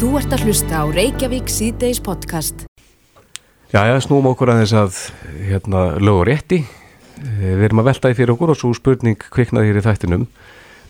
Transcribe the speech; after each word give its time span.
Þú 0.00 0.14
ert 0.16 0.32
að 0.32 0.46
hlusta 0.48 0.78
á 0.80 0.84
Reykjavík 0.88 1.50
síðdeis 1.52 1.98
podcast. 2.00 2.62
Já, 3.68 3.82
já, 3.84 3.98
snúum 4.00 4.30
okkur 4.30 4.48
að 4.48 4.62
þess 4.62 4.76
að 4.80 5.00
hérna, 5.44 5.82
lögur 6.00 6.30
rétti. 6.30 6.62
Eh, 7.20 7.50
Við 7.60 7.66
erum 7.68 7.82
að 7.82 7.90
velta 7.90 8.08
í 8.08 8.16
fyrir 8.16 8.32
okkur 8.32 8.54
og 8.54 8.56
svo 8.56 8.70
spurning 8.72 9.20
kviknaði 9.20 9.68
hér 9.68 9.80
í 9.82 9.84
þættinum 9.84 10.24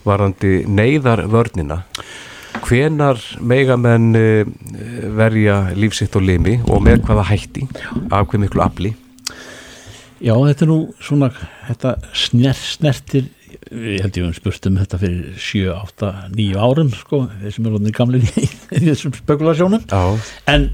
varandi 0.06 0.52
neyðar 0.70 1.24
vörnina. 1.26 1.80
Hvenar 2.62 3.18
mega 3.42 3.74
menn 3.74 4.14
eh, 4.14 4.46
verja 5.18 5.58
lífsitt 5.74 6.14
og 6.14 6.28
limi 6.30 6.60
og 6.70 6.78
með 6.86 7.02
hvaða 7.08 7.26
hætti 7.32 7.66
af 8.14 8.30
hver 8.30 8.44
miklu 8.46 8.62
afli? 8.62 8.94
Já, 10.22 10.36
þetta 10.38 10.66
er 10.66 10.70
nú 10.70 10.80
svona, 11.02 11.32
þetta 11.66 11.96
sner, 12.14 12.54
snertir, 12.54 13.26
ég 13.68 14.00
held 14.04 14.16
ég 14.18 14.26
um 14.26 14.36
spurt 14.36 14.66
um 14.70 14.78
þetta 14.80 15.00
fyrir 15.00 15.34
7, 15.36 15.64
8, 15.74 16.12
9 16.36 16.60
árum, 16.60 16.92
sko, 16.96 17.24
þeir 17.42 17.56
sem 17.56 17.66
er 17.66 17.76
alveg 17.76 17.96
gamlir 17.96 18.24
í, 18.24 18.46
í 18.76 18.84
þessum 18.86 19.16
spekulasjónum, 19.18 19.84
Já, 19.90 20.04
en 20.50 20.70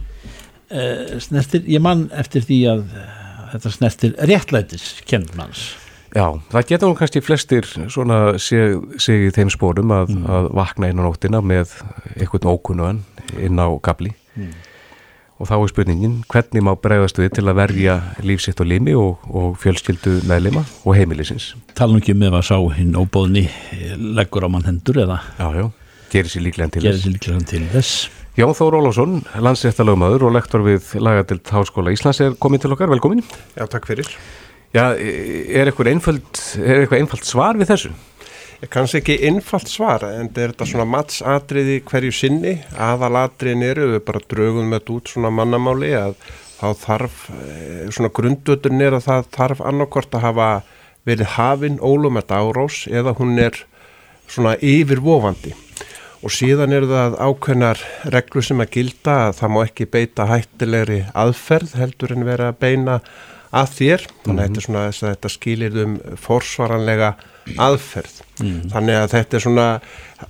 uh, 0.71 1.17
snertir, 1.23 1.67
ég 1.71 1.83
man 1.85 2.07
eftir 2.17 2.47
því 2.47 2.61
að 2.73 2.85
uh, 2.87 3.11
þetta 3.55 3.75
snertir 3.75 4.15
réttlætis 4.31 4.87
kennmanns. 5.09 5.67
já, 6.17 6.29
það 6.53 6.71
geta 6.71 6.89
nú 6.89 6.97
kannski 6.99 7.25
flestir 7.25 7.67
svona 7.93 8.39
sig, 8.41 8.79
sig 9.03 9.27
í 9.29 9.35
þeim 9.35 9.51
spórum 9.53 9.93
að, 9.95 10.15
að 10.25 10.49
vakna 10.57 10.93
inn 10.93 11.03
á 11.03 11.07
nóttina 11.07 11.43
með 11.45 11.75
einhvern 12.17 12.55
ókunnugan 12.55 13.03
inn 13.43 13.61
á 13.61 13.69
gabli. 13.83 14.15
Og 15.37 15.49
þá 15.51 15.57
er 15.59 15.69
spurningin, 15.69 16.13
hvernig 16.33 16.65
má 16.65 16.71
bregðast 16.81 17.19
við 17.21 17.35
til 17.37 17.43
að 17.45 17.59
verja 17.59 17.97
lífsitt 18.25 18.61
og 18.65 18.71
limi 18.71 18.95
og, 18.97 19.25
og 19.29 19.59
fjölskyldu 19.61 20.23
meðlima 20.29 20.63
og 20.83 20.97
heimilisins? 20.97 21.51
Tala 21.77 21.93
nú 21.93 22.01
ekki 22.01 22.15
um 22.17 22.25
ef 22.25 22.39
að 22.39 22.47
sá 22.49 22.57
hinn 22.79 22.97
óbóðni 22.97 23.43
leggur 24.17 24.47
á 24.47 24.49
mann 24.49 24.65
hendur 24.65 25.03
eða 25.05 25.19
Já, 25.37 25.51
já, 25.59 25.67
gerir 26.15 26.33
sér 26.33 26.47
líklega 26.47 26.71
til 26.79 27.45
til 27.45 27.69
þess. 27.75 28.09
Jón 28.37 28.57
Þór 28.57 28.79
Ólafsson, 28.81 29.21
landsréttalögmaður 29.45 30.27
og 30.29 30.35
lektor 30.37 30.65
við 30.65 30.91
lagadild 31.01 31.53
Háskóla 31.53 31.93
Íslands 31.93 32.21
er 32.25 32.35
komin 32.41 32.61
til 32.61 32.73
okkar, 32.73 32.91
velkomin. 32.93 33.23
Já, 33.57 33.65
takk 33.69 33.89
fyrir. 33.89 34.09
Já, 34.77 34.93
er 34.93 35.69
eitthvað 35.69 35.93
einföld, 35.95 36.27
er 36.61 36.83
eitthvað 36.83 37.01
einfalt 37.03 37.29
svar 37.29 37.57
við 37.61 37.71
þessu? 37.75 37.93
Ég 38.57 38.71
kannski 38.73 39.03
ekki 39.03 39.19
innfalt 39.29 39.69
svar 39.69 40.07
en 40.09 40.31
þetta 40.31 40.41
er 40.41 40.53
þetta 40.55 40.67
svona 40.71 40.87
matsatriði 40.89 41.75
hverju 41.85 42.15
sinni? 42.17 42.55
Aðalatriðin 42.81 43.65
eru, 43.67 43.91
við 43.93 44.03
bara 44.09 44.23
draugum 44.33 44.71
með 44.71 44.81
þetta 44.81 44.95
út 44.95 45.13
svona 45.13 45.33
mannamáli 45.37 45.91
að 45.99 46.15
þá 46.57 46.69
þarf, 46.81 47.19
eh, 47.37 47.83
svona 47.93 48.13
grunduturinn 48.17 48.87
er 48.87 48.97
að 48.97 49.05
það 49.11 49.29
þarf 49.37 49.61
annarkort 49.61 50.17
að 50.17 50.25
hafa 50.25 50.49
verið 51.07 51.35
hafin 51.37 51.79
ólumett 51.85 52.33
árós 52.33 52.87
eða 52.89 53.15
hún 53.21 53.37
er 53.39 53.61
svona 54.27 54.57
yfirvofandi. 54.57 55.53
Og 56.25 56.33
síðan 56.33 56.73
eru 56.73 56.89
það 56.89 57.21
ákveðnar 57.21 57.85
reglur 58.09 58.43
sem 58.43 58.65
að 58.65 58.73
gilda 58.73 59.21
að 59.29 59.37
það 59.37 59.53
má 59.53 59.61
ekki 59.67 59.91
beita 59.93 60.31
hættilegri 60.33 61.01
aðferð 61.13 61.77
heldur 61.77 62.17
en 62.17 62.25
vera 62.25 62.49
að 62.51 62.61
beina 62.65 63.01
að 63.53 63.73
þér. 63.77 64.11
Þannig 64.25 64.41
að 64.41 64.47
þetta 64.49 64.57
er 64.63 64.67
svona 64.71 64.87
þess 64.89 65.05
að 65.05 65.13
þetta 65.13 65.37
skilir 65.37 65.83
um 65.85 65.99
forsvaranlega 66.17 67.17
aðferð. 67.55 68.21
Þannig 68.73 68.99
að 68.99 69.13
þetta 69.15 69.39
er 69.39 69.45
svona 69.47 69.69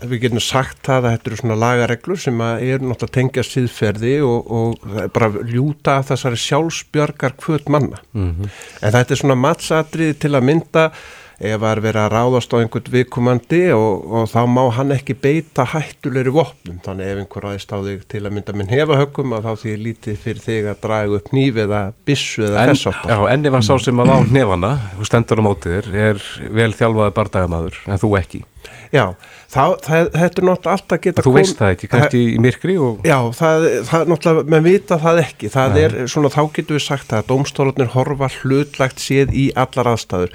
við 0.02 0.24
getum 0.24 0.42
sagt 0.42 0.80
það 0.86 1.04
að 1.04 1.12
þetta 1.14 1.30
eru 1.30 1.38
svona 1.40 1.58
lagareglur 1.62 2.20
sem 2.20 2.40
eru 2.44 2.88
náttúrulega 2.90 3.14
tengja 3.14 3.44
síðferði 3.46 4.14
og, 4.26 4.48
og 4.58 4.96
er 5.04 5.12
bara 5.14 5.44
ljúta 5.46 6.00
þessari 6.06 6.40
sjálfsbjörgar 6.42 7.36
kvöt 7.38 7.70
manna 7.72 8.00
en 8.16 8.50
þetta 8.96 9.14
er 9.14 9.20
svona 9.20 9.38
matsatriði 9.38 10.18
til 10.24 10.32
að 10.34 10.48
mynda 10.50 10.88
ef 11.36 11.60
það 11.60 11.68
er 11.70 11.82
verið 11.84 12.02
að 12.02 12.12
ráðast 12.14 12.54
á 12.54 12.56
einhvern 12.60 12.92
viðkomandi 12.94 13.62
og, 13.76 14.06
og 14.08 14.30
þá 14.32 14.40
má 14.48 14.62
hann 14.76 14.94
ekki 14.96 15.16
beita 15.20 15.66
hættulegri 15.74 16.32
vopnum 16.32 16.80
þannig 16.84 17.12
ef 17.12 17.22
einhver 17.22 17.48
aðeins 17.50 17.68
á 17.68 17.78
þig 17.84 18.06
til 18.12 18.22
að 18.24 18.36
mynda 18.38 18.56
minn 18.56 18.72
hefa 18.72 19.00
höggum 19.02 19.36
að 19.36 19.50
þá 19.50 19.62
því 19.64 19.76
lítið 19.84 20.18
fyrir 20.24 20.44
þig 20.46 20.70
að 20.72 20.82
draga 20.86 21.20
upp 21.20 21.32
nýf 21.36 21.62
eða 21.66 21.82
bissu 22.08 22.46
eða 22.48 22.66
þess 22.72 22.90
áttar 22.92 23.12
já, 23.12 23.18
en 23.34 23.48
ef 23.50 23.58
að 23.60 23.66
sá 23.68 23.74
sem 23.84 24.04
að 24.04 24.12
á 24.16 24.18
nefana, 24.32 24.74
þú 24.96 25.08
stendur 25.10 25.42
á 25.42 25.46
mótið 25.46 25.76
þér, 25.76 25.96
er 26.08 26.28
vel 26.56 26.70
þjálfaði 26.76 27.16
bardagamaður, 27.20 27.80
en 27.86 28.00
þú 28.02 28.12
ekki. 28.20 28.42
Já, 28.90 29.12
þá, 29.50 29.62
það, 29.82 30.08
þetta 30.14 30.40
er 30.40 30.46
náttúrulega 30.46 30.72
alltaf 30.72 31.00
geta 31.02 31.24
Þú 31.26 31.32
veist 31.36 31.58
það 31.58 31.72
ekki, 31.74 31.88
kannski 31.90 32.20
í 32.32 32.38
myrkri 32.42 32.76
og... 32.82 33.04
Já, 33.06 33.16
það, 33.36 33.66
það 33.88 34.04
er 34.04 34.10
náttúrulega, 34.12 34.50
menn 34.54 34.64
vita 34.66 34.98
það 35.02 35.20
ekki, 35.22 35.50
það 35.54 35.78
er 35.82 35.96
svona, 36.10 36.30
þá 36.34 36.40
getum 36.56 36.78
við 36.78 36.84
sagt 36.86 37.14
að 37.14 37.28
dómstólarnir 37.30 37.92
horfa 37.94 38.30
hlutlagt 38.40 39.02
séð 39.02 39.34
í 39.36 39.46
allar 39.58 39.92
aðstæður. 39.92 40.34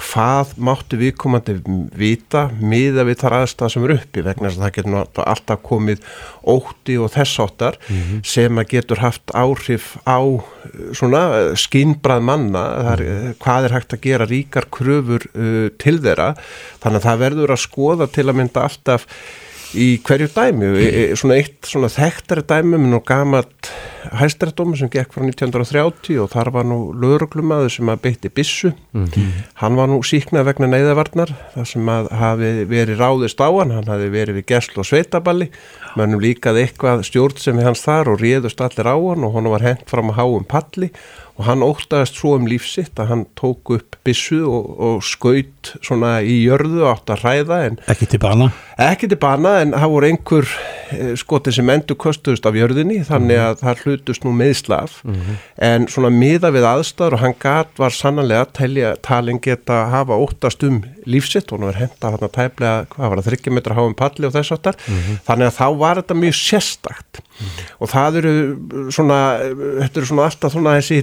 Hvað 0.00 0.54
máttu 0.56 0.96
viðkomandi 0.96 1.58
vita 1.98 2.46
miða 2.58 3.04
við 3.04 3.18
þar 3.20 3.36
aðstæða 3.42 3.72
sem 3.74 3.84
eru 3.86 3.96
uppi 3.98 4.24
vegna 4.24 4.48
þess 4.48 4.58
að 4.58 4.64
það 4.64 4.74
getur 4.78 5.26
alltaf 5.26 5.62
komið 5.66 6.06
ótti 6.48 6.96
og 6.96 7.12
þess 7.12 7.42
áttar 7.44 7.78
sem 8.24 8.62
að 8.62 8.70
getur 8.72 9.02
haft 9.04 9.34
áhrif 9.36 9.92
á 10.08 10.16
uh, 10.16 10.40
svona 10.96 11.22
skinnbrað 11.60 12.24
manna, 12.24 12.64
það 12.88 12.92
er, 12.94 13.04
uh, 13.04 13.30
hvað 13.44 13.68
er 13.68 13.76
hægt 13.76 13.96
að 13.96 14.04
gera 14.08 14.30
ríkar 14.32 14.68
kröfur 14.72 15.28
uh, 15.36 15.68
til 15.76 15.98
þeirra, 16.00 16.32
þannig 16.80 17.02
að 17.02 17.08
það 17.10 17.24
verður 17.26 17.54
að 17.54 17.64
skoða 17.66 18.08
til 18.16 18.28
að 18.28 18.38
mynda 18.40 18.66
alltaf 18.68 19.08
í 19.78 19.88
hverju 20.04 20.28
dæmi, 20.34 20.68
e, 20.76 20.88
e, 20.88 21.16
svona 21.18 21.38
eitt 21.40 21.68
svona 21.68 21.90
þekktari 21.92 22.44
dæmi 22.48 22.78
með 22.78 22.92
nú 22.92 23.02
gamalt 23.06 23.70
hæstrættómi 24.18 24.76
sem 24.78 24.90
gekk 24.92 25.14
frá 25.14 25.24
1930 25.24 26.18
og 26.22 26.30
þar 26.32 26.50
var 26.56 26.66
nú 26.66 26.78
lögreglumadur 26.98 27.70
sem 27.70 27.90
að 27.92 28.02
beitti 28.02 28.32
bissu 28.34 28.72
hann 29.62 29.78
var 29.78 29.88
nú 29.88 30.00
síknað 30.04 30.48
vegna 30.50 30.68
neyðavarnar 30.72 31.32
þar 31.54 31.68
sem 31.68 31.92
að 31.92 32.10
hafi 32.18 32.50
verið 32.70 33.00
ráðist 33.00 33.42
á 33.42 33.48
hann. 33.48 33.74
Hann 33.74 33.90
hafi 33.90 34.08
verið 34.12 34.40
við 34.40 34.48
gesl 34.52 34.80
og 34.80 34.88
sveitaballi. 34.88 35.48
Mönnum 35.98 36.22
líkaði 36.22 36.66
eitthvað 36.66 37.04
stjórn 37.08 37.40
sem 37.40 37.58
við 37.58 37.68
hans 37.70 37.84
þar 37.84 38.12
og 38.14 38.22
réðust 38.22 38.62
allir 38.64 38.88
á 38.88 38.96
hann 38.96 39.26
og 39.26 39.36
hann 39.36 39.50
var 39.52 39.66
hent 39.66 39.84
fram 39.90 40.12
að 40.12 40.20
háum 40.20 40.48
palli 40.48 40.92
og 41.38 41.46
hann 41.48 41.64
óttaðist 41.64 42.18
svo 42.20 42.34
um 42.36 42.44
lífsitt 42.50 42.98
að 43.00 43.08
hann 43.12 43.22
tók 43.38 43.72
upp 43.76 43.96
bissu 44.04 44.40
og, 44.44 44.68
og 44.82 45.02
skaut 45.06 45.72
svona 45.84 46.16
í 46.26 46.40
jörðu 46.44 46.84
átt 46.90 47.12
að 47.14 47.22
hræða 47.24 47.58
Ekki 47.92 48.08
til 48.10 48.20
bana. 48.22 48.50
ekki 48.82 49.08
til 49.12 49.18
bana 49.22 49.54
en 49.62 49.74
það 49.76 49.92
voru 49.94 50.08
einhver 50.10 50.48
eh, 50.92 51.12
skoti 51.20 51.52
sem 51.54 51.70
endur 51.70 51.98
köstuðust 52.02 52.48
af 52.48 52.56
jörðinni 52.58 53.00
þannig 53.06 53.38
að 53.42 53.60
það 53.62 53.82
hlutust 53.84 54.26
nú 54.26 54.32
meðslaf 54.36 54.98
en 55.62 55.86
svona 55.92 56.10
miða 56.12 56.50
við 56.54 56.66
aðstæður 56.66 57.16
og 57.18 57.22
hann 57.22 57.36
gat 57.42 57.72
var 57.78 57.94
sannanlega 57.94 58.46
að 58.46 58.54
telja 58.58 58.92
talin 59.06 59.40
geta 59.44 59.84
hafa 59.92 60.18
óttast 60.18 60.64
um 60.66 60.82
lífsitt 61.06 61.52
og 61.52 61.60
hann 61.60 61.70
var 61.70 61.80
henda 61.80 62.12
hann 62.14 62.26
að 62.26 62.34
tæplega 62.36 62.74
hvað 62.92 63.12
var 63.12 63.22
það, 63.22 63.30
30 63.38 63.56
metra 63.56 63.78
háum 63.78 63.94
palli 63.98 64.28
og 64.28 64.34
þess 64.36 64.54
áttar 64.56 64.78
þannig 65.26 65.48
að 65.48 65.56
þá 65.58 65.66
var 65.82 66.00
þetta 66.02 66.18
mjög 66.18 66.36
sérstakt. 66.38 67.22
Og 67.82 67.90
það 67.90 68.18
eru 68.20 68.32
svona 68.94 69.18
þetta 69.82 69.98
eru 70.02 70.08
svona 70.10 70.26
alltaf 70.28 70.52
svona 70.54 70.74
þessi 70.78 71.00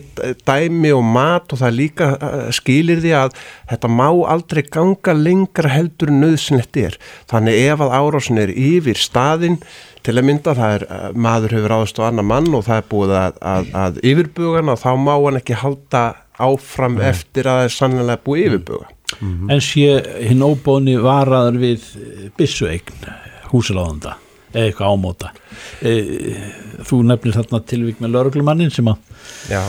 dæmi 0.47 0.91
og 0.95 1.03
mat 1.06 1.53
og 1.53 1.62
það 1.62 1.78
líka 1.78 2.09
eh, 2.16 2.50
skilir 2.56 3.01
því 3.03 3.13
að 3.17 3.35
þetta 3.72 3.91
má 3.94 4.07
aldrei 4.34 4.63
ganga 4.66 5.16
lengra 5.17 5.72
heldur 5.73 6.13
nöðsynlegt 6.13 6.79
er. 6.81 6.97
Þannig 7.31 7.59
ef 7.66 7.84
að 7.85 7.95
árásin 8.00 8.41
er 8.44 8.53
yfir 8.53 9.00
staðinn 9.00 9.59
til 10.06 10.16
að 10.16 10.29
mynda 10.29 10.56
það 10.57 10.78
er 10.78 10.88
eh, 10.88 11.09
maður 11.28 11.57
hefur 11.57 11.75
áðast 11.79 12.01
á 12.01 12.07
annar 12.09 12.29
mann 12.29 12.53
og 12.53 12.66
það 12.69 12.81
er 12.81 12.88
búið 12.94 13.17
að, 13.23 13.41
að, 13.56 13.73
að 13.84 14.00
yfirbugan 14.13 14.73
og 14.73 14.79
þá 14.84 14.90
má 15.01 15.13
hann 15.17 15.41
ekki 15.41 15.59
halda 15.63 16.06
áfram 16.40 17.01
eftir 17.03 17.50
að 17.50 17.59
það 17.59 17.67
er 17.67 17.75
sannlega 17.75 18.23
búið 18.23 18.47
yfirbuga. 18.47 18.96
En 19.50 19.61
sé 19.66 20.00
hinn 20.29 20.46
óbóðni 20.46 21.00
varaður 21.01 21.57
við 21.63 21.85
byssueign 22.38 23.07
húsiláðanda 23.50 24.19
eða 24.54 24.66
eitthvað 24.70 24.94
ámóta. 24.96 25.30
E, 25.86 25.94
þú 26.88 27.00
nefnir 27.06 27.36
þarna 27.36 27.60
tilvík 27.70 28.00
með 28.02 28.14
lauruglumannin 28.16 28.72
sem 28.74 28.88
að 28.90 29.06
Já, 29.50 29.60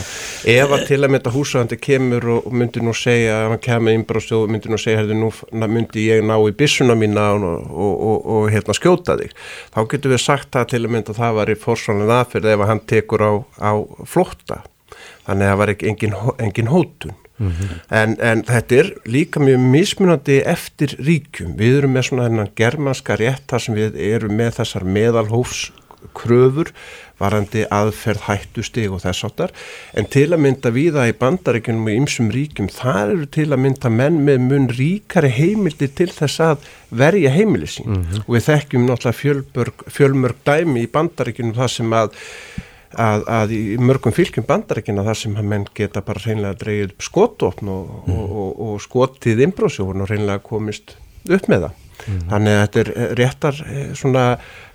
ef 0.51 0.71
að 0.73 0.83
til 0.87 0.97
að 1.03 1.11
mynda 1.13 1.31
húsöðandi 1.33 1.77
kemur 1.81 2.25
og 2.33 2.47
og 2.49 2.53
myndi 2.57 2.81
nú 2.83 2.93
segja 2.97 3.35
að 3.43 3.49
hann 3.51 3.61
kemur 3.65 3.93
innbrást 3.95 4.31
og 4.35 4.49
myndi 4.51 4.71
nú 4.71 4.79
segja 4.81 5.01
herði 5.01 5.17
nú 5.19 5.29
na- 5.53 5.67
myndi 5.69 6.05
ég 6.07 6.23
ná 6.25 6.33
í 6.39 6.53
byssuna 6.57 6.95
mína 6.97 7.27
og, 7.35 7.67
og, 7.69 7.93
og, 8.09 8.25
og 8.35 8.49
hérna 8.53 8.75
skjóta 8.77 9.17
þig. 9.19 9.33
Þá 9.75 9.79
getur 9.93 10.13
við 10.15 10.23
sagt 10.23 10.51
það 10.55 10.69
til 10.73 10.81
að 10.85 10.93
mynda 10.95 11.13
að 11.13 11.19
það 11.21 11.37
var 11.39 11.51
í 11.53 11.57
fórsvonlega 11.65 12.19
aðferð 12.23 12.51
ef 12.53 12.63
að 12.65 12.71
hann 12.71 12.83
tekur 12.93 13.25
á, 13.27 13.31
á 13.61 13.71
flótta. 14.07 14.61
Þannig 15.27 15.45
að 15.45 15.51
það 15.51 15.59
var 15.61 15.73
ekki 15.75 15.91
engin, 15.91 16.17
hó- 16.17 16.37
engin 17.41 17.69
hótun 17.71 17.83
en, 18.01 18.15
en 18.21 18.45
þetta 18.47 18.79
er 18.79 18.93
líka 19.17 19.43
mjög 19.43 19.67
mismunandi 19.75 20.39
eftir 20.47 20.95
ríkjum. 21.01 21.55
Við 21.59 21.81
erum 21.81 21.95
með 21.97 22.09
svona 22.09 22.29
þennan 22.29 22.55
germanska 22.59 23.19
rétt 23.19 23.45
þar 23.51 23.65
sem 23.65 23.77
við 23.77 24.01
erum 24.11 24.35
með 24.39 24.57
þessar 24.61 24.87
meðalhófs 24.97 25.69
kröfur 26.17 26.71
varandi 27.21 27.65
aðferð 27.69 28.25
hættustig 28.25 28.89
og 28.91 29.03
þess 29.03 29.27
áttar 29.27 29.53
en 29.97 30.07
til 30.11 30.27
að 30.31 30.41
mynda 30.45 30.71
viða 30.73 31.05
í 31.09 31.13
bandaríkjunum 31.19 31.89
og 31.89 31.99
ymsum 31.99 32.31
ríkjum 32.33 32.71
þar 32.73 33.13
eru 33.13 33.27
til 33.35 33.47
að 33.51 33.61
mynda 33.65 33.91
menn 33.93 34.17
með 34.25 34.41
mun 34.47 34.67
ríkari 34.73 35.29
heimildi 35.35 35.91
til 35.97 36.09
þess 36.15 36.41
að 36.47 36.67
verja 36.89 37.31
heimili 37.35 37.69
sín. 37.69 38.01
Og 38.25 38.35
við 38.35 38.47
þekkjum 38.49 38.89
náttúrulega 38.89 39.85
fjölmörg, 39.93 40.41
dæmi 40.47 40.85
í 40.87 40.91
bandaríkjunum 40.91 41.55
það 41.59 41.73
sem 41.77 41.95
að 42.01 42.19
Að, 42.91 43.21
að 43.31 43.53
í 43.55 43.61
mörgum 43.79 44.11
fylgjum 44.11 44.43
bandarækina 44.47 45.05
þar 45.05 45.19
sem 45.19 45.35
að 45.39 45.45
menn 45.47 45.67
geta 45.77 46.01
bara 46.03 46.19
reynilega 46.25 46.57
dreigið 46.59 46.89
upp 46.89 47.05
skotopn 47.05 47.69
og, 47.71 47.93
og, 48.11 48.25
og, 48.25 48.49
og 48.65 48.81
skotið 48.83 49.45
innbróðsjóðun 49.45 50.03
og 50.03 50.11
reynilega 50.11 50.43
komist 50.43 50.97
upp 51.29 51.47
með 51.47 51.67
það. 51.67 51.85
Þannig 52.01 52.55
að 52.57 52.61
þetta 52.61 52.81
er 52.81 52.91
eh, 52.91 53.13
réttar 53.19 53.61
eh, 53.67 53.85
svona 53.97 54.25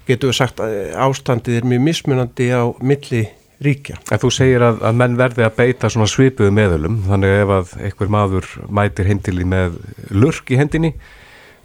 getur 0.06 0.30
við 0.30 0.38
sagt 0.38 0.62
að 0.62 0.76
ástandið 1.06 1.60
er 1.60 1.68
mjög 1.68 1.84
mismunandi 1.88 2.48
á 2.54 2.64
milli 2.80 3.24
ríkja. 3.62 3.98
En 4.12 4.20
þú 4.22 4.30
segir 4.34 4.64
að, 4.64 4.82
að 4.86 4.98
menn 5.00 5.16
verði 5.18 5.46
að 5.46 5.56
beita 5.56 5.90
svona 5.92 6.08
svipuðu 6.10 6.52
meðölum, 6.54 7.00
þannig 7.08 7.38
ef 7.40 7.54
að 7.56 7.72
einhver 7.88 8.12
maður 8.12 8.50
mætir 8.78 9.08
heimtili 9.10 9.46
með 9.48 9.80
lurk 10.14 10.52
í 10.52 10.60
hendinni, 10.60 10.92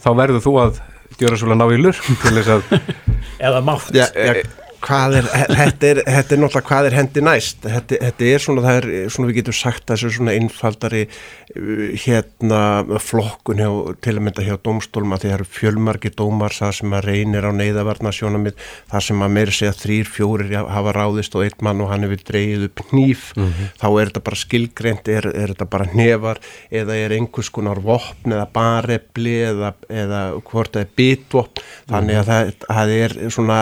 þá 0.02 0.10
verður 0.18 0.46
þú 0.46 0.56
að 0.64 0.82
gjöra 1.20 1.38
svolítið 1.38 1.60
ná 1.60 1.76
í 1.76 1.82
lurk 1.82 2.10
til 2.24 2.34
þess 2.40 2.54
að... 2.56 2.74
Eða 3.46 3.62
mátt. 3.66 3.92
Já, 3.94 4.06
já, 4.16 4.42
hvað 4.82 5.18
er, 5.20 5.28
þetta 5.52 5.90
er, 5.90 6.02
þetta 6.08 6.36
er 6.36 6.42
náttúrulega 6.42 6.68
hvað 6.68 6.88
er 6.88 6.96
hendi 6.98 7.24
næst, 7.26 7.62
þetta, 7.66 8.00
þetta 8.08 8.28
er 8.28 8.44
svona, 8.44 8.64
það 8.66 8.80
er 8.80 9.12
svona 9.14 9.30
við 9.30 9.38
getum 9.40 9.58
sagt 9.58 9.86
að 9.86 10.00
þessu 10.00 10.12
svona 10.18 10.36
einfaldari 10.38 11.02
uh, 11.08 11.84
hérna 12.02 12.62
flokkun 13.04 13.62
hjá, 13.62 13.70
til 14.04 14.16
að 14.16 14.24
mynda 14.28 14.46
hjá 14.46 14.56
domstólma 14.66 15.20
því 15.22 15.30
það 15.30 15.38
eru 15.38 15.48
fjölmarki 15.58 16.14
dómar 16.18 16.56
það 16.56 16.74
sem 16.80 16.96
að 16.98 17.08
reynir 17.10 17.48
á 17.48 17.52
neyðavarna 17.56 18.14
sjónamið 18.16 18.58
það 18.92 19.06
sem 19.08 19.26
að 19.26 19.36
meira 19.38 19.56
segja 19.58 19.76
þrýr, 19.78 20.12
fjórir 20.18 20.56
hafa 20.58 20.96
ráðist 20.98 21.38
og 21.38 21.46
einn 21.46 21.66
mann 21.68 21.86
og 21.86 21.92
hann 21.94 22.08
hefur 22.08 22.26
dreyið 22.32 22.68
upp 22.70 22.84
nýf, 22.92 23.28
mm 23.38 23.48
-hmm. 23.48 23.72
þá 23.82 23.88
er 23.92 24.12
þetta 24.12 24.26
bara 24.30 24.42
skilgreynd, 24.44 25.14
er, 25.18 25.30
er 25.36 25.54
þetta 25.54 25.70
bara 25.70 25.90
nefar 25.94 26.42
eða 26.72 26.98
er 26.98 27.18
einhvers 27.18 27.50
konar 27.54 27.80
vopn 27.84 28.34
eða 28.34 28.48
barefli 28.54 29.38
eða, 29.52 29.74
eða 29.90 30.22
hvort 30.42 30.74
það 30.74 30.82
er 30.82 30.92
bitvopn, 30.96 31.64
þannig 31.92 32.22
að 32.22 32.26
það, 32.32 32.54
það 32.68 32.96
er 32.98 33.18
svona 33.30 33.60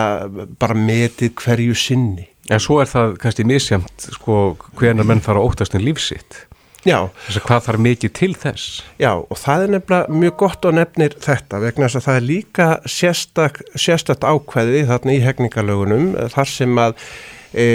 bara 0.59 0.75
með 0.77 1.08
metið 1.09 1.33
hverju 1.41 1.77
sinni. 1.77 2.29
En 2.49 2.61
svo 2.61 2.79
er 2.81 2.89
það 2.89 3.17
kannski 3.21 3.45
misjamt 3.45 4.09
sko 4.15 4.55
hvernig 4.79 5.05
menn 5.05 5.21
fara 5.21 5.41
óttast 5.41 5.75
en 5.77 5.85
lífsitt. 5.85 6.45
Já. 6.87 7.09
Þess 7.25 7.39
að 7.41 7.47
hvað 7.47 7.65
þarf 7.65 7.83
mikið 7.83 8.13
til 8.15 8.29
þess? 8.39 8.67
Já 9.01 9.11
og 9.19 9.39
það 9.39 9.63
er 9.63 9.73
nefnilega 9.75 10.19
mjög 10.21 10.37
gott 10.39 10.63
á 10.63 10.69
nefnir 10.77 11.17
þetta 11.25 11.59
vegna 11.65 11.89
þess 11.89 11.99
að 11.99 12.05
það 12.05 12.19
er 12.19 12.29
líka 12.29 12.69
sérstak, 12.87 13.59
sérstak 13.75 14.23
ákveði 14.23 14.85
þarna 14.87 15.17
í 15.17 15.19
hegningalögunum 15.25 16.07
þar 16.31 16.51
sem 16.53 16.79
að 16.79 16.95
e, 17.51 17.65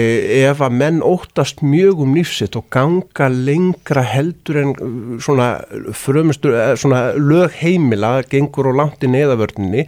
ef 0.41 0.63
að 0.65 0.77
menn 0.81 1.03
óttast 1.05 1.61
mjög 1.61 2.01
um 2.01 2.17
lífsitt 2.17 2.57
og 2.57 2.65
ganga 2.73 3.29
lengra 3.29 4.01
heldur 4.09 4.61
en 4.63 4.75
svona 5.21 5.51
frömstur, 5.93 6.57
svona 6.73 7.11
lög 7.13 7.53
heimila 7.61 8.17
gengur 8.25 8.71
og 8.71 8.79
langt 8.81 9.05
í 9.05 9.11
neðavörninni 9.13 9.85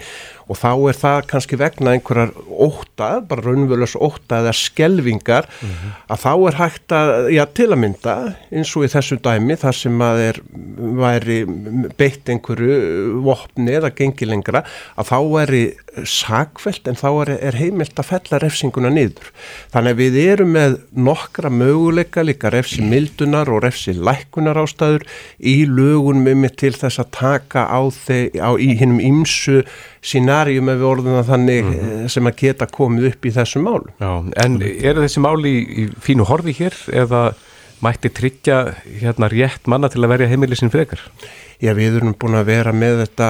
og 0.48 0.60
þá 0.60 0.72
er 0.90 0.98
það 0.98 1.20
kannski 1.32 1.60
vegna 1.60 1.94
einhverjar 1.96 2.34
óttað, 2.48 3.24
bara 3.30 3.46
raunvöluðs 3.46 3.96
óttað 4.00 4.48
eða 4.48 4.56
skelvingar 4.58 5.48
mm 5.48 5.70
-hmm. 5.70 5.96
að 6.14 6.22
þá 6.24 6.34
er 6.48 6.58
hægt 6.62 6.96
að, 7.00 7.12
já 7.36 7.44
til 7.54 7.70
að 7.72 7.82
mynda 7.84 8.16
eins 8.52 8.76
og 8.76 8.86
í 8.86 8.92
þessu 8.94 9.20
dæmi 9.24 9.58
þar 9.58 9.76
sem 9.76 10.02
að 10.02 10.18
er 10.28 10.42
væri 11.02 11.40
beitt 11.98 12.30
einhverju 12.30 13.22
vopni 13.26 13.72
eða 13.80 13.94
gengi 13.96 14.26
lengra 14.26 14.64
að 14.96 15.10
þá 15.12 15.20
væri 15.34 15.64
sakveld 16.06 16.88
en 16.88 16.96
þá 16.96 17.10
er, 17.22 17.30
er 17.42 17.56
heimilt 17.58 17.98
að 17.98 18.10
fella 18.12 18.40
refsinguna 18.40 18.90
niður. 18.90 19.32
Þannig 19.74 19.92
að 19.92 20.02
við 20.04 20.18
erum 20.28 20.52
með 20.54 20.78
nokkra 20.94 21.50
möguleika 21.50 22.24
líka 22.24 22.52
refsi 22.54 22.82
mildunar 22.82 23.50
og 23.50 23.64
refsi 23.64 23.94
lækunar 23.94 24.60
ástæður 24.62 25.08
í 25.40 25.66
lögunum 25.66 26.28
um 26.28 26.46
til 26.58 26.74
þess 26.74 27.00
að 27.00 27.12
taka 27.18 27.66
á 27.66 27.82
á, 27.88 28.50
í 28.58 28.74
hinnum 28.78 29.02
ymsu 29.02 29.64
sínarjum 30.06 30.72
ef 30.72 30.80
við 30.80 30.90
orðum 30.92 31.18
það 31.20 31.32
þannig 31.34 31.70
mm 31.72 31.86
sem 32.08 32.30
að 32.30 32.38
geta 32.40 32.68
komið 32.72 33.10
upp 33.10 33.26
í 33.28 33.32
þessu 33.36 33.60
mál. 33.60 33.82
Já, 34.00 34.12
en 34.46 34.54
eru 34.64 35.04
þessi 35.04 35.24
máli 35.24 35.52
í, 35.52 35.64
í 35.82 35.84
fínu 36.04 36.28
horfi 36.30 36.54
hér 36.56 36.76
eða 36.96 37.24
mætti 37.84 38.12
tryggja 38.14 38.60
hérna 39.02 39.30
rétt 39.32 39.68
manna 39.68 39.90
til 39.92 40.04
að 40.06 40.14
verja 40.14 40.30
heimilisinn 40.32 40.72
frekar? 40.74 41.02
Já, 41.60 41.74
við 41.78 42.00
erum 42.00 42.16
búin 42.20 42.38
að 42.40 42.48
vera 42.52 42.74
með 42.74 43.04
þetta 43.04 43.30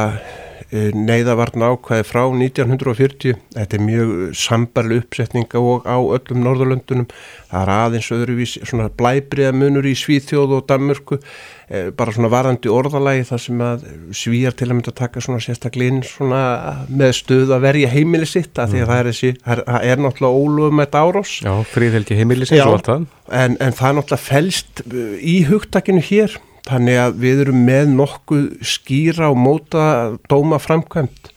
neyðavarna 0.72 1.72
ákvæði 1.74 2.08
frá 2.08 2.24
1940. 2.28 3.38
Þetta 3.56 3.78
er 3.78 3.86
mjög 3.86 4.16
sambarlu 4.36 5.02
uppsetninga 5.02 5.62
og 5.62 5.88
á 5.88 5.98
öllum 5.98 6.42
Norðurlöndunum. 6.44 7.08
Það 7.52 7.62
er 7.64 7.74
aðeins 7.78 8.10
öðruvís 8.16 8.58
svona 8.64 8.90
blæbriða 8.92 9.54
munur 9.56 9.88
í 9.88 9.96
Svíþjóð 9.96 10.58
og 10.60 10.68
Danmörku 10.68 11.22
Eh, 11.68 11.90
bara 11.92 12.14
svona 12.16 12.30
varandi 12.32 12.70
orðalagi 12.72 13.26
þar 13.28 13.42
sem 13.44 13.62
að 13.66 13.82
svíjar 14.16 14.54
til 14.56 14.70
að 14.70 14.78
mynda 14.78 14.92
að 14.94 15.00
taka 15.02 15.24
svona 15.26 15.42
sérstaklega 15.44 15.92
inn 15.92 15.98
svona 16.08 16.44
með 16.88 17.10
stuð 17.18 17.50
að 17.52 17.66
verja 17.66 17.90
heimili 17.92 18.30
sitt 18.30 18.54
að 18.56 18.70
mm. 18.70 18.72
því 18.72 18.84
að 18.86 18.88
það 18.88 19.02
er 19.02 19.10
þessi, 19.10 19.32
það 19.44 19.90
er 19.90 20.04
náttúrulega 20.06 20.46
ólöfum 20.46 20.80
með 20.80 20.96
árós. 21.02 21.34
Já, 21.44 21.52
fríðhelgi 21.74 22.20
heimili 22.22 22.48
sitt 22.48 22.64
og 22.64 22.78
allt 22.78 22.88
það. 22.88 23.04
En, 23.42 23.58
en 23.68 23.76
það 23.82 23.98
náttúrulega 23.98 24.28
fælst 24.30 24.84
eh, 24.86 25.18
í 25.20 25.36
hugtakinu 25.50 26.06
hér, 26.08 26.38
þannig 26.68 27.02
að 27.02 27.18
við 27.24 27.42
erum 27.46 27.66
með 27.68 27.96
nokkuð 27.96 28.46
skýra 28.76 29.32
og 29.32 29.42
móta 29.42 29.88
dóma 30.28 30.60
framkvæmt 30.62 31.32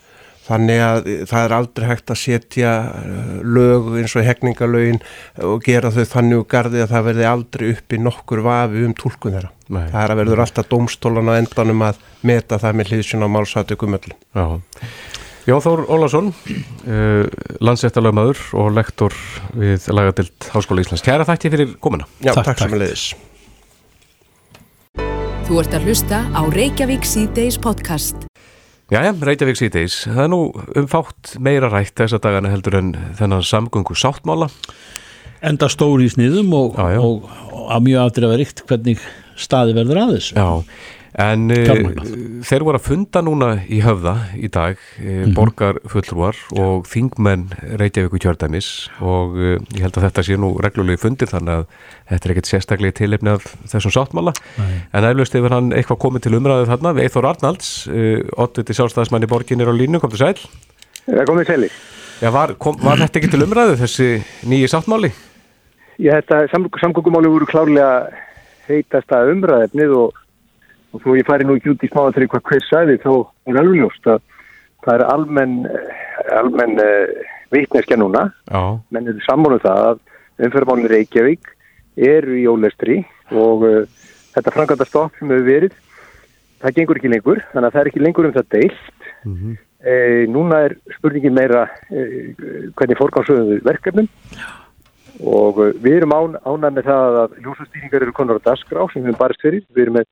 Þannig 0.50 0.80
að 0.82 1.08
það 1.30 1.44
er 1.44 1.52
aldrei 1.54 1.84
hægt 1.86 2.10
að 2.10 2.18
setja 2.18 2.70
uh, 2.90 3.34
lög 3.46 3.92
eins 4.00 4.16
og 4.18 4.26
hegningalögin 4.26 4.98
og 5.46 5.62
gera 5.62 5.92
þau 5.94 6.02
þannig 6.10 6.40
úr 6.40 6.48
gardi 6.50 6.82
að 6.82 6.90
það 6.94 7.06
verði 7.06 7.28
aldrei 7.30 7.66
upp 7.76 7.94
í 7.94 8.00
nokkur 8.02 8.42
vafi 8.46 8.82
um 8.88 8.96
tólkun 8.98 9.36
þeirra. 9.36 9.52
Nei. 9.70 9.84
Það 9.92 10.02
er 10.02 10.14
að 10.14 10.20
verður 10.24 10.44
alltaf 10.46 10.70
domstólan 10.72 11.30
á 11.30 11.34
endanum 11.36 11.86
að 11.86 12.02
meta 12.26 12.58
það 12.62 12.80
með 12.80 12.92
hlýðsjón 12.94 13.26
á 13.30 13.34
málsætökum 13.36 13.98
öllum. 14.00 14.20
Já. 14.34 14.46
Jón 15.46 15.64
Þór 15.64 15.86
Ólason, 15.88 16.34
uh, 16.34 17.24
landsettalögmaður 17.62 18.42
og 18.60 18.74
lektor 18.76 19.14
við 19.54 19.86
Lagadild 19.94 20.50
Háskóla 20.50 20.82
Íslands. 20.82 21.06
Kæra 21.06 21.28
þætti 21.30 21.54
fyrir 21.54 21.76
komina. 21.78 22.10
Já, 22.18 22.34
takk, 22.34 22.50
takk 22.50 22.66
sem 22.66 22.80
leiðis. 22.80 23.10
Þú 25.50 25.56
ert 25.58 25.72
að 25.74 25.86
hlusta 25.88 26.18
á 26.30 26.46
Reykjavík 26.46 27.02
C-Days 27.02 27.56
podcast. 27.58 28.20
Jæja, 28.94 29.10
Reykjavík 29.18 29.56
síðdeis. 29.58 29.96
Það 30.04 30.20
er 30.22 30.28
nú 30.30 30.38
umfátt 30.78 31.32
meira 31.42 31.66
rætt 31.72 31.96
þess 31.98 32.14
að 32.14 32.22
dagana 32.28 32.52
heldur 32.52 32.76
en 32.78 32.92
þennan 33.18 33.42
samgöngu 33.42 33.96
sáttmála. 33.98 34.46
Enda 35.42 35.66
stóri 35.74 36.06
í 36.06 36.12
sniðum 36.14 36.54
og, 36.54 36.78
já, 36.78 36.94
já. 36.94 37.00
og, 37.02 37.26
og 37.50 37.66
að 37.74 37.82
mjög 37.88 38.04
afdrefa 38.04 38.38
hvernig 38.70 39.02
staði 39.34 39.74
verður 39.80 40.00
aðeins. 40.04 40.30
Já, 40.38 40.46
En 41.18 41.50
uh, 41.50 41.70
þeir 42.46 42.62
voru 42.62 42.78
að 42.78 42.84
funda 42.86 43.22
núna 43.26 43.48
í 43.66 43.80
höfða 43.82 44.14
í 44.38 44.46
dag, 44.52 44.78
uh, 44.78 45.02
mm 45.02 45.24
-hmm. 45.24 45.34
borgar 45.34 45.80
fullrúar 45.90 46.36
og 46.54 46.86
þingmenn 46.86 47.48
Reykjavík 47.80 48.14
og 48.14 48.22
Kjördæmis 48.22 48.90
og 49.02 49.34
uh, 49.34 49.58
ég 49.74 49.82
held 49.82 49.98
að 49.98 50.06
þetta 50.06 50.22
sé 50.22 50.38
nú 50.38 50.54
reglulegi 50.62 51.02
fundir 51.02 51.30
þannig 51.32 51.54
að 51.54 51.66
þetta 52.10 52.28
er 52.28 52.34
ekkert 52.34 52.50
sérstaklega 52.52 52.98
tilefni 53.00 53.30
af 53.30 53.42
þessum 53.66 53.90
sáttmála 53.90 54.32
Nei. 54.58 54.86
en 54.92 55.04
eflaust 55.04 55.34
hefur 55.34 55.50
hann 55.50 55.72
eitthvað 55.72 55.98
komið 55.98 56.22
til 56.22 56.34
umræðu 56.38 56.70
þarna 56.70 56.94
við 56.94 57.02
Eithor 57.02 57.26
Arnalds, 57.26 57.88
oddviti 58.36 58.74
sjálfstæðismann 58.74 59.26
í 59.26 59.30
borginir 59.30 59.70
á 59.70 59.74
línu, 59.74 59.98
kom 59.98 60.10
til 60.10 60.22
sæl? 60.22 60.38
Það 61.06 61.26
komið 61.26 61.50
sæli. 61.50 61.70
Já, 62.20 62.30
var, 62.30 62.54
kom, 62.60 62.76
var 62.84 63.00
þetta 63.00 63.18
ekki 63.18 63.32
til 63.32 63.44
umræðu 63.46 63.76
þessi 63.80 64.08
nýji 64.46 64.68
sáttmáli? 64.70 65.10
Já, 65.98 66.20
þetta 66.20 66.46
samgöngumáli 66.52 67.30
voru 67.32 67.48
klárlega 67.48 68.10
heitasta 68.68 69.24
umræðefnið 69.32 69.94
og 69.96 70.19
og 70.90 71.02
svo 71.02 71.16
ég 71.18 71.26
færi 71.28 71.46
nú 71.46 71.56
ekki 71.58 71.72
út 71.74 71.84
í 71.86 71.90
þegar 71.90 72.28
hvað 72.32 72.46
hver 72.50 72.66
sæði 72.66 72.98
þá 73.04 73.10
er 73.50 73.60
alveg 73.60 73.80
ljóst 73.80 74.10
að 74.10 74.22
það 74.84 74.94
er 74.96 75.04
almenn, 75.12 75.56
almenn 76.34 76.82
uh, 76.82 77.30
vitneskja 77.54 77.98
núna 78.00 78.28
Já. 78.50 78.62
menn 78.90 79.10
eru 79.12 79.24
sammónuð 79.26 79.60
um 79.60 79.66
það 79.66 79.88
að 79.90 80.46
umfyrðmálinn 80.46 80.92
Reykjavík 80.94 81.50
eru 82.10 82.38
í 82.38 82.46
ólestri 82.50 83.00
og 83.30 83.66
uh, 83.68 83.82
þetta 84.34 84.54
franganda 84.54 84.88
stopp 84.88 85.18
sem 85.18 85.30
hefur 85.30 85.48
verið 85.48 85.76
það 86.60 86.78
gengur 86.78 87.00
ekki 87.00 87.12
lengur 87.12 87.42
þannig 87.52 87.68
að 87.68 87.74
það 87.74 87.82
er 87.82 87.92
ekki 87.92 88.04
lengur 88.06 88.30
um 88.30 88.36
það 88.38 88.48
deilt 88.56 88.80
mm 89.26 89.34
-hmm. 89.34 89.58
uh, 89.92 90.22
núna 90.32 90.62
er 90.68 90.78
spurningin 90.96 91.36
meira 91.36 91.68
hvernig 91.90 92.98
fórgámsögum 92.98 93.62
verkefnum 93.66 94.08
og 95.20 95.58
við 95.84 96.00
erum 96.00 96.16
án, 96.16 96.36
ánað 96.48 96.76
með 96.76 96.86
það 96.88 97.16
að 97.22 97.32
ljósastýringar 97.44 98.02
eru 98.06 98.12
konar 98.16 98.40
á 98.40 98.46
dasgrá 98.48 98.86
sem 98.88 99.02
við 99.02 99.10
erum 99.10 99.20
barist 99.20 99.42
fyrir, 99.44 99.64
við 99.74 99.82
erum 99.82 99.98
með 99.98 100.06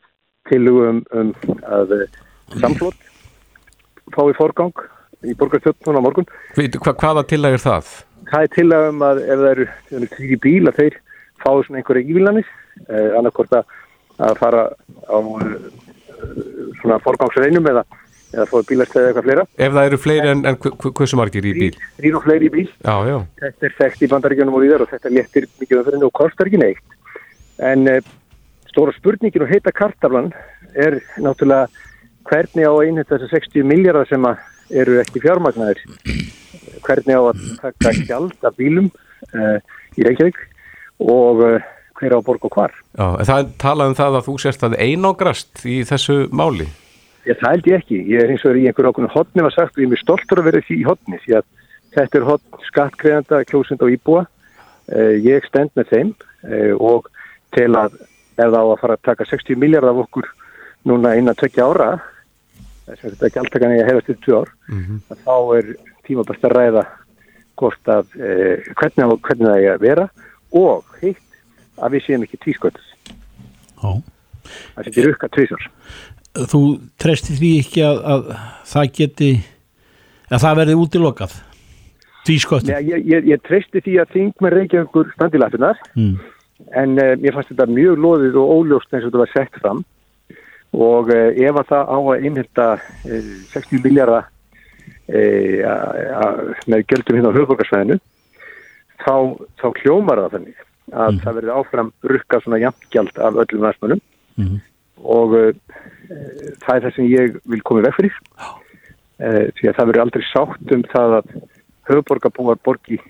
tilugum 0.48 1.02
um 1.16 1.34
að 1.64 1.94
eh, 1.98 2.20
samflót 2.60 3.08
fái 4.14 4.32
forgang 4.38 4.86
í 5.26 5.34
borgarstjórnum 5.38 5.98
á 5.98 6.02
morgun. 6.04 6.28
Hva, 6.56 6.94
hvaða 6.94 7.26
tillag 7.28 7.56
er 7.58 7.64
það? 7.64 7.92
Það 8.28 8.44
er 8.44 8.54
tillag 8.54 8.88
um 8.92 9.04
að 9.06 9.22
ef 9.24 9.42
það 9.42 9.52
eru 9.52 10.10
því 10.14 10.40
bíl 10.44 10.70
að 10.70 10.80
þeir 10.80 10.98
fái 11.42 11.54
svona 11.66 11.80
einhverja 11.80 12.10
ívillanir, 12.12 12.50
eh, 12.86 13.08
annarkort 13.18 13.56
að, 13.60 13.78
að 14.18 14.36
fara 14.42 14.66
á 15.08 15.18
eh, 15.18 15.56
svona 16.80 16.98
forgangsreinum 17.04 17.66
eða, 17.72 17.84
eða 18.34 18.46
fóða 18.50 18.68
bílastæði 18.70 19.10
eitthvað 19.10 19.28
fleira. 19.28 19.46
Ef 19.56 19.74
það 19.76 19.90
eru 19.90 20.00
fleiri 20.04 20.32
en, 20.34 20.44
en 20.50 20.60
hversu 20.60 21.20
margir 21.20 21.48
í 21.48 21.56
bíl? 21.56 21.72
Þrýr 21.98 22.20
og 22.20 22.26
fleiri 22.26 22.50
í 22.50 22.54
bíl. 22.54 22.68
Já, 22.84 22.96
já. 23.08 23.18
Þetta 23.42 23.68
er 23.70 23.76
þekkt 23.82 24.04
í 24.04 24.12
bandaríkjunum 24.14 24.58
og 24.58 24.64
viðar 24.66 24.86
og 24.86 24.92
þetta 24.92 25.14
léttir 25.14 25.48
mikið 25.62 25.80
um 25.80 25.88
fyrir 25.88 26.02
nú 26.02 26.12
kostar 26.20 26.50
ekki 26.50 26.62
neitt. 26.62 26.98
En 27.58 27.88
eh, 27.90 28.14
Stóra 28.68 28.92
spurningin 28.96 29.44
og 29.44 29.50
heita 29.50 29.72
kartaflan 29.74 30.32
er 30.76 31.00
náttúrulega 31.16 31.68
hvernig 32.28 32.68
á 32.68 32.72
einu 32.84 33.04
þessu 33.08 33.30
60 33.32 33.64
miljardar 33.66 34.08
sem 34.08 34.24
eru 34.68 34.98
ekki 35.00 35.22
fjármagnar 35.24 35.80
hvernig 36.84 37.16
á 37.16 37.22
að 37.30 37.42
taka 37.62 37.94
gjald 38.04 38.44
af 38.44 38.56
bílum 38.58 38.90
uh, 39.34 39.58
í 39.96 40.04
Reykjavík 40.06 40.38
og 41.04 41.42
uh, 41.44 41.68
hver 41.98 42.14
á 42.14 42.20
borg 42.22 42.44
og 42.46 42.54
hvar. 42.54 42.74
Já, 42.94 43.06
það 43.26 43.54
talaðum 43.62 43.96
það 43.98 44.18
að 44.18 44.28
þú 44.28 44.34
sérst 44.42 44.66
að 44.66 44.76
einograst 44.82 45.64
í 45.66 45.80
þessu 45.88 46.18
máli? 46.30 46.68
Já, 47.26 47.34
það 47.40 47.50
held 47.50 47.70
ég 47.70 47.82
ekki. 47.82 48.00
Ég 48.12 48.22
er 48.22 48.32
eins 48.32 48.44
og 48.44 48.52
er 48.52 48.60
í 48.60 48.66
einhverju 48.68 48.92
okkur 48.92 49.10
hodni 49.16 49.44
var 49.44 49.54
sagt 49.54 49.74
og 49.74 49.82
ég 49.82 49.88
er 49.88 49.94
mjög 49.94 50.04
stoltur 50.04 50.42
að 50.42 50.50
vera 50.50 50.64
því 50.68 50.78
í 50.78 50.86
hodni 50.86 51.22
því 51.24 51.38
að 51.40 51.48
þetta 51.96 52.20
er 52.20 52.28
hot 52.28 52.62
skattgreðanda 52.68 53.42
kjósund 53.48 53.84
og 53.84 53.94
íbúa 53.96 54.24
uh, 54.24 55.14
ég 55.24 55.48
stend 55.48 55.74
með 55.78 55.94
þeim 55.94 56.16
og 56.78 57.08
til 57.56 57.66
að 57.74 57.96
ef 58.38 58.52
það 58.52 58.58
á 58.58 58.66
að 58.72 58.80
fara 58.82 58.96
að 58.98 59.04
taka 59.08 59.26
60 59.28 59.58
miljard 59.60 59.88
af 59.90 60.00
okkur 60.04 60.28
núna 60.88 61.14
innan 61.18 61.36
tökja 61.38 61.66
ára 61.68 61.88
þess 62.88 63.04
að 63.04 63.10
þetta 63.12 63.26
er 63.26 63.34
að 63.84 63.90
hefast 63.92 64.12
upp 64.14 64.20
2 64.26 64.36
ár 64.40 64.52
Mhm. 64.68 65.00
að 65.10 65.22
þá 65.26 65.36
er 65.58 65.72
tímabæst 66.08 66.44
að 66.48 66.54
ræða 66.56 66.84
að 67.90 68.04
uh, 68.16 68.54
hvernig, 68.78 69.18
hvernig 69.26 69.48
það 69.48 69.64
er 69.64 69.72
að 69.74 69.82
vera 69.82 70.06
og 70.54 70.84
heitt 71.02 71.24
að 71.78 71.92
við 71.96 72.04
séum 72.06 72.22
ekki 72.26 72.38
tvísköld 72.44 72.78
Já. 73.78 73.90
það 74.74 74.84
sé 74.84 74.90
ekki 74.92 75.06
rukka 75.08 75.28
tvísar 75.34 75.68
Þú 76.38 76.60
treystir 77.00 77.38
því 77.40 77.50
ekki 77.64 77.82
að, 77.82 77.98
að 78.12 78.26
það 78.68 78.90
geti 78.98 79.30
að 80.28 80.42
það 80.44 80.58
verði 80.60 80.74
útilokað 80.78 81.36
tvískottum 82.28 82.74
Nei, 82.74 82.84
ég, 82.92 83.06
ég, 83.08 83.28
ég 83.32 83.42
treysti 83.46 83.82
því 83.84 83.94
að 84.02 84.12
þingmenn 84.14 84.54
Reykjavíkur 84.54 85.12
standi 85.16 85.40
lafinnar 85.40 85.80
mm. 85.96 86.18
En 86.74 86.96
uh, 86.98 87.14
mér 87.20 87.36
fannst 87.36 87.52
þetta 87.52 87.68
mjög 87.70 88.00
loðið 88.02 88.38
og 88.40 88.52
óljóst 88.56 88.92
eins 88.92 89.04
og 89.04 89.10
þetta 89.12 89.22
var 89.24 89.32
sett 89.34 89.60
fram. 89.62 89.84
Og 90.76 91.10
uh, 91.14 91.28
ef 91.32 91.60
að 91.62 91.68
það 91.70 91.92
á 91.94 91.98
að 91.98 92.24
einhilda 92.28 92.68
uh, 92.78 93.32
60 93.54 93.84
miljardar 93.86 94.28
uh, 95.08 96.54
með 96.68 96.84
gjöldum 96.90 97.18
hérna 97.18 97.32
á 97.32 97.36
höfborgarsvæðinu 97.38 97.98
þá, 99.04 99.14
þá 99.60 99.66
hljómar 99.82 100.22
það 100.24 100.34
þannig 100.36 100.64
að 100.88 101.18
það 101.24 101.36
verði 101.38 101.54
áfram 101.60 101.88
rukka 102.12 102.40
svona 102.40 102.60
jafngjald 102.62 103.18
af 103.20 103.42
öllum 103.44 103.66
næstmönnum 103.66 104.04
Mhm. 104.38 104.58
og 105.02 105.32
uh, 105.34 105.48
það 106.62 106.74
er 106.76 106.82
það 106.84 106.92
sem 106.94 107.08
ég 107.10 107.38
vil 107.50 107.62
koma 107.66 107.82
veg 107.82 107.96
fyrir. 107.96 108.18
Uh, 109.18 109.48
því 109.58 109.66
að 109.66 109.74
það 109.74 109.88
verður 109.88 110.02
aldrei 110.04 110.24
sátt 110.28 110.74
um 110.76 110.84
það 110.92 111.14
að 111.16 111.32
höfuborgarbúar 111.90 112.60
borgi 112.62 113.00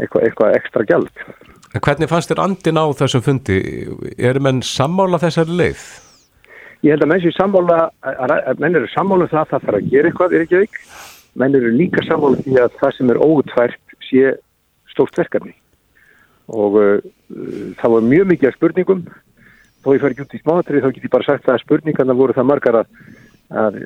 eitthvað, 0.00 0.24
eitthvað 0.26 0.56
ekstra 0.58 0.82
gjald 0.88 1.22
En 1.70 1.82
hvernig 1.84 2.08
fannst 2.10 2.32
þér 2.32 2.40
andin 2.42 2.80
á 2.82 2.86
þessum 2.98 3.22
fundi? 3.22 3.58
Eru 4.18 4.42
menn 4.42 4.58
sammála 4.66 5.20
þessari 5.22 5.54
leið? 5.60 5.84
Ég 6.82 6.94
held 6.94 7.04
að 7.04 7.10
menn 7.12 7.22
sér 7.22 7.36
sammála, 7.36 7.78
að, 8.02 8.32
menn 8.58 8.78
eru 8.80 8.88
sammála 8.90 9.28
um 9.28 9.30
það 9.30 9.42
að 9.42 9.50
það 9.52 9.64
þarf 9.66 9.78
að 9.78 9.90
gera 9.92 10.10
eitthvað, 10.10 10.34
er 10.34 10.44
ekki 10.46 10.62
veik. 10.64 10.80
Menn 11.38 11.54
eru 11.58 11.70
líka 11.76 12.02
sammála 12.08 12.40
um 12.40 12.46
því 12.46 12.56
að 12.64 12.78
það 12.80 12.94
sem 12.96 13.12
er 13.12 13.22
óutvært 13.22 13.96
sé 14.08 14.32
stórt 14.90 15.20
verkefni. 15.20 15.54
Og 16.50 16.78
uh, 16.80 16.96
það 17.78 17.94
var 17.94 18.08
mjög 18.08 18.30
mikið 18.32 18.50
af 18.50 18.58
spurningum. 18.58 19.04
Þó 19.84 19.90
ég 19.94 20.02
fer 20.02 20.14
ekki 20.16 20.26
út 20.26 20.34
í 20.34 20.42
smáatrið, 20.42 20.82
þá 20.82 20.94
get 20.96 21.06
ég 21.06 21.14
bara 21.14 21.28
sagt 21.28 21.46
að 21.52 21.62
spurningarna 21.62 22.16
voru 22.18 22.34
það 22.36 22.50
margar 22.50 22.80
að, 22.82 22.90
að 23.62 23.78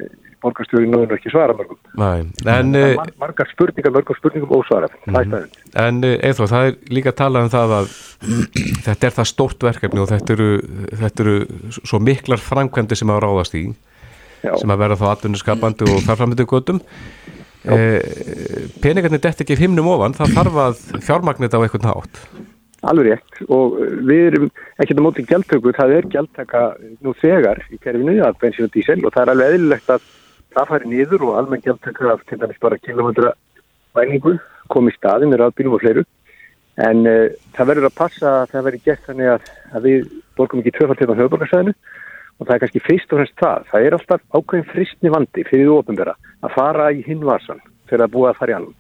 borgarstjóri 0.45 0.91
náður 0.91 1.17
ekki 1.17 1.33
svara 1.33 1.57
mörgum. 1.57 1.81
Nei, 2.01 2.27
en, 2.45 2.75
Það 2.77 2.81
eh, 2.81 3.15
margar 3.23 3.51
spurningar, 3.51 3.95
mörgum 3.97 4.19
spurningum. 4.19 4.53
Það 4.69 4.87
er 4.89 4.95
staðinn. 5.09 5.57
en 5.85 6.03
eða 6.13 6.51
það 6.53 6.69
er 6.69 6.77
líka 6.99 7.15
að 7.15 7.19
tala 7.23 7.45
um 7.45 7.51
það 7.55 7.75
að 7.81 7.97
þetta 8.87 9.09
er 9.09 9.17
það 9.19 9.31
stórt 9.33 9.67
verkefni 9.69 10.05
og 10.05 10.13
þetta 10.13 10.37
eru, 10.37 10.51
þetta 11.03 11.27
eru 11.27 11.37
svo 11.81 12.01
miklar 12.05 12.45
framkvæmdi 12.45 13.01
sem 13.01 13.13
að 13.13 13.23
ráðast 13.27 13.59
í 13.59 13.67
Já. 14.45 14.55
sem 14.61 14.73
að 14.73 14.83
vera 14.85 14.99
þá 15.01 15.07
atvinnuskapandi 15.11 15.87
og 15.89 16.03
þarframöndu 16.05 16.47
göttum 16.49 16.81
e, 17.65 17.77
peningarnir 18.85 19.23
dett 19.25 19.41
ekki 19.45 19.57
himnum 19.59 19.89
ofan, 19.95 20.17
það 20.17 20.35
þarf 20.39 20.59
að 20.65 20.83
fjármagnita 21.07 21.61
á 21.61 21.65
einhvern 21.65 21.89
hátt 21.93 22.21
Alveg 22.85 23.15
rétt 23.15 23.39
og 23.49 23.79
uh, 23.81 23.95
við 24.05 24.27
erum 24.29 24.51
ekkert 24.83 25.01
á 25.01 25.07
móti 25.07 25.25
gjaldtöku, 25.25 25.73
það 25.73 25.95
er 25.99 26.09
gjaldtaka 26.13 26.65
nú 27.05 27.15
þegar 27.17 27.63
í 27.73 27.79
kerfinu 27.81 28.19
að 28.27 28.37
bensin 28.43 28.69
og 28.69 28.75
dísel 28.75 28.99
og 29.01 29.15
það 29.15 29.23
er 29.23 29.33
alveg 29.33 29.55
eðlilegt 29.55 29.95
að 29.95 30.11
það 30.55 30.71
fari 30.71 30.91
niður 30.91 31.25
og 31.29 31.39
almenn 31.39 31.63
gjaldtöka 31.65 32.13
af 32.13 32.23
til 32.29 32.39
dæmis 32.41 32.61
bara 32.63 32.79
kilometra 32.79 33.33
væningu 33.95 34.37
komi 34.73 34.93
í 34.93 34.97
staði 34.97 35.29
með 35.31 35.43
rafbílum 35.43 35.77
og 35.77 35.83
fleiru. 35.83 36.05
En 36.85 37.05
uh, 37.07 37.35
það 37.55 37.69
verður 37.71 37.89
að 37.91 37.99
passa 37.99 38.31
að 38.43 38.55
það 38.55 38.65
verður 38.69 38.87
gert 38.89 39.05
þannig 39.09 39.33
að, 39.35 39.51
að 39.75 39.89
við 39.89 40.09
borgum 40.39 40.63
ekki 40.63 40.75
tvöfald 40.79 41.03
hérna 41.03 41.15
á 41.15 41.21
höfuborgarsæðinu 41.21 41.75
og 41.75 42.47
það 42.47 42.55
er 42.55 42.63
kannski 42.65 42.83
fyrst 42.83 43.13
og 43.13 43.21
fremst 43.21 43.37
það, 43.39 43.69
það 43.71 43.85
er 43.87 43.97
alltaf 43.99 44.25
ákveðin 44.35 44.71
fristni 44.73 45.13
vandi 45.15 45.45
fyrir 45.47 45.69
þú 45.69 45.77
ofinbera 45.79 46.17
að 46.43 46.57
fara 46.57 46.89
í 46.91 47.05
hinvarsan 47.07 47.63
fyrir 47.91 48.07
að 48.09 48.15
búa 48.17 48.33
að 48.33 48.41
fara 48.41 48.55
í 48.55 48.57
annan. 48.59 48.75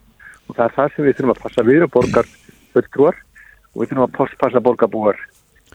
Og 0.49 0.57
það 0.57 0.65
er 0.67 0.75
það 0.79 0.91
sem 0.95 1.07
við 1.07 1.17
þurfum 1.19 1.35
að 1.35 1.43
passa. 1.45 1.67
Við 1.69 1.79
erum 1.79 1.95
borgar 1.95 2.31
fulltrúar 2.75 3.21
og 3.71 3.79
við 3.79 3.93
þurfum 3.93 4.07
að 4.09 4.17
passa, 4.41 4.65
borgarbúar 4.67 5.23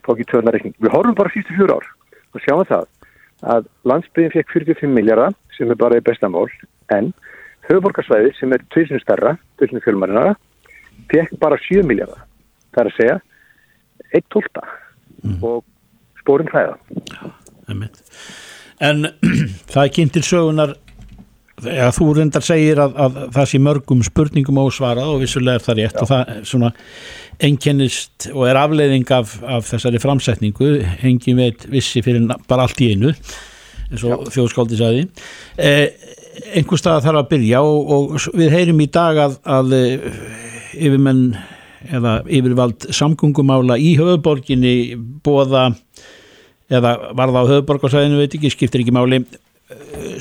ekki 0.09 0.27
töðnareikning. 0.31 0.75
Við 0.81 0.93
horfum 0.93 1.15
bara 1.17 1.31
sístu 1.33 1.55
fjóra 1.55 1.79
ár 1.79 1.87
og 2.33 2.43
sjáum 2.43 2.67
það 2.67 2.87
að 3.47 3.69
landsbyðin 3.87 4.33
fekk 4.35 4.53
45 4.57 4.93
miljardar 4.93 5.35
sem 5.55 5.71
er 5.71 5.79
bara 5.79 5.99
í 5.99 6.03
bestamál 6.03 6.47
en 6.95 7.11
höfuborgarsvæði 7.69 8.33
sem 8.39 8.53
er 8.55 8.65
tvisinu 8.73 8.99
starra, 9.03 9.35
tvisinu 9.59 9.83
fjölmarinara 9.85 10.35
fekk 11.11 11.35
bara 11.41 11.59
7 11.69 11.83
miljardar. 11.87 12.25
Það 12.73 12.81
er 12.83 12.91
að 12.91 12.97
segja 12.97 13.17
1 14.19 14.29
tólta 14.33 14.65
og 15.45 15.63
spórin 16.21 16.49
hlæða. 16.51 16.77
En 18.79 19.07
það 19.71 19.83
er 19.83 19.93
kynnt 19.95 20.15
til 20.17 20.25
sögunar 20.25 20.75
þegar 21.63 21.95
þú 21.95 22.07
reyndar 22.17 22.45
segir 22.45 22.81
að, 22.83 22.95
að 23.05 23.19
það 23.35 23.49
sé 23.51 23.61
mörgum 23.63 24.03
spurningum 24.05 24.61
ósvarað 24.63 25.13
og 25.13 25.23
vissulega 25.23 25.59
er 25.59 25.65
það 25.65 25.79
rétt 25.81 26.01
og 26.01 26.09
það 26.09 26.33
er 26.33 26.47
svona 26.49 26.71
einkennist 27.49 28.29
og 28.33 28.47
er 28.49 28.59
afleiðing 28.59 29.13
af, 29.15 29.37
af 29.43 29.67
þessari 29.69 30.01
framsetningu. 30.03 30.73
Engin 31.07 31.39
veit 31.39 31.67
vissi 31.71 32.03
fyrir 32.05 32.27
bara 32.49 32.67
allt 32.67 32.83
í 32.83 32.91
einu 32.93 33.13
eins 33.89 34.03
og 34.05 34.27
þjóðskáldi 34.29 34.77
sagði. 34.77 35.05
Eh, 35.57 35.87
einhver 36.55 36.79
stað 36.79 37.05
þarf 37.07 37.23
að 37.23 37.31
byrja 37.31 37.63
og, 37.65 37.93
og 37.95 38.27
við 38.37 38.53
heyrim 38.53 38.83
í 38.83 38.89
dag 38.93 39.17
að, 39.23 39.39
að 39.49 39.75
eh, 39.79 40.09
yfirmenn 40.77 41.23
eða 41.89 42.19
yfirvald 42.27 42.89
samgöngumála 42.93 43.79
í 43.79 43.93
höfuborginni 43.99 44.73
bóða 45.25 45.69
eða 46.69 46.95
var 47.17 47.31
það 47.31 47.39
á 47.39 47.51
höfuborgarsæðinu 47.53 48.19
veit 48.19 48.35
ekki, 48.35 48.51
skiptir 48.53 48.83
ekki 48.83 48.93
máli 48.93 49.23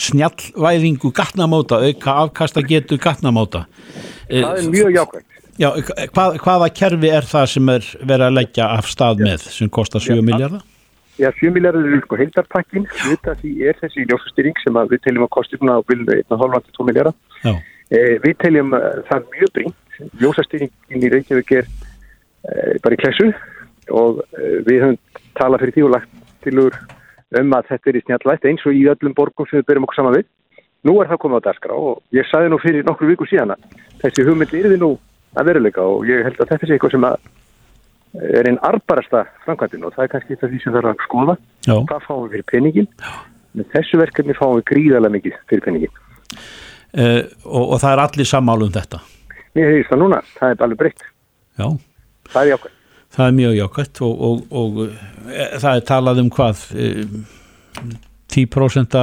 snjallvæðingu 0.04 1.12
gatnamóta, 1.16 1.80
auka 1.80 2.18
afkasta 2.24 2.60
getu 2.68 2.98
gatnamóta 3.00 3.64
Það 4.28 4.58
er 4.58 4.70
mjög 4.72 4.90
jákvæmt. 4.92 5.36
Já, 5.58 5.68
hvað, 6.14 6.36
hvaða 6.44 6.68
kerfi 6.70 7.08
er 7.10 7.26
það 7.26 7.46
sem 7.50 7.70
er 7.72 7.86
verið 7.98 8.24
að 8.28 8.36
leggja 8.36 8.66
af 8.78 8.90
stað 8.92 9.24
með 9.26 9.46
sem 9.50 9.70
kostar 9.74 10.04
7 10.04 10.20
miljardar? 10.22 10.62
Já, 11.18 11.32
7 11.40 11.50
miljardar 11.56 11.82
eru 11.88 11.98
sko 12.04 12.18
heildarpakkin, 12.20 12.86
hluta 13.00 13.34
því 13.40 13.54
er 13.66 13.78
þessi 13.80 14.04
ljósastýring 14.06 14.60
sem 14.62 14.78
við 14.92 15.02
teljum 15.02 15.26
að 15.26 15.32
kosti 15.34 15.58
svona 15.58 15.80
á 15.80 15.86
bilinu 15.88 16.14
1,5-2 16.14 16.86
miljardar. 16.86 17.16
Eh, 17.88 18.14
við 18.22 18.36
teljum 18.44 18.76
uh, 18.76 19.00
það 19.08 19.26
mjög 19.34 19.52
brínt. 19.56 19.98
Ljósastýringin 20.22 21.08
í 21.08 21.10
Reykjavík 21.16 21.52
er 21.58 21.66
uh, 21.66 22.76
bara 22.84 22.94
í 22.94 23.00
klessu 23.00 23.32
og 23.90 24.20
uh, 24.22 24.56
við 24.68 24.84
höfum 24.84 24.98
talað 25.40 25.64
fyrir 25.64 25.78
því 25.78 25.86
og 25.88 25.94
lagt 25.96 26.22
tilur 26.46 26.78
um 27.36 27.52
að 27.58 27.66
þetta 27.72 27.90
er 27.90 27.98
í 27.98 28.02
snjallvætt 28.06 28.46
eins 28.48 28.64
og 28.66 28.76
í 28.76 28.84
öllum 28.88 29.14
borgum 29.16 29.48
sem 29.50 29.58
við 29.60 29.66
byrjum 29.68 29.84
okkur 29.88 29.98
saman 30.00 30.16
við. 30.16 30.28
Nú 30.86 30.94
er 31.02 31.10
það 31.10 31.20
komið 31.24 31.40
á 31.42 31.46
dagskrá 31.48 31.74
og 31.76 31.98
ég 32.14 32.28
sagði 32.30 32.52
nú 32.52 32.58
fyrir 32.62 32.86
nokkru 32.86 33.08
viku 33.10 33.26
síðan 33.28 33.52
að 33.56 33.66
þessi 34.04 34.24
hugmynd 34.28 34.54
er 34.54 34.70
þið 34.72 34.80
nú 34.84 34.92
að 35.36 35.50
veruleika 35.50 35.82
og 35.84 36.06
ég 36.08 36.22
held 36.24 36.38
að 36.40 36.52
þetta 36.54 36.66
sé 36.70 36.76
eitthvað 36.76 36.94
sem 36.94 37.08
að 37.08 37.18
er 38.38 38.48
einn 38.48 38.60
arbarasta 38.64 39.24
framkvæmdin 39.44 39.84
og 39.84 39.92
það 39.96 40.06
er 40.06 40.12
kannski 40.14 40.34
þetta 40.36 40.48
því 40.52 40.60
sem 40.62 40.72
það 40.72 40.80
er 40.80 40.88
að 40.92 41.02
skoða. 41.04 41.34
já, 41.66 41.74
Hvað 41.90 42.06
fáum 42.06 42.22
við 42.24 42.32
fyrir 42.36 42.46
peningin? 42.52 42.88
Með 43.58 43.68
þessu 43.74 44.00
verkefni 44.00 44.38
fáum 44.38 44.56
við 44.60 44.64
gríðarlega 44.70 45.16
mikið 45.18 45.36
fyrir 45.50 45.64
peningin. 45.66 45.92
uh, 46.96 47.22
og, 47.44 47.64
og 47.74 47.76
það 47.82 47.92
er 47.92 48.02
allir 48.06 48.30
sammálu 48.32 48.68
um 48.70 48.74
þetta 48.78 49.02
Mér 49.56 49.70
hefðist 49.72 49.90
það 49.92 50.02
núna, 50.04 50.18
það 50.38 50.50
er 50.54 50.64
alveg 50.64 50.78
breytt. 50.78 51.04
Já, 51.58 51.68
Það 52.28 52.42
er 52.42 52.50
jákvæmt. 52.52 52.77
Það 53.18 53.26
er 53.26 53.36
mjög 53.40 53.56
jákvæmt 53.58 54.02
og, 54.06 54.22
og, 54.28 54.44
og 54.62 54.80
e, 54.86 55.48
það 55.58 55.72
er 55.74 55.84
talað 55.90 56.22
um 56.22 56.30
hvað 56.38 56.64
e, 56.78 56.88
10% 58.32 58.98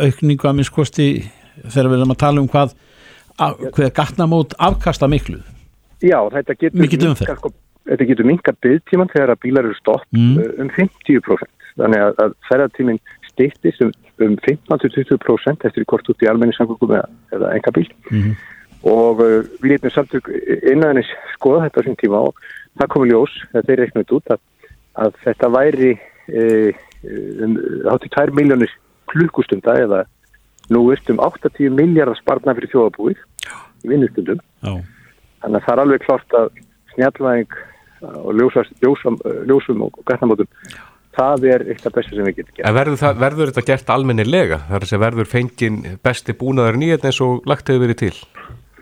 aukningu 0.00 0.50
að 0.50 0.58
minnskosti 0.58 1.08
þegar 1.62 1.90
við 1.92 1.98
erum 2.00 2.14
að 2.14 2.22
tala 2.24 2.42
um 2.42 2.50
hvað 2.50 2.76
að, 3.40 3.64
hver 3.76 3.94
gatnamót 3.96 4.58
afkasta 4.58 5.08
miklu 5.10 5.40
Já, 6.00 6.16
þetta 6.32 6.56
getur 6.56 7.16
sko, 7.36 7.50
þetta 7.88 8.06
getur 8.08 8.28
minkað 8.28 8.60
byggtíman 8.64 9.10
þegar 9.12 9.34
að 9.34 9.42
bílar 9.44 9.68
eru 9.68 9.76
stopp 9.76 10.06
Mm. 10.16 10.38
um 10.62 10.70
50%. 10.76 11.50
Þannig 11.80 12.02
að, 12.02 12.14
að 12.24 12.32
ferðartíminn 12.48 13.00
stýttist 13.28 13.82
um, 13.84 13.92
um 14.24 14.38
15-20% 14.46 15.66
eftir 15.68 15.84
hvort 15.86 16.08
út 16.08 16.24
í 16.24 16.28
almenningssangungum 16.28 16.96
eða, 16.96 17.10
eða 17.36 17.52
enga 17.56 17.74
bíl. 17.76 17.86
Mhm. 18.10 18.32
Og 18.90 19.20
uh, 19.20 19.44
við 19.60 19.74
leytum 19.74 19.92
samtök 19.92 20.30
innaðinnis 20.72 21.12
skoða 21.36 21.66
þetta 21.66 21.84
á 21.84 21.86
sín 21.86 22.00
tíma 22.00 22.24
og 22.30 22.40
það 22.78 22.92
komi 22.94 23.10
ljós, 23.10 23.34
þetta 23.54 23.72
er 23.72 23.82
reiknut 23.84 24.14
út 24.16 24.32
að, 24.34 24.40
að 25.04 25.18
þetta 25.24 25.50
væri 25.56 25.90
uh, 25.96 26.70
um, 27.44 27.58
hátti 27.88 28.12
2 28.14 28.36
miljónir 28.38 28.74
klukkustunda 29.10 29.76
eða 29.82 30.04
nú 30.70 30.84
veist 30.86 31.08
um 31.10 31.18
80 31.22 31.74
miljardar 31.74 32.18
sparnar 32.20 32.58
fyrir 32.58 32.70
þjóðabúið 32.74 33.18
í 33.82 33.90
vinnustundum. 33.90 34.42
Þannig 34.62 35.58
að 35.58 35.64
það 35.66 35.72
er 35.74 35.82
alveg 35.84 36.04
klart 36.04 36.36
að 36.38 36.50
snjallvæðing 36.94 37.58
og 38.00 38.30
ljósast, 38.38 38.72
ljósum, 38.80 39.18
ljósum 39.48 39.82
og 39.84 39.98
gatnamótum, 40.08 40.48
það 41.16 41.46
er 41.50 41.64
eitthvað 41.68 41.96
besta 41.98 42.14
sem 42.14 42.28
við 42.28 42.38
getum 42.38 42.56
gert. 42.56 42.72
Verður, 42.78 42.98
það, 43.00 43.20
verður 43.24 43.50
þetta 43.52 43.66
gert 43.72 43.92
almennilega? 43.96 44.60
Það 44.70 44.86
er 44.86 45.02
verður 45.04 45.30
fengin 45.30 45.80
besti 46.04 46.36
búnaður 46.38 46.80
nýjum 46.80 47.08
eins 47.10 47.20
og 47.26 47.50
lagt 47.50 47.68
hefur 47.68 47.84
verið 47.84 48.00
til? 48.04 48.14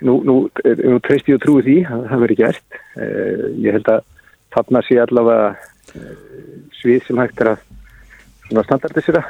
Nú, 0.05 0.19
nú, 0.27 0.37
nú 0.49 1.01
treyst 1.05 1.29
ég 1.31 1.39
og 1.39 1.45
trúi 1.45 1.65
því 1.67 1.77
að 1.87 2.07
það 2.11 2.25
verið 2.25 2.41
gert. 2.43 2.79
Uh, 2.97 3.45
ég 3.65 3.77
held 3.79 3.91
að 3.93 4.03
þarna 4.55 4.83
sé 4.87 4.99
allavega 5.03 5.51
uh, 5.53 6.17
svið 6.81 7.07
sem 7.07 7.23
hægt 7.23 7.45
er 7.45 7.53
að 7.55 7.63
svona 8.49 8.67
standardisera. 8.67 9.23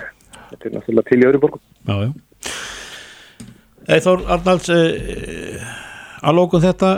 Þetta 0.49 0.69
er 0.71 0.75
náttúrulega 0.77 1.11
til 1.11 1.21
í 1.21 1.29
öðrum 1.29 1.45
borgum. 1.45 1.63
Já, 1.89 1.97
já. 2.07 2.11
Eithor 3.89 4.25
Arnalds, 4.29 4.69
uh, 4.73 5.71
að 6.23 6.41
lókun 6.41 6.65
þetta, 6.65 6.93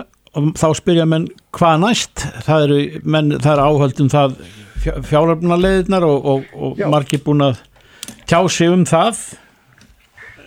þá 0.59 0.69
spyrja 0.79 1.07
menn 1.11 1.29
hvað 1.57 1.85
næst? 1.85 2.27
Það 2.47 2.67
eru, 2.67 2.81
menn, 3.03 3.35
það 3.39 3.53
eru 3.57 3.69
áhaldum 3.71 4.11
það 4.13 4.37
fjáröfnarleðinar 4.81 6.07
og, 6.07 6.29
og, 6.33 6.53
og 6.57 6.85
margir 6.91 7.21
búin 7.25 7.45
að 7.51 7.59
tjá 8.31 8.41
sig 8.49 8.71
um 8.73 8.87
það. 8.89 9.19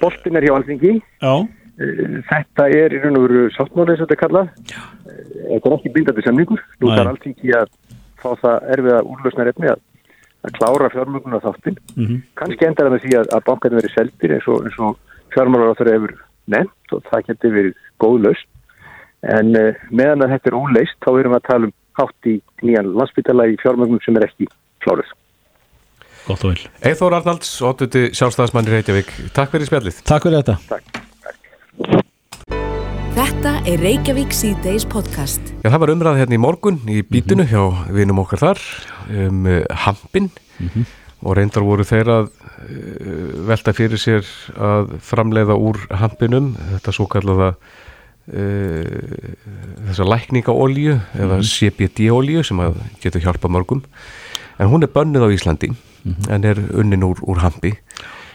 Boltin 0.01 0.39
er 0.39 0.47
hjá 0.47 0.55
alþingi. 0.57 0.95
Já. 1.21 1.35
Þetta 1.77 2.67
er 2.69 2.93
í 2.93 2.99
raun 3.01 3.17
og 3.17 3.25
veru 3.25 3.47
sáttmáli 3.55 3.93
eins 3.95 4.03
og 4.03 4.05
þetta 4.05 4.15
er 4.15 4.21
kallað. 4.21 4.51
Þetta 5.07 5.69
er 5.69 5.75
ekki 5.77 5.93
bindandi 5.95 6.25
samningur. 6.25 6.61
Nú 6.81 6.91
þarf 6.91 7.11
alþingi 7.13 7.55
að 7.57 7.71
fá 8.21 8.29
það 8.43 8.67
erfiða 8.75 8.99
úrlausnar 9.09 9.51
efni 9.51 9.71
að, 9.71 9.81
að 10.45 10.55
klára 10.59 10.91
fjármögnunar 10.93 11.43
þáttinn. 11.43 11.79
Mm 11.95 12.05
-hmm. 12.05 12.21
Kannski 12.39 12.67
endar 12.67 12.87
það 12.87 12.95
með 12.95 13.05
því 13.05 13.15
að, 13.19 13.31
að 13.35 13.45
bankarnir 13.49 13.81
verið 13.81 13.95
seldir 13.97 14.35
eins 14.37 14.47
og, 14.53 14.67
eins 14.67 14.79
og 14.79 14.99
fjármálar 15.33 15.73
á 15.73 15.77
þeirra 15.79 15.95
hefur 15.97 16.15
nefnt 16.53 16.95
og 16.95 17.03
það 17.09 17.25
getur 17.27 17.55
verið 17.57 17.73
góð 18.03 18.17
laust. 18.27 18.49
En 19.23 19.55
uh, 19.55 19.73
meðan 19.89 20.25
að 20.25 20.33
þetta 20.35 20.49
er 20.49 20.59
óleist 20.59 20.97
þá 21.01 21.11
erum 21.15 21.33
við 21.33 21.39
að 21.39 21.49
tala 21.49 21.69
um 21.69 21.75
hátt 21.97 22.27
í 22.27 22.35
nýjan 22.61 22.93
landsbytala 22.97 23.47
í 23.49 23.59
fjármögnum 23.61 24.01
sem 24.03 24.17
er 24.17 24.27
ekki 24.27 24.49
klárið. 24.83 25.09
Gott 26.27 26.43
og 26.43 26.53
vel. 26.53 26.67
Eithor 26.87 27.15
Arnalds, 27.17 27.55
óttuti 27.61 28.11
sjálfstæðismann 28.15 28.69
í 28.69 28.77
Reykjavík. 28.77 29.09
Takk 29.35 29.51
fyrir 29.51 29.67
spjallið. 29.67 30.03
Takk 30.07 30.27
fyrir 30.27 30.39
þetta. 30.39 30.59
Takk. 30.69 31.12
Þetta 33.13 33.59
er 33.69 33.77
Reykjavík 33.77 34.31
síðdeis 34.33 34.87
podcast. 34.89 35.51
Já, 35.61 35.67
það 35.69 35.81
var 35.83 35.91
umræð 35.93 36.15
hérna 36.23 36.33
í 36.33 36.39
morgun 36.41 36.79
í 36.89 37.03
bítinu 37.05 37.45
hjá 37.45 37.61
vinum 37.93 38.23
okkar 38.23 38.41
þar 38.41 38.61
um 39.13 39.45
uh, 39.45 39.59
hampin 39.83 40.31
og 41.21 41.37
reyndar 41.37 41.61
voru 41.61 41.85
þeir 41.85 42.09
að 42.09 42.31
uh, 42.31 43.45
velta 43.51 43.75
fyrir 43.77 44.01
sér 44.01 44.25
að 44.57 44.95
framleiða 45.05 45.59
úr 45.61 45.77
hampinum 46.01 46.55
þetta 46.57 46.95
svo 46.97 47.05
kallaða 47.13 47.53
uh, 47.53 48.81
þessa 49.91 50.09
lækningaolju 50.09 50.97
eða 51.13 51.41
CBD-olju 51.53 52.41
sem 52.49 52.65
að 52.65 52.81
getur 53.05 53.27
hjálpa 53.27 53.51
mörgum. 53.53 53.85
En 54.57 54.73
hún 54.73 54.81
er 54.81 54.89
bönnuð 54.89 55.29
á 55.29 55.35
Íslandi 55.37 55.69
en 56.33 56.49
er 56.49 56.65
unnin 56.73 57.05
úr, 57.05 57.21
úr 57.29 57.45
hampi. 57.45 57.77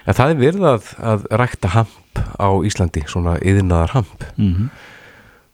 En 0.06 0.14
það 0.14 0.36
er 0.36 0.44
verið 0.46 0.70
að, 0.70 0.92
að 1.02 1.32
rækta 1.34 1.74
hamp 1.74 1.98
á 2.38 2.48
Íslandi, 2.68 3.04
svona 3.10 3.36
yðnaðar 3.42 3.94
hamp 3.96 4.26
Mm 4.36 4.68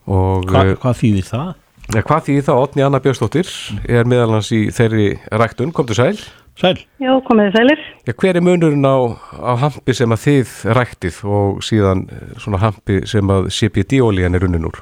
og 0.05 0.45
Hva, 0.51 0.61
uh, 0.69 0.75
hvað 0.83 0.99
þýðir 1.01 1.29
það? 1.31 1.47
Ja, 1.95 2.01
hvað 2.05 2.25
því 2.27 2.35
það, 2.45 2.59
Otni 2.65 2.83
Anna 2.85 2.99
Björnsdóttir 3.05 3.49
er 3.89 4.05
meðal 4.09 4.35
hans 4.35 4.51
í 4.53 4.59
þeirri 4.73 5.07
ræktun, 5.33 5.73
komdu 5.73 5.97
sæl. 5.97 6.17
Sæl. 6.61 6.77
Já, 7.01 7.11
komið 7.27 7.51
sælir. 7.57 7.81
Ja, 8.09 8.13
hver 8.21 8.37
er 8.37 8.45
munurinn 8.45 8.85
á, 8.85 8.97
á 9.33 9.53
hampi 9.61 9.93
sem 9.97 10.13
að 10.13 10.23
þið 10.27 10.53
ræktið 10.79 11.19
og 11.25 11.65
síðan 11.65 12.05
eh, 12.13 12.37
svona 12.41 12.61
hampi 12.63 13.01
sem 13.09 13.33
að 13.33 13.49
CBD-ólíjan 13.57 14.37
er 14.37 14.45
unnin 14.47 14.69
úr? 14.69 14.79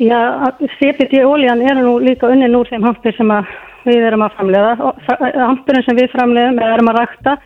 Já, 0.00 0.20
CBD-ólíjan 0.80 1.62
er 1.64 1.78
nú 1.80 1.96
líka 2.04 2.28
unnin 2.32 2.56
úr 2.58 2.68
þeim 2.72 2.84
hampir 2.88 3.14
sem 3.16 3.30
að 3.32 3.52
við 3.86 4.04
erum 4.08 4.24
að 4.26 4.34
framleiða. 4.36 4.72
Og 4.80 4.98
fa- 5.06 5.32
Hampurinn 5.46 5.84
sem 5.86 5.96
við 6.00 6.10
framleiðum 6.12 6.58
eða 6.60 6.74
erum 6.76 6.90
að 6.92 6.98
rækta 7.02 7.36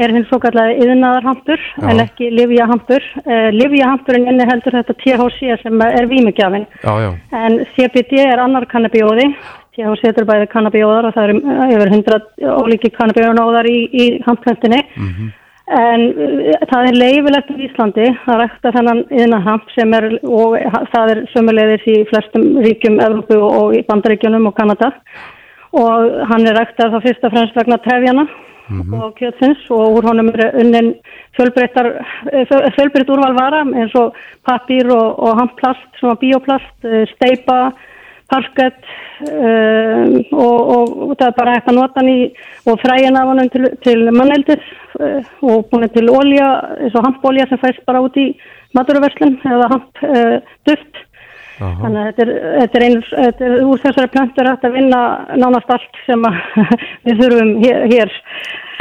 er 0.00 0.14
hins 0.14 0.26
svo 0.30 0.40
kallega 0.42 0.74
yðnaðarhampur 0.82 1.60
en 1.90 2.02
ekki 2.02 2.30
livjahampur. 2.34 3.04
Uh, 3.22 3.50
livjahampurinn 3.54 4.26
inni 4.30 4.46
heldur 4.48 4.74
þetta 4.80 4.96
THC 5.02 5.60
sem 5.62 5.84
er 5.86 6.08
já, 7.04 7.10
En 7.44 7.60
CBD 7.76 8.24
er 8.24 8.42
annar 8.42 8.66
kannabíóði. 8.70 9.28
THC 9.74 10.10
er 10.10 10.26
bæði 10.26 10.50
kannabíóðar 10.50 11.08
og 11.08 11.16
það 11.16 11.30
eru 11.30 11.38
uh, 11.44 11.64
yfir 11.76 11.94
100 12.00 12.52
ólíki 12.58 12.90
kannabíónóðar 12.96 13.70
í, 13.70 13.78
í 13.94 14.06
hampkvöndinni. 14.26 14.80
En 15.74 16.02
uh, 16.10 16.48
það 16.72 16.88
er 16.90 16.98
leifilegt 16.98 17.52
í 17.54 17.68
Íslandi 17.68 18.08
að 18.10 18.40
rækta 18.42 18.74
þennan 18.74 19.04
yðnahamp 19.14 19.70
sem 19.76 19.94
er, 20.00 20.08
og 20.26 20.58
það 20.94 21.14
er 21.14 21.22
sömulegðis 21.36 21.86
í 21.94 22.00
flestum 22.10 22.50
ríkjum 22.66 22.98
Evrópu 23.04 23.38
og 23.46 23.78
í 23.78 23.84
Bandaríkjunum 23.86 24.50
og 24.50 24.58
Kanada. 24.58 24.90
Og 25.74 26.18
hann 26.30 26.46
er 26.46 26.58
ræktað 26.58 26.94
þá 26.94 27.00
fyrst 27.06 27.24
og 27.26 27.32
fremst 27.34 27.56
vegna 27.58 27.78
trefjana 28.68 29.04
og 29.04 29.16
kjötsins 29.18 29.64
og 29.70 29.98
úr 29.98 30.06
honum 30.08 30.28
er 30.28 30.54
unnin 30.60 30.94
fjöl- 31.36 31.52
fjölbreytt 32.76 33.10
úrvalvara 33.10 33.64
eins 33.64 33.94
og 33.94 34.14
pappír 34.46 34.90
og, 34.90 35.18
og 35.18 35.38
handplast, 35.38 35.90
svona 35.98 36.14
bioplast, 36.20 36.84
eh, 36.84 37.06
steipa, 37.14 37.72
parkett 38.30 38.84
um, 39.20 40.14
og, 40.32 40.58
og, 40.76 41.10
og 41.10 41.16
það 41.18 41.26
er 41.26 41.36
bara 41.36 41.54
hægt 41.54 41.68
að 41.68 41.76
nota 41.76 42.00
hann 42.00 42.08
í 42.08 42.20
og 42.66 42.80
fræin 42.80 43.18
af 43.20 43.28
honum 43.28 43.50
til, 43.52 43.68
til 43.84 44.08
manneldis 44.16 44.64
uh, 44.98 45.20
og 45.42 45.66
búin 45.70 45.90
til 45.92 46.08
olja, 46.08 46.48
eins 46.80 46.96
og 46.96 47.04
hampolja 47.04 47.46
sem 47.50 47.60
fæst 47.60 47.84
bara 47.86 48.00
út 48.04 48.16
í 48.16 48.30
maturverslun 48.74 49.36
eða 49.44 49.68
hamp 49.74 50.06
uh. 50.08 50.38
Aha. 51.54 51.76
Þannig 51.84 52.00
að 52.00 52.06
þetta 52.08 52.24
er, 52.24 52.32
þetta 52.58 52.78
er, 52.78 52.84
eins, 52.88 53.10
þetta 53.14 53.46
er 53.46 53.54
úr 53.62 53.82
þessari 53.84 54.10
plöntur 54.10 54.50
að 54.50 54.64
vinna 54.74 55.00
nánast 55.38 55.70
allt 55.70 56.00
sem 56.08 56.26
við 57.06 57.22
þurfum 57.22 57.52
hér. 57.62 57.84
hér. 57.92 58.14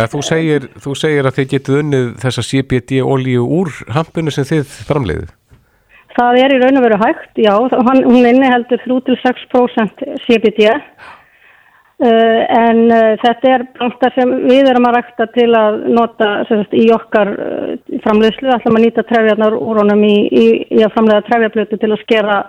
Þú, 0.09 0.21
segir, 0.25 0.67
þú 0.81 0.95
segir 0.97 1.29
að 1.29 1.37
þið 1.37 1.49
getið 1.53 1.79
unnið 1.83 2.07
þessa 2.23 2.45
CBD-ólíu 2.49 3.45
úr 3.59 3.71
hampinu 3.93 4.33
sem 4.33 4.47
þið 4.49 4.77
framleiðið. 4.89 5.33
Það 6.13 6.39
er 6.43 6.53
í 6.53 6.57
raun 6.61 6.77
og 6.77 6.85
veru 6.85 6.97
hægt, 7.01 7.29
já, 7.41 7.53
hún 7.57 8.25
inniheldur 8.29 8.81
3-6% 8.85 10.03
CBD 10.25 10.67
uh, 10.69 10.81
en 12.01 12.79
uh, 12.89 13.13
þetta 13.21 13.49
er 13.53 13.63
planta 13.77 14.09
sem 14.15 14.31
við 14.47 14.67
erum 14.71 14.87
að 14.89 14.95
rækta 14.97 15.27
til 15.35 15.49
að 15.55 15.79
nota 15.93 16.29
sagt, 16.49 16.73
í 16.73 16.87
okkar 16.95 17.31
uh, 17.33 17.73
framleiðslu, 18.03 18.49
ætlum 18.55 18.79
að 18.79 18.85
nýta 18.87 19.05
trefjarnar 19.07 19.55
úr 19.55 19.81
honum 19.83 20.03
í, 20.07 20.15
í, 20.27 20.45
í 20.73 20.83
að 20.83 20.93
framleiða 20.95 21.25
trefjablötu 21.29 21.79
til 21.79 21.91
að 21.93 22.05
skera 22.05 22.43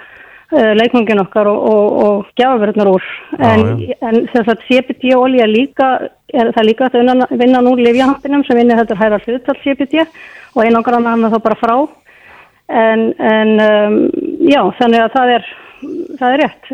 leikmungin 0.54 1.18
okkar 1.18 1.48
og, 1.50 1.62
og, 1.66 1.94
og 2.04 2.26
gjafaverðnar 2.38 2.87
úr. 2.87 3.07
En, 3.42 3.62
en 4.07 4.18
sem 4.30 4.44
sagt, 4.46 4.62
CBD-olja 4.68 5.48
líka, 5.50 5.88
er 6.30 6.52
það 6.52 6.61
er 6.61 6.68
líka 6.68 6.87
að 6.87 6.98
vinna, 7.00 7.26
vinna 7.33 7.62
nú 7.64 7.72
lifjahampinum 7.80 8.44
sem 8.46 8.61
vinni 8.61 8.76
þetta 8.78 8.98
hæra 9.00 9.18
hlutal 9.24 9.57
CBD 9.64 10.04
og 10.04 10.61
einangar 10.62 11.00
hann 11.00 11.26
þá 11.33 11.38
bara 11.48 11.59
frá. 11.59 11.74
En, 12.70 13.09
en 13.18 13.50
um, 13.64 13.98
já, 14.46 14.61
þannig 14.78 15.02
að 15.02 15.16
það 15.16 15.35
er 15.38 15.50
það 16.20 16.28
er 16.28 16.42
rétt 16.44 16.70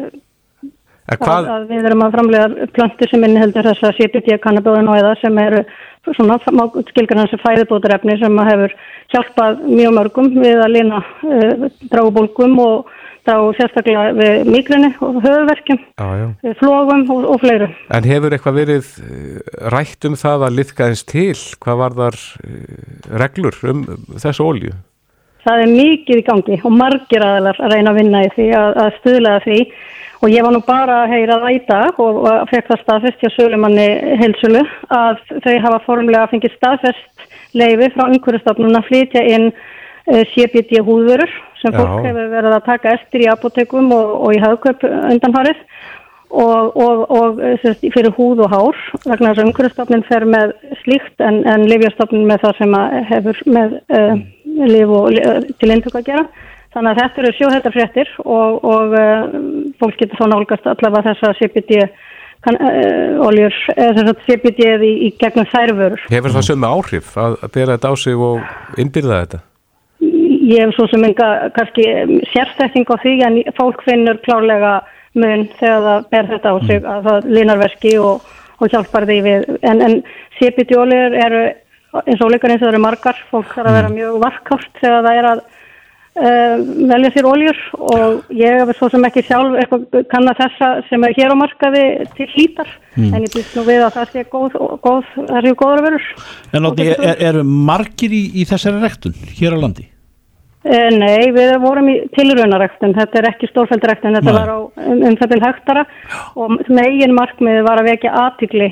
hvað, 1.18 1.38
að, 1.38 1.50
að 1.54 1.66
við 1.72 1.88
erum 1.90 2.04
að 2.06 2.16
framlega 2.16 2.68
plöntur 2.76 3.10
sem 3.10 3.26
inniheldur 3.26 3.68
þessa 3.70 3.92
CBD 3.98 4.38
kannabóðin 4.44 4.90
og 4.92 5.00
eða 5.00 5.16
sem 5.20 5.42
eru 5.42 5.64
svona 6.14 6.38
skilgar 6.88 7.20
hans 7.20 7.34
fæðibótarefni 7.42 8.16
sem 8.20 8.40
að 8.40 8.50
hefur 8.52 8.74
hjálpað 9.14 9.60
mjög 9.68 9.94
mörgum 9.98 10.32
við 10.38 10.62
að 10.64 10.74
lina 10.78 11.02
uh, 11.02 11.68
drábólgum 11.92 12.58
og 12.62 12.90
drá 13.28 13.36
sérstaklega 13.58 14.14
við 14.16 14.48
migrini 14.48 14.90
og 15.04 15.18
höfuverkjum, 15.20 15.80
flógum 16.60 17.02
og, 17.12 17.26
og 17.34 17.42
fleiru. 17.42 17.68
En 17.92 18.06
hefur 18.08 18.32
eitthvað 18.32 18.60
verið 18.62 18.92
eh, 19.04 19.58
rætt 19.74 20.08
um 20.08 20.16
það 20.18 20.46
að 20.46 20.56
liðka 20.56 20.88
eins 20.88 21.04
til? 21.04 21.34
Hvað 21.60 21.82
var 21.82 21.98
þar 21.98 22.20
reglur 23.20 23.60
um 23.70 23.84
þessu 24.16 24.46
ólíu? 24.46 24.72
Það 25.44 25.62
er 25.64 25.70
mikið 25.72 26.20
í 26.20 26.24
gangi 26.26 26.58
og 26.64 26.74
margir 26.76 27.24
aðalar 27.24 27.60
að 27.64 27.74
reyna 27.74 27.92
að 27.92 28.00
vinna 28.00 28.24
í 28.26 28.32
því 28.34 28.48
að, 28.56 28.74
að 28.82 28.90
stuðla 28.98 29.36
að 29.38 29.46
því 29.46 29.60
og 30.20 30.28
ég 30.28 30.44
var 30.44 30.52
nú 30.52 30.60
bara 30.66 31.02
að 31.04 31.14
heyra 31.14 31.38
það 31.42 31.54
í 31.56 31.60
dag 31.68 32.00
og, 32.04 32.18
fekk 32.50 32.70
það 32.70 32.82
staðfest 32.84 33.22
hjá 33.24 33.30
sölumanni 33.36 33.88
heilsölu 34.20 34.64
að 34.92 35.22
þau 35.44 35.54
hafa 35.66 35.82
formlega 35.86 36.30
fengið 36.32 36.56
staðfest 36.58 37.28
leifi 37.56 37.90
frá 37.94 38.06
umhverjastofnun 38.08 38.78
að 38.78 38.90
flytja 38.90 39.22
inn 39.34 39.48
uh, 39.50 40.24
CBD 40.34 40.82
húðvörur 40.84 41.32
sem 41.60 41.72
fólk 41.76 42.04
hefur 42.04 42.28
verið 42.32 42.56
að 42.56 42.68
taka 42.68 42.94
eftir 42.98 43.24
í 43.24 43.30
apotekum 43.32 43.90
og, 43.96 44.12
og 44.26 44.36
í 44.36 44.42
hafköp 44.42 44.84
undanfarið 44.84 45.64
og, 46.30 46.76
og, 46.76 47.10
og 47.10 47.40
eh, 47.42 47.64
fyrir 47.90 48.12
húð 48.14 48.44
og 48.44 48.52
hár 48.52 48.78
vegna 49.02 49.32
þess 49.32 49.40
að 49.40 49.48
umhverjastofnun 49.48 50.06
fer 50.08 50.26
með 50.30 50.54
slíkt 50.84 51.24
en, 51.26 51.42
en 51.48 51.66
lifjastofnun 51.68 52.28
með 52.28 52.44
það 52.44 52.60
sem 52.60 52.76
hefur 53.10 53.42
með 53.50 53.74
uh, 53.98 54.14
lif 54.70 54.94
og 54.94 55.10
uh, 55.18 55.40
til 55.58 55.72
eintöku 55.74 55.98
að 55.98 56.12
gera. 56.12 56.24
Þannig 56.70 56.92
að 56.92 57.00
þetta 57.00 57.20
eru 57.20 57.30
sjóhættarfréttir 57.34 58.10
og, 58.22 58.64
og 58.70 58.94
uh, 58.94 59.36
fólk 59.80 59.96
getur 59.98 60.20
þá 60.20 60.26
nálgast 60.30 60.68
allavega 60.70 61.10
þessa 61.10 61.32
CBD 61.40 61.80
kann, 62.46 62.58
uh, 62.62 63.18
oljur, 63.26 63.56
eða 63.74 63.96
þess 63.96 64.12
að 64.12 64.22
CBD 64.28 64.68
í, 64.86 64.92
í 65.08 65.10
gegnum 65.18 65.48
þærvörur. 65.50 66.04
Hefur 66.14 66.36
það 66.36 66.46
sömu 66.46 66.70
áhrif 66.70 67.10
að 67.18 67.36
að 67.40 67.54
bera 67.58 67.76
þetta 67.76 67.90
á 67.90 67.94
sig 68.04 68.24
og 68.28 68.78
innbyrða 68.78 69.20
þetta? 69.24 69.42
Ég 70.50 70.62
hef 70.62 70.76
svo 70.76 70.86
sem 70.90 71.10
enga 71.10 71.28
kannski 71.58 71.88
sérstætting 72.30 72.86
á 72.86 72.96
því 73.02 73.18
en 73.26 73.42
fólk 73.58 73.82
finnur 73.86 74.22
klárlega 74.22 74.78
mun 75.18 75.46
þegar 75.58 75.86
það 75.88 76.10
ber 76.14 76.34
þetta 76.34 76.54
á 76.54 76.56
sig 76.70 76.84
að 76.86 77.06
það 77.10 77.30
linar 77.34 77.60
verki 77.66 77.98
og, 77.98 78.32
og 78.62 78.70
hjálpar 78.70 79.10
því 79.10 79.22
við. 79.26 79.52
En, 79.66 79.82
en 79.82 80.02
CBD-oljur 80.38 81.18
eru 81.18 81.46
eins 82.06 82.22
og 82.22 82.30
líka 82.30 82.46
eins 82.46 82.60
og 82.62 82.68
það 82.68 82.76
eru 82.76 82.86
margar, 82.86 83.24
fólk 83.30 83.50
þarf 83.56 83.72
að 83.72 83.80
vera 83.80 83.96
mjög 83.96 84.20
varkárt 84.22 84.76
þegar 84.78 85.08
það 85.08 85.18
er 85.18 85.34
að 85.34 85.48
velja 86.14 87.10
sér 87.14 87.26
oljur 87.30 87.58
og 87.78 88.32
ég 88.34 88.60
er 88.64 88.76
svo 88.76 88.88
sem 88.90 89.04
ekki 89.06 89.22
sjálf 89.28 89.54
eitthvað 89.60 90.08
kann 90.10 90.26
að 90.28 90.40
þessa 90.42 90.70
sem 90.88 91.04
er 91.06 91.14
hér 91.16 91.32
á 91.32 91.36
markaði 91.38 91.84
til 92.16 92.26
hlítar 92.34 92.72
Hmm. 92.90 93.14
en 93.14 93.22
ég 93.22 93.30
býst 93.30 93.54
nú 93.54 93.62
við 93.62 93.84
að 93.86 93.94
það 93.94 94.08
sé 94.10 94.22
góð, 94.26 94.54
góð 94.82 95.04
það 95.14 95.44
séu 95.46 95.56
góður 95.60 95.82
verður 95.84 96.06
En 96.58 96.66
Átni, 96.66 96.86
er, 96.90 97.20
eru 97.28 97.44
margir 97.46 98.10
í, 98.10 98.22
í 98.34 98.46
þessari 98.50 98.80
rektun 98.82 99.14
hér 99.38 99.54
á 99.54 99.58
landi? 99.62 99.86
Uh, 100.66 100.90
nei, 100.92 101.30
við 101.32 101.54
vorum 101.62 101.86
í 101.88 101.94
tilraunarektun, 102.16 102.92
þetta 102.98 103.20
er 103.20 103.28
ekki 103.30 103.48
stórfældrektun, 103.48 104.18
þetta 104.18 104.26
Nei. 104.26 104.40
var 104.40 104.50
á 104.50 104.58
um, 104.58 105.04
um 105.06 105.14
það 105.16 105.30
til 105.32 105.40
hektara 105.46 105.84
og 106.34 106.58
megin 106.68 107.14
markmiði 107.16 107.62
var 107.64 107.80
að 107.80 107.92
vekja 107.92 108.12
aðtikli 108.26 108.68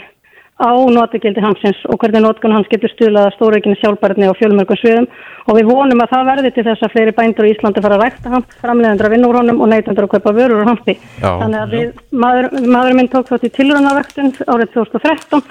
á 0.58 0.70
notagildi 0.90 1.42
hansins 1.42 1.78
og 1.86 2.00
hvernig 2.02 2.24
notkun 2.24 2.54
hans 2.56 2.68
getur 2.72 2.90
stuðlað 2.92 3.28
að 3.28 3.36
stóreikinni 3.36 3.78
sjálfbærni 3.78 4.28
og 4.30 4.36
fjölmörgum 4.40 4.80
sviðum 4.80 5.08
og 5.46 5.56
við 5.58 5.70
vonum 5.70 6.02
að 6.02 6.12
það 6.12 6.28
verði 6.32 6.52
til 6.56 6.66
þess 6.66 6.84
að 6.84 6.94
fleiri 6.94 7.14
bændur 7.16 7.48
í 7.48 7.54
Íslandi 7.54 7.84
fara 7.84 7.98
að 7.98 8.04
rækta 8.04 8.34
hamp, 8.34 8.52
framleiðendur 8.64 9.08
að 9.08 9.14
vinna 9.14 9.30
úr 9.30 9.40
honum 9.40 9.62
og 9.62 9.70
neytendur 9.72 10.08
að 10.08 10.14
kaupa 10.16 10.34
vörur 10.36 10.66
úr. 10.66 10.98
Já. 11.22 11.30
Þannig 11.30 11.60
að 11.62 11.74
við, 11.76 12.04
maður, 12.10 12.50
maður 12.66 12.98
minn 12.98 13.10
tók 13.12 13.30
þátt 13.30 13.46
í 13.46 13.54
tilraunarektun 13.54 14.34
árið 14.50 14.74
2013 14.74 15.46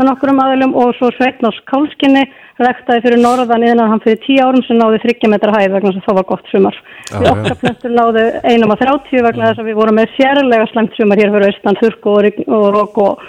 með 0.00 0.08
nokkurum 0.08 0.38
aðilum 0.44 0.76
og 0.80 0.94
svo 0.96 1.10
Sveitnás 1.16 1.58
Kálskinni 1.68 2.22
rektaði 2.60 3.02
fyrir 3.04 3.20
norðan 3.20 3.64
innan 3.66 3.90
hann 3.92 4.02
fyrir 4.04 4.20
10 4.24 4.40
árum 4.44 4.64
sem 4.66 4.78
náði 4.80 5.00
30 5.04 5.32
metra 5.32 5.52
hæð 5.56 5.74
vegna 5.76 5.92
þess 5.92 6.02
að 6.02 6.08
það 6.08 6.18
var 6.18 6.28
gott 6.30 6.52
sumar. 6.52 6.78
Já, 7.10 7.16
við 7.16 7.26
já. 7.26 7.32
okkar 7.34 7.58
plöntur 7.62 7.94
náðu 7.96 8.24
einum 8.44 8.74
að 8.74 8.82
30 8.84 9.26
vegna 9.26 9.50
þess 9.50 9.62
að 9.62 9.68
við 9.70 9.78
vorum 9.80 10.00
með 10.00 10.16
sérlega 10.16 10.70
slemt 10.70 10.96
sumar 10.96 11.20
hér 11.20 11.34
fyrir 11.34 11.50
austan, 11.50 11.80
rign- 12.26 12.48
og 12.48 12.66
rók 12.76 13.00
og, 13.04 13.28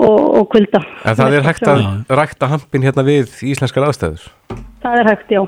og, 0.00 0.16
og 0.40 0.48
kulda. 0.52 0.84
En 1.04 1.18
það 1.18 1.36
er 1.38 1.48
hægt 1.48 1.68
að 1.70 1.84
rækta 2.20 2.50
hampin 2.50 2.86
hérna 2.86 3.06
við 3.06 3.36
íslenskar 3.52 3.88
aðstæður 3.88 4.30
Það 4.84 4.98
er 5.00 5.08
hægt, 5.12 5.30
já. 5.32 5.44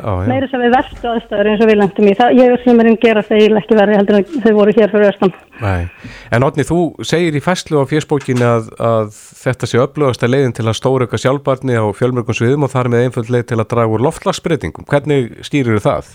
Já. 0.00 0.14
Meira 0.26 0.48
sem 0.50 0.62
við 0.62 0.72
verstu 0.74 1.08
aðstæður 1.10 1.48
eins 1.50 1.60
og 1.62 1.68
við 1.68 1.76
lendum 1.78 2.08
í. 2.08 2.14
Það, 2.18 2.38
ég 2.40 2.62
sem 2.64 2.80
er 2.80 2.88
inn 2.88 2.96
gera 3.02 3.22
það 3.26 3.42
eiginlega 3.42 3.62
ekki 3.62 3.76
verið 3.78 3.98
heldur 3.98 4.18
en 4.18 4.44
þau 4.46 4.54
voru 4.56 4.74
hér 4.78 4.94
fyrir 4.94 5.10
austan. 5.10 5.34
Nei. 5.60 6.08
En 6.34 6.46
Otni, 6.46 6.64
þú 6.66 6.78
segir 7.06 7.36
í 7.36 7.42
fæslu 7.44 7.84
á 7.84 7.90
fjörsbókinni 7.90 8.46
að, 8.48 8.72
að 8.80 9.12
þetta 9.42 9.68
sé 9.70 9.82
upplögast 9.82 10.26
leiðin 10.26 10.56
til 10.56 10.66
að 10.66 10.78
stórauka 10.80 11.20
sjálfbarni 11.20 11.76
á 11.76 11.84
fjölmörgum 12.00 12.38
sviðum 12.38 12.66
og 12.66 12.72
þar 12.72 12.90
með 12.90 13.06
einföld 13.06 13.30
leið 13.34 13.46
til 13.52 13.60
að 13.60 13.70
draga 13.74 13.94
úr 13.94 14.06
loftlagsbreytingum. 14.08 14.88
Hvernig 14.90 15.36
skýrir 15.46 15.84
það? 15.84 16.14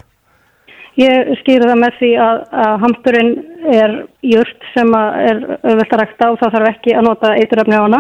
Ég 0.96 1.32
skýri 1.42 1.68
það 1.68 1.80
með 1.82 1.96
því 2.00 2.10
að, 2.24 2.38
að 2.66 2.76
hampurinn 2.86 3.32
er 3.76 3.96
jurt 4.24 4.68
sem 4.72 4.94
að 4.96 5.18
er 5.26 5.42
auðvelt 5.58 5.96
að 5.96 6.02
rækta 6.02 6.30
og 6.32 6.38
það 6.40 6.54
þarf 6.56 6.70
ekki 6.70 6.96
að 6.96 7.08
nota 7.10 7.32
eituröfni 7.36 7.76
á 7.76 7.84
hana. 7.84 8.00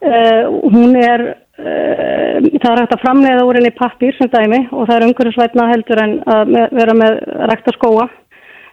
Uh, 0.00 0.42
hún 0.72 0.96
er, 1.00 1.24
uh, 1.60 2.36
það 2.60 2.70
er 2.74 2.82
hægt 2.82 2.94
að 2.96 3.02
framleiða 3.06 3.46
úr 3.48 3.60
henni 3.60 3.72
pappír 3.76 4.16
sem 4.18 4.28
dæmi 4.32 4.60
og 4.68 4.84
það 4.84 4.94
er 4.98 5.06
umhverfisvætna 5.08 5.68
heldur 5.72 6.04
en 6.04 6.14
að 6.36 6.54
með, 6.56 6.78
vera 6.82 6.96
með 7.00 7.20
rækta 7.52 7.76
skóa. 7.78 8.08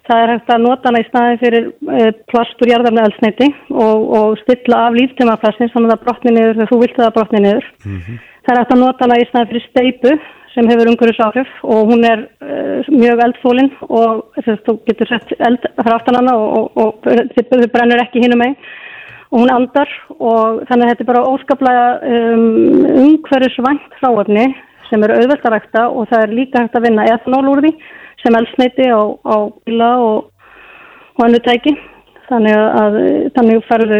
Það 0.07 0.23
er 0.23 0.31
hægt 0.33 0.51
að 0.55 0.63
nota 0.63 0.91
hana 0.91 1.03
í 1.03 1.07
staði 1.07 1.41
fyrir 1.45 1.69
uh, 1.71 2.13
plast 2.31 2.63
úr 2.63 2.73
jarðarni 2.73 3.05
eldsneiti 3.05 3.53
og, 3.71 4.07
og 4.19 4.39
stilla 4.43 4.87
af 4.89 4.99
líftímaplassin 4.99 5.71
þannig 5.71 5.93
að 5.93 5.95
það 5.95 6.03
brotni 6.03 6.35
niður 6.35 6.57
þegar 6.59 6.73
þú 6.73 6.81
vilt 6.83 6.99
að 6.99 7.05
það 7.05 7.15
brotni 7.21 7.45
niður. 7.47 7.69
Það 8.43 8.53
er 8.53 8.61
hægt 8.61 8.75
að 8.75 8.83
nota 8.83 9.07
hana 9.07 9.21
í 9.23 9.29
staði 9.31 9.53
fyrir 9.53 9.71
steipu 9.71 10.19
sem 10.57 10.67
hefur 10.71 10.89
umhverfisáhrif 10.89 11.49
og 11.69 11.91
hún 11.91 12.03
er 12.09 12.23
uh, 12.41 12.87
mjög 12.89 13.21
eldfólin 13.27 13.69
og 13.87 14.23
þess 14.41 14.63
þú 14.65 14.73
getur 14.89 15.11
sett 15.11 15.33
eld 15.37 15.67
frá 15.77 15.93
aftan 15.99 16.17
hana 16.17 16.33
og, 16.33 16.71
og, 16.81 17.03
og 17.05 17.41
þau 17.51 17.67
brennur 17.75 18.01
ekki 18.01 18.23
hinum 18.23 18.41
megin. 18.41 18.57
Og 19.27 19.43
hún 19.43 19.51
andar 19.51 19.91
og 20.17 20.63
þannig 20.69 20.87
að 20.87 20.91
þetta 20.93 21.03
er 21.03 21.09
bara 21.11 21.25
óskaplega 21.29 21.87
um, 22.09 22.45
umhverfisvænt 23.03 23.97
hráefni 23.99 24.47
sem 24.87 25.03
er 25.03 25.13
auðvelt 25.17 25.45
að 25.45 25.53
rækta 25.57 25.87
og 25.91 26.07
það 26.09 26.23
er 26.25 26.35
líka 26.39 26.63
hægt 26.63 26.77
að 26.79 26.87
vinna 26.87 27.07
ethanól 27.11 27.51
úr 27.51 27.61
því 27.65 27.73
sem 28.23 28.37
eldsneiti 28.39 28.87
á, 28.87 29.01
á 29.03 29.35
bíla 29.67 29.89
og, 30.01 30.31
og 31.19 31.25
annu 31.27 31.41
tæki. 31.45 31.75
Þannig 32.31 32.55
að 32.57 32.97
þannig 33.35 33.67
færðu 33.67 33.99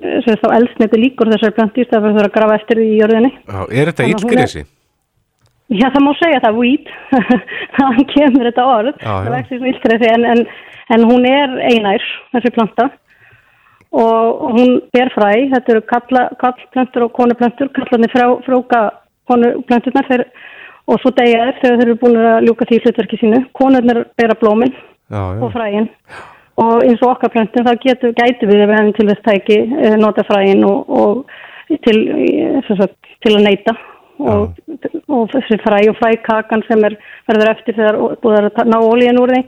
sem 0.00 0.38
þá 0.40 0.48
eldsneiti 0.56 1.00
líkur 1.02 1.30
þessar 1.34 1.54
plönti 1.56 1.82
í 1.82 1.88
stað 1.88 2.06
fyrir 2.08 2.28
að 2.28 2.36
grafa 2.36 2.56
eftir 2.58 2.80
því 2.80 2.86
í 2.88 3.00
jörðinni. 3.02 3.32
Já, 3.42 3.60
er 3.68 3.90
þetta 3.90 4.02
Þannig 4.02 4.16
að 4.16 4.24
hún 4.24 4.32
er- 4.32 4.38
illgresi? 4.38 4.64
Já, 5.72 5.86
það 5.88 6.02
má 6.04 6.10
segja 6.18 6.40
það, 6.44 6.58
weed, 6.60 6.88
þannig 7.78 8.08
kemur 8.12 8.48
þetta 8.48 8.64
orð, 8.68 8.96
Já, 8.98 9.08
já. 9.08 9.20
það 9.24 9.34
vextir 9.36 9.60
sem 9.60 9.68
illgresi, 9.70 10.08
en, 10.12 10.24
en, 10.32 10.42
en 10.96 11.04
hún 11.08 11.28
er 11.28 11.54
einær, 11.70 12.08
þessi 12.34 12.52
planta, 12.56 12.88
og 14.02 14.42
hún 14.56 14.74
ber 14.92 15.12
fræ, 15.14 15.30
þetta 15.52 15.74
eru 15.74 15.84
kallplöntur 15.88 17.06
og 17.06 17.14
konuplöntur, 17.16 17.70
kallarnir 17.76 18.12
frá, 18.12 18.26
frjóka 18.44 18.82
konuplönturnar, 19.30 20.08
þeir, 20.10 20.24
og 20.90 21.00
svo 21.00 21.12
degja 21.16 21.46
þeir 21.46 21.60
þegar 21.62 21.80
þeir 21.80 21.86
eru 21.86 22.00
búin 22.02 22.18
að 22.20 22.48
ljúka 22.48 22.68
því 22.68 22.80
hlutverki 22.82 23.20
sínu, 23.22 23.40
konurnar 23.56 24.02
bera 24.20 24.36
blómin 24.40 24.74
Já, 25.12 25.22
já. 25.22 25.40
og 25.44 25.54
fræin, 25.54 25.88
og 26.60 26.84
eins 26.84 27.00
og 27.04 27.14
okkar 27.14 27.32
plöntum, 27.32 27.64
þá 27.68 27.80
getur, 27.86 28.12
gætu 28.18 28.50
við 28.50 28.66
ef 28.66 28.68
við 28.68 28.76
hefum 28.76 28.92
til 28.98 29.08
þess 29.12 29.24
tæki 29.28 29.58
eh, 29.86 29.96
nota 30.00 30.26
fræin 30.28 30.66
og, 30.68 30.92
og 30.92 31.80
til, 31.86 31.98
eh, 32.18 32.70
sagt, 32.76 32.98
til 33.24 33.38
að 33.38 33.48
neyta 33.48 33.76
og, 34.18 34.58
og 35.08 35.30
þessi 35.32 35.58
fræ 35.62 35.78
og 35.90 35.96
frækakan 36.00 36.64
sem 36.68 36.84
er, 36.88 36.96
verður 37.30 37.52
eftir 37.54 37.78
þegar 37.78 38.00
búið 38.24 38.38
er 38.40 38.48
að 38.50 38.72
ná 38.72 38.78
ólíin 38.80 39.20
úr 39.22 39.32
því 39.34 39.42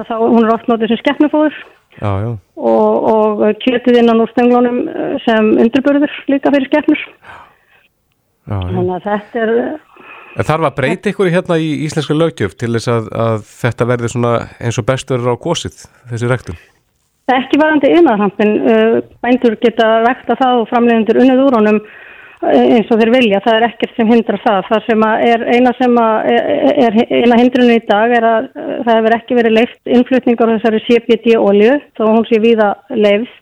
að 0.00 0.10
þá 0.10 0.14
hún 0.24 0.42
er 0.44 0.52
oft 0.54 0.68
notið 0.70 0.92
sem 0.92 1.02
skeppnufóður 1.02 1.62
Já, 1.94 2.10
já. 2.24 2.30
og, 2.58 3.08
og 3.14 3.42
kjötið 3.62 4.00
innan 4.00 4.22
úr 4.24 4.30
stenglónum 4.32 4.80
eh, 4.90 5.16
sem 5.22 5.52
undirburður 5.62 6.10
líka 6.26 6.50
fyrir 6.50 6.66
skeppnur 6.66 7.04
þannig 8.50 8.94
að 8.96 9.06
þetta 9.08 9.44
er 9.44 10.44
þarf 10.44 10.68
að 10.68 10.76
breyta 10.80 11.12
ykkur 11.12 11.30
hérna 11.30 11.58
í 11.62 11.70
íslenska 11.86 12.16
lögjöf 12.16 12.56
til 12.58 12.72
þess 12.74 12.90
að, 12.90 13.10
að 13.24 13.36
þetta 13.48 13.88
verði 13.92 14.10
svona 14.10 14.32
eins 14.58 14.80
og 14.80 14.88
bestur 14.88 15.22
á 15.22 15.34
gósið, 15.38 15.84
þessi 16.10 16.30
rektun? 16.30 16.58
ekki 17.32 17.56
varandi 17.60 17.92
yðnaðarhampin 17.94 18.50
uh, 18.68 18.96
bændur 19.24 19.54
geta 19.62 19.86
vekta 20.04 20.36
það 20.40 20.58
og 20.60 20.66
framleiðendur 20.72 21.20
unnið 21.22 21.44
úr 21.46 21.56
honum 21.56 21.78
eins 22.52 22.90
og 22.92 23.00
þeir 23.00 23.12
vilja, 23.14 23.40
það 23.44 23.56
er 23.58 23.66
ekkert 23.68 23.94
sem 23.96 24.10
hindrar 24.10 24.40
það. 24.44 24.60
Það 24.68 24.84
sem 24.88 25.06
er 25.12 25.44
eina 25.54 25.72
sem 25.78 25.96
er, 26.02 26.98
eina 27.08 27.38
hindrunni 27.40 27.78
í 27.78 27.84
dag 27.88 28.14
er 28.18 28.26
að 28.28 28.50
uh, 28.50 28.74
það 28.84 28.98
hefur 28.98 29.16
ekki 29.18 29.38
verið 29.38 29.56
leift 29.58 29.92
innflutningar 29.96 30.52
á 30.52 30.54
þessari 30.56 30.82
CBD 30.88 31.34
olju 31.40 31.78
þó 31.96 32.04
að 32.06 32.12
hún 32.12 32.28
sé 32.28 32.40
víða 32.42 32.70
leifð 32.92 33.32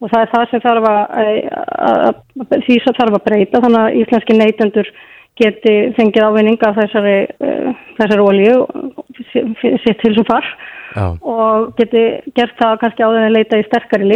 og 0.00 0.12
það 0.12 0.20
er 0.20 0.30
það 0.34 0.46
sem 0.50 0.64
þarf 0.64 0.88
að, 0.92 2.22
því 2.66 2.78
sem 2.84 2.98
þarf 3.00 3.18
að 3.18 3.26
breyta 3.28 3.64
þannig 3.64 3.82
að 3.82 3.98
íslenski 4.02 4.38
neytendur 4.38 4.94
geti 5.40 5.74
fengið 5.96 6.28
ávinning 6.28 6.62
af 6.62 6.78
þessari, 6.78 7.18
uh, 7.42 7.74
þessari 7.98 8.28
olju 8.28 8.56
sitt 9.84 10.00
til 10.02 10.14
sem 10.14 10.28
far. 10.28 10.46
Já, 10.94 11.08
og 11.26 11.72
geti 11.78 12.04
gert 12.38 12.54
það 12.60 12.80
kannski 12.84 13.02
áður 13.02 13.24
en 13.26 13.34
leita 13.34 13.58
í 13.58 13.64
sterkari 13.66 14.06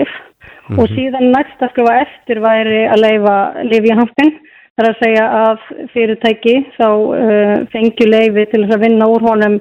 lif 0.69 0.79
og 0.79 0.93
síðan 0.95 1.33
næst 1.33 1.63
að 1.63 1.73
skrifa 1.73 1.97
eftir 2.05 2.41
væri 2.45 2.85
að 2.93 3.03
leifa 3.05 3.37
lifjahampin 3.65 4.33
það 4.79 4.85
er 4.85 4.91
að 4.93 5.01
segja 5.03 5.27
að 5.43 5.67
fyrirtæki 5.93 6.55
þá 6.77 6.89
uh, 6.89 7.55
fengju 7.73 8.07
leifi 8.09 8.47
til 8.53 8.63
þess 8.63 8.77
að 8.77 8.85
vinna 8.87 9.09
úr 9.11 9.25
honum 9.27 9.59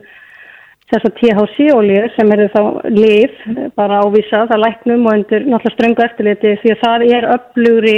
þessa 0.91 1.11
THC-olíu 1.17 2.03
sem 2.13 2.29
eru 2.31 2.47
þá 2.53 2.61
lif, 2.93 3.39
bara 3.75 4.03
ávísa 4.05 4.45
það 4.51 4.63
læknum 4.63 5.07
og 5.07 5.17
undir 5.17 5.47
náttúrulega 5.49 5.73
ströngu 5.73 6.05
eftirliti 6.05 6.53
því 6.61 6.73
að 6.75 6.83
það 6.85 7.05
er 7.17 7.29
upplugri 7.33 7.97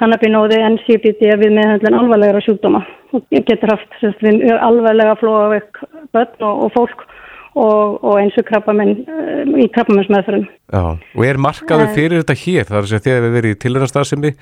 kannabinóði 0.00 0.58
en 0.64 0.78
CBD 0.84 1.30
við 1.40 1.54
meðhandlun 1.56 1.98
alvarlegra 2.00 2.42
sjúkdóma. 2.44 2.82
Og 3.16 3.24
getur 3.30 3.72
haft 3.72 4.20
við 4.22 4.44
alvarlega 4.56 5.16
flóa 5.20 5.48
vekk 5.54 5.80
börn 6.14 6.46
og, 6.46 6.66
og 6.66 6.74
fólk 6.76 7.06
og, 7.54 8.00
og 8.04 8.18
eins 8.20 8.36
og 8.40 8.46
krabbamenn 8.48 8.92
uh, 9.04 9.54
í 9.58 9.68
krabbamennsmeðferðum. 9.74 10.48
já. 10.72 10.84
Og 11.16 11.24
er 11.26 11.40
markaður 11.40 11.94
fyrir 11.96 12.22
þetta 12.22 12.38
hér, 12.44 12.68
þar 12.68 12.90
segja 12.90 13.06
þegar 13.08 13.26
við 13.26 13.34
verið 13.38 13.56
í 13.56 13.60
tilhörnastarðsemi, 13.64 14.34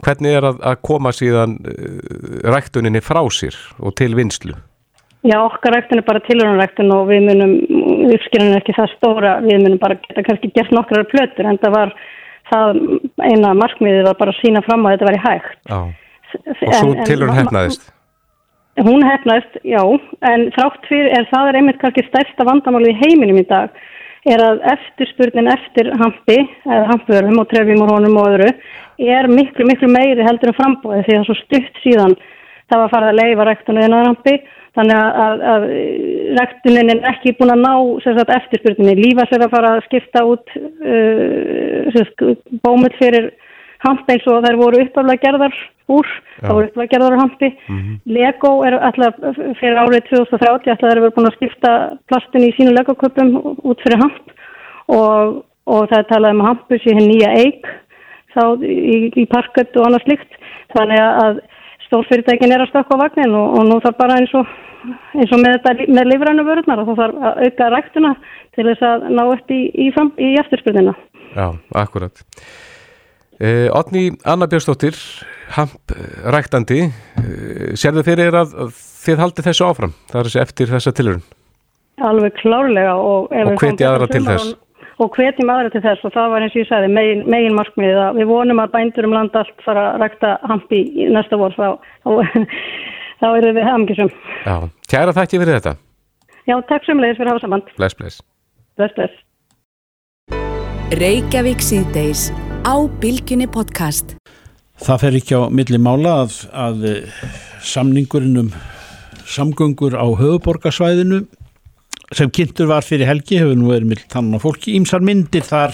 hvernig 0.00 0.38
er 0.38 0.48
að, 0.50 0.64
að 0.72 0.82
koma 0.90 1.14
síðan 1.14 1.58
uh, 1.60 2.02
ræktuninni 2.50 3.04
frá 3.04 3.22
sér 3.34 3.58
og 3.78 3.94
til 4.00 4.12
vinslu? 4.18 4.56
Já, 5.20 5.36
okkar 5.42 5.74
ræktun 5.76 6.00
er 6.00 6.06
bara 6.06 6.22
tilhörunræktun 6.24 6.94
og 6.96 7.10
við 7.10 7.26
munum, 7.28 7.50
uppskilin 8.08 8.54
er 8.54 8.62
ekki 8.62 8.72
það 8.72 8.94
stóra, 8.94 9.34
við 9.44 9.66
munum 9.66 9.80
bara 9.82 9.98
geta 10.00 10.24
kannski 10.24 10.48
gert 10.54 10.72
nokkrar 10.72 11.04
plötur 11.10 11.48
en 11.50 11.60
það 11.60 11.74
var 11.76 11.92
það 12.48 12.80
eina 13.26 13.50
markmiðið 13.58 14.08
var 14.08 14.16
bara 14.22 14.32
að 14.32 14.40
sína 14.40 14.62
fram 14.64 14.86
að 14.86 14.96
þetta 14.96 15.10
væri 15.10 15.22
hægt. 15.26 15.58
Já. 15.68 15.80
Og 16.40 16.74
svo 16.78 16.94
tilhörn 17.04 17.36
hefnaðist? 17.36 17.90
Hún 18.80 19.02
hefnaðist, 19.04 19.58
já, 19.66 19.80
en 20.24 20.46
þrátt 20.54 20.86
fyrir, 20.88 21.10
er 21.18 21.26
það 21.28 21.48
er 21.48 21.58
einmitt 21.58 21.80
kannski 21.82 22.04
stærsta 22.06 22.46
vandamáli 22.48 22.94
í 22.94 23.00
heiminum 23.02 23.40
í 23.42 23.46
dag, 23.48 23.74
er 24.28 24.40
að 24.44 24.62
eftirspurnin 24.72 25.50
eftir 25.52 25.90
hampi, 26.00 26.38
eða 26.64 26.86
hampvörum 26.92 27.42
og 27.42 27.48
trefjum 27.50 27.82
og 27.84 27.92
honum 27.92 28.16
og 28.20 28.30
öðru, 28.30 28.48
er 29.00 29.28
miklu, 29.32 29.66
miklu 29.68 29.90
meiri 29.92 30.24
heldur 30.24 30.52
en 30.52 30.56
frambóði 30.56 31.04
því 31.06 31.18
að 31.18 31.28
svo 31.28 31.36
stutt 31.42 31.82
síðan 31.84 32.16
það 32.70 32.82
var 32.82 32.92
farið 32.94 33.10
að 33.10 33.20
leifa 33.20 33.46
rektunni 33.48 33.84
en 33.84 33.96
að 33.98 34.08
hampi, 34.08 34.34
þannig 34.78 34.98
að, 35.02 35.20
að, 35.26 35.44
að 35.52 35.68
rektunin 36.38 36.92
er 36.94 37.06
ekki 37.10 37.34
búin 37.38 37.54
að 37.56 37.62
ná 37.64 37.72
sagt, 38.04 38.34
eftirspurninni. 38.36 38.96
Lífa 39.00 39.26
sér 39.28 39.44
að 39.44 39.54
fara 39.56 39.72
að 39.76 39.86
skipta 39.88 40.24
út 40.28 40.56
uh, 40.56 41.90
sagt, 41.96 42.26
bómull 42.64 42.92
fyrir 43.00 43.32
hamp 43.84 44.10
eins 44.12 44.26
og 44.28 44.42
þær 44.44 44.58
voru 44.60 44.80
uppaflega 44.84 45.22
gerðar 45.24 45.54
úr, 45.90 46.08
það 46.40 46.56
voru 46.56 46.68
uppaflega 46.68 46.92
gerðar 46.94 47.16
úr 47.16 47.22
hampi. 47.22 47.50
Lego 48.16 48.52
er 48.68 48.78
alltaf 48.78 49.20
fyrir 49.60 49.80
árið 49.80 50.08
2030 50.10 50.72
alltaf 50.74 50.82
þeir 50.84 50.96
eru 50.96 51.12
búin 51.16 51.30
að 51.30 51.38
skipta 51.38 51.74
plastin 52.10 52.48
í 52.48 52.54
sínu 52.56 52.74
Lego-köpum 52.76 53.32
út 53.40 53.84
fyrir 53.84 54.02
hamp 54.02 54.34
og, 54.90 55.40
og 55.66 55.88
það 55.90 55.98
er 55.98 56.10
talað 56.10 56.36
um 56.36 56.44
hampus 56.48 56.86
í 56.86 56.96
henn 56.96 57.08
nýja 57.08 57.32
eig 57.40 57.70
þá 58.34 58.42
í, 58.62 58.98
í 59.16 59.26
parkett 59.30 59.76
og 59.76 59.88
annað 59.88 60.06
slikt. 60.06 60.40
Þannig 60.76 61.00
að 61.02 61.40
stórfyrirtækin 61.88 62.52
er 62.54 62.64
að 62.64 62.70
stökka 62.70 62.98
á 62.98 63.02
vagnin 63.02 63.34
og, 63.34 63.56
og 63.58 63.66
nú 63.66 63.78
þarf 63.82 63.98
bara 63.98 64.18
eins 64.20 64.34
og, 64.38 64.50
eins 65.16 65.32
og 65.34 65.40
með, 65.42 65.58
þetta, 65.64 65.88
með 65.90 66.10
lifrænu 66.12 66.46
vörðnar 66.46 66.84
þá 66.86 66.92
þarf 67.00 67.22
að 67.30 67.44
auka 67.46 67.70
ræktuna 67.74 68.12
til 68.54 68.66
þess 68.68 68.86
að 68.86 69.08
ná 69.10 69.22
upp 69.24 69.54
í, 69.54 69.60
í, 69.74 69.88
í 69.90 70.34
eftirspurnina. 70.44 70.94
Já, 71.34 71.46
akkurat. 71.78 72.22
Uh, 73.40 73.68
Otni 73.72 74.10
Anna 74.28 74.44
Björnsdóttir, 74.44 74.96
hamp 75.56 75.94
eh, 75.94 76.00
ræktandi, 76.28 76.82
uh, 76.90 77.70
sérðu 77.72 78.02
fyrir 78.04 78.34
að, 78.36 78.50
að 78.66 78.74
þið 79.00 79.22
haldið 79.22 79.46
þessu 79.48 79.64
áfram, 79.64 79.94
það 80.10 80.18
er 80.20 80.28
þessi 80.28 80.42
eftir 80.42 80.72
þessa 80.74 80.92
tilurinn 80.98 81.22
Alveg 82.04 82.36
klárlega 82.36 82.94
og, 83.00 83.30
ef 83.32 83.48
Og 83.48 83.56
hvetja 83.60 83.90
aðra 83.90 84.06
til 84.12 84.22
þess. 84.24 84.52
Og, 85.00 85.08
hvetjum 85.16 85.52
aðra 85.52 85.72
til 85.72 85.82
þess 85.84 86.04
og 86.04 86.12
það 86.12 86.28
var 86.34 86.44
eins 86.44 86.54
og 86.54 86.60
ég 86.60 86.68
sagði 86.68 86.90
megin, 86.92 87.22
megin 87.32 87.56
markmiðið 87.56 88.00
að 88.04 88.20
við 88.20 88.28
vonum 88.30 88.60
að 88.60 88.72
bændur 88.76 89.08
um 89.08 89.16
land 89.16 89.36
allt 89.40 89.64
fara 89.64 89.86
að 89.94 90.04
rækta 90.04 90.34
hampi 90.48 90.80
í 90.92 91.08
næsta 91.12 91.40
vor 91.40 91.56
þá, 91.56 91.68
þá, 92.04 92.10
þá 93.22 93.26
erum 93.30 93.56
við 93.56 93.68
hamingisum. 93.70 94.12
Já, 94.44 94.56
kæra 94.92 95.16
þætti 95.16 95.40
fyrir 95.40 95.56
þetta, 95.56 95.74
Já, 96.48 96.56
takk 96.68 96.84
semlegis 96.88 97.16
fyrir 97.20 97.32
að 97.32 97.36
hafa 97.38 97.46
saman. 97.46 97.64
bless 97.76 97.96
bless 97.96 98.20
Bless, 98.76 98.94
bless. 98.96 99.12
Á 102.60 102.76
Bilginni 103.00 103.46
podcast. 103.48 104.18
Það 104.80 104.98
fer 105.00 105.14
ekki 105.16 105.36
á 105.36 105.42
milli 105.48 105.78
mála 105.80 106.12
að, 106.26 106.34
að 106.52 106.82
eh, 106.90 107.22
samningurinn 107.64 108.42
um 108.42 108.50
samgöngur 109.24 109.96
á 109.96 110.04
höfuborgarsvæðinu 110.04 111.22
sem 112.12 112.28
kynntur 112.28 112.68
var 112.68 112.84
fyrir 112.84 113.08
helgi 113.08 113.38
hefur 113.40 113.56
nú 113.56 113.70
verið 113.72 113.88
mill 113.94 114.04
tannan 114.12 114.36
á 114.36 114.44
fólki. 114.44 114.74
Ímsar 114.76 115.00
myndir 115.00 115.46
þar 115.46 115.72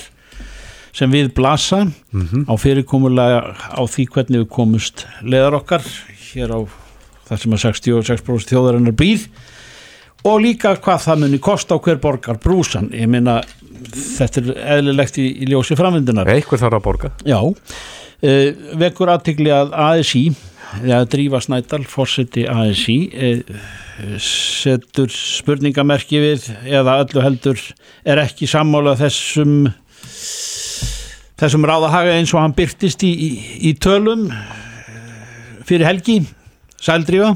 sem 0.95 1.11
við 1.11 1.33
blasa 1.35 1.83
á 2.47 2.55
fyrirkomulega 2.55 3.43
á 3.75 3.83
því 3.83 4.07
hvernig 4.15 4.45
við 4.45 4.51
komust 4.55 5.07
leðar 5.27 5.59
okkar 5.59 5.83
hér 6.31 6.55
á 6.55 6.61
það 7.27 7.43
sem 7.43 7.57
að 7.57 7.65
66% 7.67 8.53
þjóðarinnar 8.53 8.95
býð 8.97 9.27
og 10.27 10.41
líka 10.43 10.77
hvað 10.79 11.03
það 11.05 11.23
muni 11.25 11.43
kosta 11.43 11.77
á 11.77 11.83
hver 11.83 11.99
borgar 12.03 12.39
brúsan 12.43 12.89
ég 12.95 13.11
meina 13.11 13.41
þetta 13.93 14.43
er 14.43 14.51
eðlilegt 14.77 15.21
í, 15.23 15.29
í 15.43 15.49
ljósi 15.51 15.79
framvindunar. 15.79 16.29
Eitthvað 16.33 16.67
þarf 16.67 16.79
að 16.79 16.85
borga. 16.89 17.13
Já, 17.27 17.41
uh, 17.47 18.69
vekur 18.83 19.13
aðtikli 19.15 19.53
að 19.55 19.75
ASI 19.87 20.27
eða 20.83 21.05
Drífa 21.11 21.41
Snædal, 21.45 21.85
fórseti 21.89 22.47
ASI 22.51 22.99
uh, 23.13 23.57
setur 24.21 25.13
spurningamerki 25.13 26.21
við 26.21 26.51
eða 26.69 27.01
öllu 27.05 27.23
heldur 27.25 27.61
er 28.05 28.21
ekki 28.27 28.49
sammála 28.51 28.97
þessum 28.99 29.67
þessum 31.41 31.67
ráðahaga 31.69 32.17
eins 32.17 32.33
og 32.35 32.43
hann 32.43 32.55
byrtist 32.57 33.05
í, 33.05 33.13
í, 33.13 33.31
í 33.69 33.75
tölum 33.81 34.29
eh, 34.33 34.47
fyrir 35.69 35.89
helgi. 35.89 36.23
Sældrífa 36.77 37.35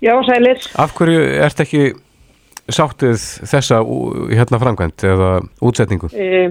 Já, 0.00 0.14
sælir. 0.24 0.62
Af 0.80 0.94
hverju 0.96 1.20
ert 1.44 1.60
ekki 1.60 1.90
sáttið 2.74 3.22
þessa 3.50 3.80
hérna 4.32 4.60
framkvæmt 4.62 5.06
eða 5.06 5.30
útsetningu? 5.64 6.10
E, 6.14 6.50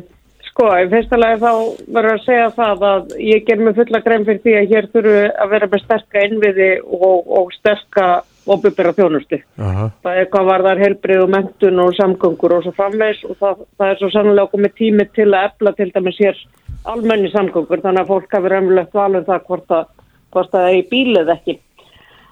sko, 0.50 0.68
í 0.80 0.90
fyrsta 0.92 1.20
lagi 1.20 1.40
þá 1.44 1.52
verður 1.88 2.16
að 2.16 2.26
segja 2.26 2.50
það 2.58 2.86
að 2.90 3.14
ég 3.26 3.46
ger 3.48 3.64
mig 3.64 3.78
fulla 3.78 4.04
grein 4.06 4.28
fyrir 4.28 4.44
því 4.46 4.58
að 4.60 4.74
hér 4.74 4.90
þurfu 4.96 5.22
að 5.30 5.54
vera 5.56 5.72
með 5.72 5.86
sterka 5.86 6.26
innviði 6.28 6.70
og, 6.84 7.32
og 7.40 7.56
sterka 7.58 8.10
opubera 8.50 8.94
þjónustu. 8.98 9.40
Aha. 9.62 9.90
Það 10.04 10.22
er 10.22 10.30
hvað 10.34 10.50
varðar 10.50 10.82
helbrið 10.84 11.24
og 11.24 11.32
mentun 11.36 11.82
og 11.84 11.94
samgöngur 11.98 12.56
og 12.58 12.66
svo 12.66 12.74
framvegs 12.78 13.22
og 13.28 13.38
það, 13.42 13.64
það 13.78 13.94
er 13.94 14.02
svo 14.02 14.12
sannlega 14.14 14.54
komið 14.54 14.76
tími 14.80 15.06
til 15.16 15.30
að 15.30 15.50
efla 15.52 15.74
til 15.78 15.90
dæmis 15.94 16.20
hér 16.24 16.44
almenni 16.90 17.32
samgöngur 17.34 17.84
þannig 17.84 18.06
að 18.06 18.14
fólk 18.14 18.38
hafi 18.38 18.54
remlegt 18.54 18.96
valum 18.96 19.26
það 19.28 19.46
hvort 19.50 19.76
að, 19.76 19.90
hvort 20.34 20.54
að 20.54 20.58
það 20.58 20.70
er 20.70 20.80
í 20.80 20.88
bílið 20.94 21.34
ekki. 21.36 21.58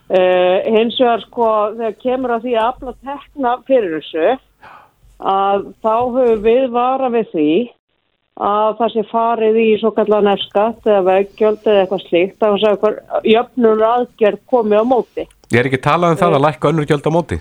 Uh, 0.08 0.64
hins 0.72 0.96
vegar 1.02 1.24
sko 1.26 1.48
þegar 1.76 1.96
kemur 2.00 2.34
að 2.38 2.46
því 2.46 2.54
að 2.56 2.68
afla 2.68 2.94
tekna 3.04 3.56
fyrir 3.68 3.98
þessu 3.98 4.28
að 5.18 5.66
þá 5.84 5.96
höfum 6.14 6.46
við 6.46 6.68
vara 6.72 7.10
við 7.12 7.34
því 7.34 7.50
að 8.48 8.78
það 8.78 8.94
sé 8.94 9.04
farið 9.10 9.60
í 9.60 9.68
svo 9.82 9.92
kallar 9.98 10.24
nefskatt 10.24 10.88
eða 10.88 11.04
veggjöld 11.10 11.66
eða 11.66 11.82
eitthvað 11.82 12.06
slíkt 12.06 12.46
að 12.46 12.56
að 12.56 12.70
eitthvað 12.70 13.28
jöfnur 13.34 13.84
aðgerð 13.90 14.42
komi 14.48 14.80
á 14.80 14.86
móti. 14.88 15.26
Ég 15.52 15.60
er 15.60 15.68
ekki 15.68 15.82
talað 15.84 16.14
um 16.14 16.22
það 16.22 16.38
að 16.38 16.46
lækka 16.46 16.72
önnur 16.72 16.88
gjöld 16.88 17.10
á 17.10 17.12
móti 17.18 17.40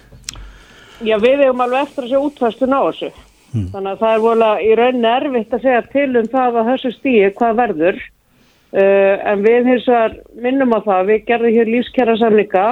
Já, 1.04 1.18
við 1.20 1.42
hefum 1.44 1.60
alveg 1.60 1.82
eftir 1.84 2.06
að 2.06 2.10
sé 2.10 2.20
útfæstun 2.24 2.72
á 2.72 2.80
þessu. 2.88 3.10
Þannig 3.72 3.90
að 3.90 4.00
það 4.00 4.14
er 4.14 4.22
vola 4.24 4.50
í 4.60 4.70
rauninni 4.78 5.10
erfitt 5.10 5.54
að 5.54 5.64
segja 5.66 5.82
til 5.92 6.08
um 6.20 6.28
það 6.32 6.56
að 6.60 6.70
þessu 6.70 6.92
stíi 6.94 7.32
hvað 7.36 7.58
verður. 7.60 7.98
Uh, 8.76 9.14
en 9.24 9.40
við 9.40 9.70
hins 9.70 9.86
vegar 9.88 10.18
minnum 10.44 10.74
á 10.76 10.84
það, 10.84 11.06
við 11.08 11.22
gerðum 11.30 11.54
hér 11.54 11.70
lífskjara 11.72 12.16
samlinga 12.20 12.64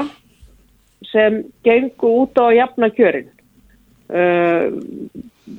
sem 1.08 1.38
gengu 1.64 2.10
út 2.24 2.36
á 2.36 2.44
að 2.44 2.56
jafna 2.58 2.90
kjörin. 2.92 3.30
Uh, 4.12 4.66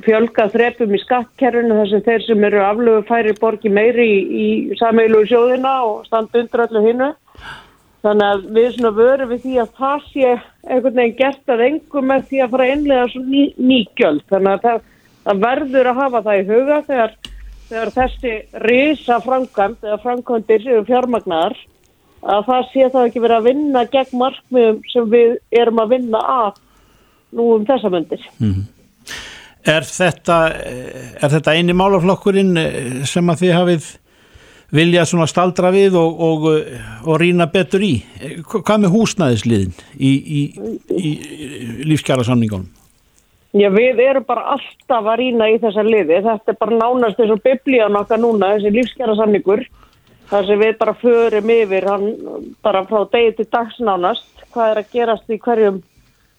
fjölga 0.05 0.47
þrepum 0.53 0.93
í 0.93 1.01
skattkerfinu 1.01 1.77
þar 1.79 1.89
sem 1.91 2.03
þeir 2.05 2.25
sem 2.25 2.47
eru 2.47 2.61
aflögu 2.61 3.05
færi 3.09 3.33
borgi 3.39 3.71
meiri 3.73 4.05
í, 4.05 4.17
í 4.45 4.77
sameilu 4.79 5.23
sjóðina 5.29 5.75
og 5.87 6.05
standa 6.05 6.41
undir 6.41 6.65
öllu 6.65 6.83
hinnu. 6.85 7.11
Þannig 8.05 8.25
að 8.29 8.43
við 8.53 8.67
svona 8.75 8.91
vörum 8.99 9.31
við 9.31 9.45
því 9.45 9.55
að 9.63 9.69
það 9.79 10.03
sé 10.11 10.31
einhvern 10.69 10.99
veginn 10.99 11.15
gert 11.21 11.53
að 11.55 11.63
engum 11.71 12.09
með 12.11 12.27
því 12.29 12.41
að 12.43 12.51
fara 12.53 13.05
svo 13.09 13.21
ný, 13.25 13.45
ný 13.57 13.79
gjöld. 13.97 14.21
Þannig 14.29 14.51
að 14.51 14.65
það, 14.67 14.83
það 15.25 15.41
verður 15.45 15.89
að 15.89 16.01
hafa 16.03 16.21
það 16.27 16.41
í 16.41 16.45
huga 16.51 16.77
þegar, 16.89 17.15
þegar 17.69 17.93
þessi 17.95 18.33
risa 18.65 19.19
framkvæmt 19.23 19.85
eða 19.85 20.01
framkvæmdir 20.03 20.63
séu 20.65 20.83
fjármagnar 20.87 21.57
að 22.25 22.47
það 22.47 22.69
sé 22.71 22.87
þá 22.93 23.01
ekki 23.03 23.23
verið 23.23 23.37
að 23.39 23.49
vinna 23.49 23.83
gegn 23.93 24.21
markmiðum 24.21 24.79
sem 24.91 25.11
við 25.11 25.35
erum 25.61 25.83
að 25.83 25.91
vinna 25.95 26.23
að 26.35 26.63
nú 27.35 27.51
um 27.57 27.67
þessa 27.67 27.91
myndir. 27.93 28.23
Er 29.65 29.85
þetta, 29.89 30.39
er 30.53 31.31
þetta 31.33 31.53
eini 31.57 31.73
málaflokkurinn 31.77 32.57
eh, 32.61 33.05
sem 33.09 33.29
að 33.33 33.41
þið 33.43 33.55
hafið 33.57 33.87
viljað 34.75 35.09
svona 35.09 35.27
staldra 35.29 35.71
við 35.73 35.97
og, 35.97 36.21
og, 36.21 36.47
og 37.05 37.19
rýna 37.21 37.47
betur 37.51 37.85
í? 37.85 37.95
Eh, 38.21 38.39
Hvað 38.45 38.85
með 38.85 38.93
húsnæðisliðin 38.93 39.73
í, 39.97 40.11
í, 40.11 40.41
í, 40.93 41.11
í 41.11 41.89
lífskjara 41.89 42.25
samningunum? 42.27 42.69
Já, 43.55 43.69
við 43.71 44.01
erum 44.03 44.25
bara 44.27 44.49
alltaf 44.55 45.05
að 45.07 45.19
rýna 45.21 45.47
í 45.53 45.59
þessa 45.63 45.83
liði. 45.85 46.19
Þetta 46.25 46.51
er 46.51 46.57
bara 46.59 46.79
nánast 46.79 47.19
eins 47.23 47.31
og 47.31 47.43
biblían 47.45 47.95
okkar 47.95 48.19
núna, 48.19 48.55
þessi 48.55 48.73
lífskjara 48.75 49.15
samningur. 49.15 49.63
þar 50.29 50.47
sem 50.47 50.61
við 50.61 50.77
bara 50.79 50.93
förum 50.97 51.51
yfir 51.53 51.87
hann 51.89 52.05
bara 52.65 52.85
frá 52.89 53.03
degi 53.13 53.35
til 53.37 53.47
dags 53.53 53.77
nánast 53.79 54.45
hvað 54.53 54.71
er 54.71 54.79
að 54.81 54.95
gerast 54.95 55.29
í 55.29 55.37
hverjum 55.41 55.81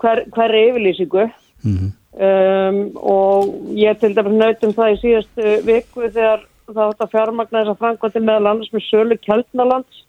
hver, 0.03 0.25
hverri 0.35 0.63
yfirlýsingu 0.71 1.27
um, 1.67 2.81
og 2.97 3.55
ég 3.79 4.01
til 4.01 4.13
dæmis 4.17 4.41
nautum 4.41 4.75
það 4.77 4.93
í 4.95 4.99
síðastu 5.05 5.55
viku 5.69 6.09
þegar 6.09 6.47
það 6.67 6.83
átt 6.89 7.05
að 7.05 7.15
fjármagna 7.15 7.63
þess 7.63 7.75
að 7.75 7.81
framkvæmdi 7.85 8.25
meðal 8.25 8.51
annars 8.53 8.75
með 8.75 8.87
sölu 8.89 9.19
kjaldnalands 9.23 10.03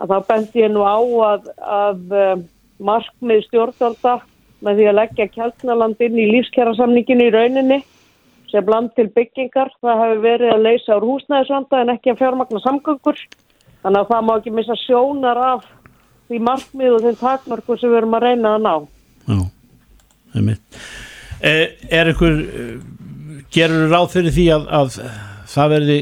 að 0.00 0.14
þá 0.14 0.28
bendi 0.32 0.64
ég 0.64 0.72
nú 0.72 0.86
á 0.88 0.98
að, 1.28 1.50
að 1.60 2.18
um, 2.24 2.44
markmið 2.80 3.44
stjórnvalda 3.50 4.16
með 4.64 4.80
því 4.80 4.86
að 4.90 4.98
leggja 4.98 5.26
kjaldnaland 5.34 6.04
inn 6.04 6.20
í 6.20 6.28
lífskjærasamninginu 6.34 7.26
í 7.28 7.34
rauninni 7.34 7.80
sem 8.50 8.64
bland 8.66 8.92
til 8.96 9.08
byggingar. 9.14 9.72
Það 9.80 10.02
hefur 10.04 10.22
verið 10.24 10.54
að 10.54 10.64
leysa 10.66 10.98
úr 10.98 11.06
húsnæðisvanda 11.08 11.82
en 11.82 11.92
ekki 11.94 12.12
að 12.12 12.22
fjármagna 12.22 12.62
samgöngur. 12.64 13.20
Þannig 13.80 14.00
að 14.02 14.10
það 14.12 14.24
má 14.26 14.32
ekki 14.36 14.54
missa 14.54 14.76
sjónar 14.82 15.42
af 15.44 15.68
því 16.30 16.40
markmið 16.46 16.96
og 16.96 17.04
þeim 17.06 17.20
takmörkur 17.20 17.80
sem 17.80 17.90
við 17.90 18.00
erum 18.02 18.16
að 18.18 18.26
reyna 18.26 18.54
að 18.56 18.64
ná. 18.66 18.74
Já, 19.30 19.38
einmitt. 20.38 20.80
Er, 21.40 21.62
er 21.88 22.10
einhver, 22.10 22.40
gerur 23.54 23.86
ráð 23.90 24.10
fyrir 24.14 24.36
því 24.36 24.46
að, 24.54 24.66
að 24.80 24.98
það 25.50 25.72
verði, 25.74 25.98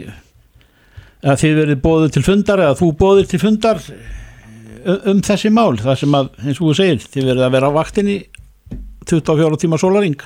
að 1.22 1.42
þið 1.44 1.58
verði 1.62 1.76
bóðið 1.86 2.14
til 2.16 2.24
fundar 2.26 2.64
eða 2.64 2.78
þú 2.80 2.88
bóðið 2.98 3.30
til 3.30 3.40
fundar 3.42 3.82
um, 3.86 4.98
um 5.14 5.22
þessi 5.28 5.52
mál, 5.54 5.78
það 5.80 6.00
sem 6.02 6.18
að, 6.18 6.32
eins 6.42 6.58
og 6.58 6.66
þú 6.66 6.74
segir, 6.80 7.06
þið 7.14 7.30
verði 7.30 7.46
að 7.46 7.54
vera 7.56 7.70
á 7.70 7.78
vaktinni 7.78 8.18
24 9.08 9.56
tíma 9.62 9.80
sólaring. 9.80 10.20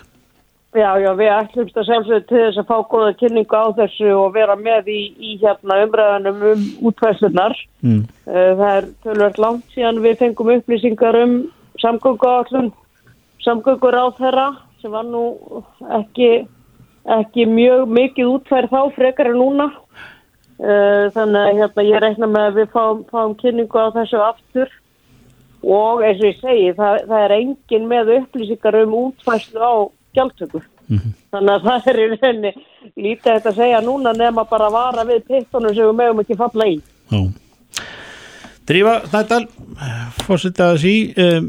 Já, 0.73 0.97
já, 0.97 1.11
við 1.13 1.29
ætlumst 1.29 1.77
að 1.77 1.85
sjálfsögðu 1.85 2.23
til 2.31 2.39
þess 2.41 2.61
að 2.63 2.69
fá 2.71 2.77
góða 2.89 3.09
kynningu 3.21 3.59
á 3.61 3.67
þessu 3.77 4.13
og 4.17 4.31
vera 4.33 4.55
með 4.57 4.87
í, 4.89 5.01
í 5.21 5.33
hérna 5.43 5.83
umræðanum 5.85 6.45
um 6.49 6.63
útvæslunar. 6.89 7.53
Mm. 7.85 8.07
Það 8.25 8.63
er 8.71 8.89
tölvöld 9.05 9.41
langt 9.45 9.77
síðan 9.77 10.01
við 10.01 10.17
fengum 10.23 10.53
upplýsingar 10.55 11.19
um 11.21 11.35
samgönguáallun, 11.83 12.73
samgöngur 13.45 13.99
á 14.01 14.07
þeirra 14.17 14.49
sem 14.81 14.97
var 14.97 15.05
nú 15.05 15.27
ekki, 16.01 16.31
ekki 17.21 17.47
mjög 17.53 17.93
mikið 17.93 18.33
útfærð 18.39 18.73
þá 18.73 18.97
frekar 18.97 19.33
en 19.35 19.41
núna. 19.43 19.69
Uh, 20.63 21.11
þannig 21.13 21.41
að 21.43 21.57
hérna, 21.59 21.85
ég 21.89 22.01
reikna 22.05 22.27
með 22.31 22.49
að 22.49 22.59
við 22.61 22.73
fáum, 22.73 22.99
fáum 23.11 23.33
kynningu 23.41 23.77
á 23.83 23.93
þessu 23.97 24.21
aftur 24.23 24.73
og 25.63 26.03
eins 26.07 26.21
og 26.21 26.29
ég 26.29 26.39
segi 26.41 26.71
það, 26.79 27.01
það 27.09 27.25
er 27.27 27.35
engin 27.39 27.89
með 27.91 28.13
upplýsingar 28.19 28.79
um 28.83 28.95
útfæslu 28.99 29.63
á 29.63 29.75
gjaldtöku. 30.17 30.63
Þannig 31.33 31.53
að 31.55 31.67
það 31.67 31.91
er 31.93 31.99
í 31.99 32.07
rauninni 32.13 32.53
lítið 33.01 33.29
þetta 33.29 33.51
að 33.53 33.61
segja 33.61 33.81
núna 33.85 34.13
nema 34.17 34.45
bara 34.51 34.69
að 34.69 34.77
vara 34.77 35.05
við 35.09 35.23
pittunum 35.31 35.75
sem 35.75 35.89
við 35.89 35.99
mögum 36.01 36.23
ekki 36.25 36.39
falla 36.41 36.69
í. 36.69 36.79
Já. 37.13 37.21
Drífa 38.69 38.95
Snædal, 39.09 39.43
fórsetaði 40.23 40.83
sí, 40.83 40.95
um, 41.19 41.49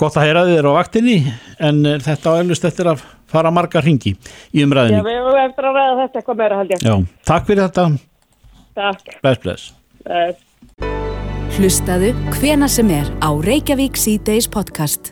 gott 0.00 0.16
að 0.18 0.26
heyra 0.26 0.46
þið 0.48 0.58
er 0.58 0.68
á 0.70 0.72
vaktinni 0.74 1.16
en 1.60 1.82
uh, 1.86 1.98
þetta 2.02 2.34
á 2.34 2.40
elvist 2.40 2.66
eftir 2.66 2.90
að 2.90 3.04
fara 3.30 3.52
marga 3.54 3.82
ringi 3.84 4.16
í 4.16 4.62
Já, 4.62 4.64
umræðinni. 4.64 5.02
við 5.06 5.20
höfum 5.20 5.42
eftir 5.44 5.68
að 5.68 5.76
ræða 5.78 5.98
þetta 6.00 6.22
eitthvað 6.22 6.40
meira 6.40 6.62
Já, 6.80 6.94
takk 7.30 7.46
fyrir 7.46 7.66
þetta, 7.68 7.84
Takk. 8.74 9.16
Bless 9.22 9.42
bless. 9.42 9.72
Eh, 10.06 10.30
Hlustaðu 11.60 12.14
hvena 12.38 12.64
sem 12.72 12.88
er 12.88 13.08
á 13.20 13.36
Reykjavík 13.36 13.98
C-Days 14.00 14.46
podcast. 14.48 15.10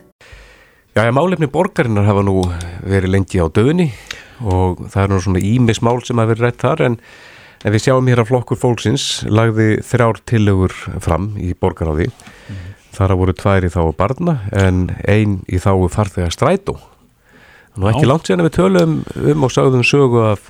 Já, 0.97 1.03
já, 1.05 1.11
málefni 1.13 1.45
borgarinnar 1.45 2.07
hafa 2.07 2.23
nú 2.25 2.39
verið 2.81 3.11
lengi 3.13 3.37
á 3.37 3.45
döðunni 3.53 3.85
og 4.41 4.81
það 4.89 5.03
er 5.03 5.11
nú 5.11 5.19
svona 5.21 5.43
ímis 5.45 5.83
mál 5.85 6.01
sem 6.01 6.17
hafa 6.17 6.31
verið 6.31 6.47
rætt 6.47 6.63
þar 6.63 6.81
en, 6.87 6.95
en 7.61 7.75
við 7.75 7.83
sjáum 7.83 8.09
hér 8.09 8.23
að 8.23 8.31
flokkur 8.31 8.57
fólksins 8.63 9.05
lagði 9.29 9.67
þrjár 9.85 10.23
tillögur 10.25 10.73
fram 11.05 11.35
í 11.37 11.51
borgaráði. 11.53 12.09
Þar 12.97 13.13
að 13.13 13.21
voru 13.21 13.37
tvær 13.43 13.69
í 13.69 13.71
þáu 13.75 13.93
barna 14.01 14.39
en 14.49 14.87
ein 15.05 15.43
í 15.45 15.61
þáu 15.61 15.85
farþega 15.93 16.33
strætó. 16.33 16.79
Nú 17.77 17.93
ekki 17.93 18.07
Já. 18.07 18.09
langt 18.09 18.25
síðan 18.25 18.47
að 18.47 18.49
við 18.49 18.57
tölum 18.57 18.97
um 19.35 19.45
og 19.45 19.53
sagðum 19.53 19.85
sögu 19.85 20.25
af 20.31 20.49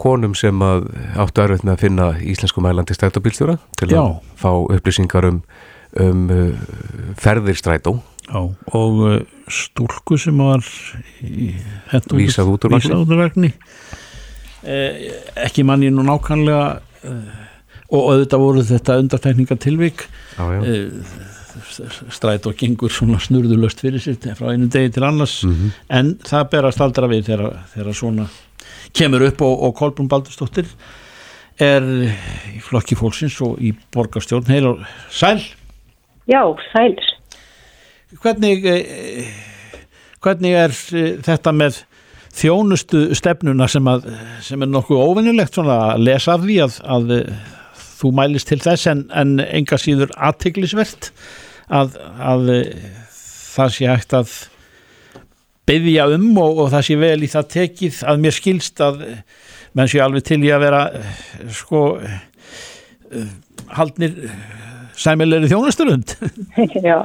konum 0.00 0.34
sem 0.38 0.62
að 0.64 0.86
áttu 1.20 1.44
erfitt 1.44 1.66
með 1.66 1.74
að 1.76 1.82
finna 1.84 2.06
íslensku 2.32 2.62
mælandi 2.64 2.96
strætóbílstjóra 2.96 3.58
til 3.80 3.90
Já. 3.92 4.00
að 4.00 4.14
fá 4.40 4.50
upplýsingar 4.76 5.28
um, 5.28 5.42
um 6.00 6.22
uh, 6.30 6.70
ferðir 7.20 7.58
strætó. 7.60 7.98
Já, 8.30 8.40
og 8.76 9.00
uh, 9.04 9.18
stúlku 9.50 10.18
sem 10.20 10.38
var 10.38 10.62
Vísað 12.80 13.02
út 13.04 13.12
úr 13.14 13.24
vagni. 13.24 13.52
Eh, 14.60 15.08
ekki 15.40 15.64
manni 15.64 15.88
nú 15.88 16.02
nákvæmlega 16.04 16.64
eh, 17.08 17.36
og 17.90 18.10
auðvitað 18.12 18.42
voru 18.42 18.64
þetta 18.68 18.96
já. 20.36 20.58
eh, 20.68 22.10
stræt 22.12 22.44
og 22.46 22.58
gengur 22.60 22.92
svona 22.92 23.16
snurðulöst 23.24 23.80
fyrir 23.80 24.02
sér 24.04 24.18
frá 24.36 24.52
einu 24.52 24.68
degi 24.68 24.92
til 24.92 25.06
annars 25.08 25.38
Mhm. 25.44 25.72
en 25.88 26.14
það 26.28 26.50
berast 26.52 26.80
aldra 26.84 27.08
við 27.08 27.24
þegar 27.72 27.94
svona 27.96 28.28
kemur 28.96 29.24
upp 29.28 29.42
og, 29.46 29.62
og 29.68 29.76
Kolbrún 29.78 30.10
Baldursdóttir 30.10 30.68
er 31.60 31.84
í 32.54 32.60
flokki 32.64 32.96
fólksins 32.96 33.36
og 33.44 33.60
í 33.60 33.72
borgarstjórn 33.92 34.48
heil 34.50 34.68
og 34.72 34.84
sæl 35.12 35.40
Já, 36.30 36.42
sælir. 36.72 37.06
hvernig 38.22 38.66
eh, 38.66 39.30
hvernig 40.22 40.54
er 40.54 40.74
eh, 40.94 41.16
þetta 41.24 41.52
með 41.56 41.82
þjónustu 42.30 43.08
stefnuna 43.18 43.66
sem, 43.68 43.88
að, 43.90 44.06
sem 44.46 44.62
er 44.62 44.70
nokkuð 44.70 45.02
óvinnilegt 45.02 45.58
að 45.58 46.04
lesa 46.04 46.36
af 46.36 46.44
því 46.46 46.60
að, 46.64 46.78
að 46.96 47.14
eh, 47.16 47.32
þú 48.00 48.12
mælist 48.16 48.48
til 48.52 48.60
þess 48.62 48.86
en, 48.92 49.04
en 49.10 49.40
enga 49.44 49.78
síður 49.80 50.14
aðteglisvert 50.16 51.10
að, 51.68 51.98
að 52.22 52.54
það 53.50 53.74
sé 53.76 53.90
hægt 53.90 54.16
að 54.16 54.36
byggja 55.78 56.08
um 56.16 56.26
og, 56.42 56.64
og 56.64 56.72
það 56.74 56.86
sé 56.88 56.96
vel 57.00 57.20
í 57.22 57.30
það 57.30 57.50
tekið 57.54 58.00
að 58.10 58.24
mér 58.24 58.36
skilst 58.36 58.82
að 58.84 59.04
eh, 59.06 59.20
menn 59.78 59.90
sé 59.90 60.02
alveg 60.02 60.26
til 60.26 60.40
í 60.42 60.50
að 60.54 60.64
vera 60.66 60.82
eh, 60.98 61.14
sko 61.54 61.84
eh, 62.00 63.24
haldnir 65.00 65.20
sæmilegri 65.20 65.48
þjónusturund 65.50 66.14
já, 66.88 66.98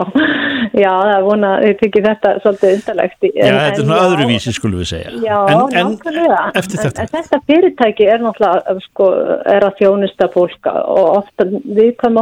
já, 0.76 0.92
það 0.92 1.12
er 1.16 1.24
vona 1.26 1.52
að 1.56 1.66
þið 1.66 1.76
tekið 1.82 2.08
þetta 2.10 2.32
svolítið 2.44 2.74
undarlegt. 2.76 3.26
Já, 3.26 3.46
þetta 3.46 3.66
er 3.66 3.80
svona 3.82 4.00
öðruvísi 4.06 4.54
skulum 4.56 4.82
við 4.82 4.90
segja 4.92 5.14
Já, 5.24 5.38
en, 5.46 5.62
en 5.80 5.92
nákvæmlega. 5.94 6.40
eftir 6.62 6.80
En, 6.80 6.84
þetta 6.86 7.04
en 7.06 7.12
þetta 7.14 7.40
fyrirtæki 7.50 8.08
er 8.10 8.24
náttúrulega, 8.24 8.76
sko, 8.90 9.10
er 9.56 9.68
að 9.68 9.78
þjónusta 9.82 10.30
fólk 10.34 10.70
og 10.72 11.06
ofta 11.22 11.48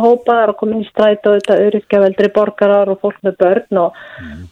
hópa 0.04 0.38
er 0.44 0.52
að 0.52 0.58
koma 0.60 0.76
inn 0.78 0.84
í 0.84 0.90
stræt 0.90 1.28
og 1.30 1.38
þetta 1.40 1.60
öryrkjaveldri 1.68 2.32
borgarar 2.36 2.92
og 2.92 3.02
fólk 3.04 3.20
með 3.26 3.38
börn 3.42 3.82
og, 3.84 4.00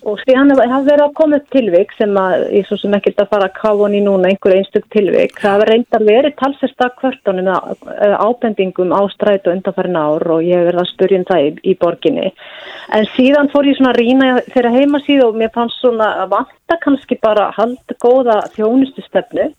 og 0.07 0.21
síðan 0.25 0.53
hafa 0.55 0.81
verið 0.87 1.05
að 1.05 1.15
koma 1.19 1.41
tilvik 1.53 1.93
sem 1.97 2.17
að, 2.17 2.47
ég 2.55 2.67
svo 2.67 2.79
sem 2.81 2.95
ekkert 2.97 3.23
að 3.23 3.31
fara 3.33 3.49
að 3.49 3.81
hann 3.81 3.97
í 3.97 4.03
núna 4.03 4.31
einhver 4.31 4.55
einstök 4.57 4.87
tilvik. 4.93 5.37
Það 5.41 5.55
hafa 5.55 5.69
reyndar 5.69 6.05
verið 6.07 6.37
talsesta 6.39 6.89
kvörtunum 6.99 7.49
eða 7.51 8.19
ábendingum 8.21 8.93
á 8.95 9.01
stræt 9.13 9.47
og 9.47 9.57
undanfærin 9.57 9.99
ár 9.99 10.27
og 10.35 10.45
ég 10.45 10.59
hef 10.59 10.69
verið 10.69 10.83
að 10.83 10.91
spyrja 10.91 11.10
um 11.19 11.25
það 11.29 11.47
í, 11.47 11.49
í 11.71 11.73
borginni. 11.81 12.29
En 12.95 13.07
síðan 13.15 13.51
fór 13.53 13.69
ég 13.69 13.77
svona 13.77 13.93
að 13.93 13.99
rýna 14.01 14.29
þeirra 14.51 14.75
heimasíðu 14.75 15.27
og 15.29 15.39
mér 15.41 15.51
fannst 15.55 15.81
svona 15.81 16.11
að 16.23 16.31
vanta 16.35 16.79
kannski 16.83 17.19
bara 17.23 17.49
að 17.49 17.57
halda 17.59 17.97
góða 18.03 18.37
þjónustustefnu 18.55 19.49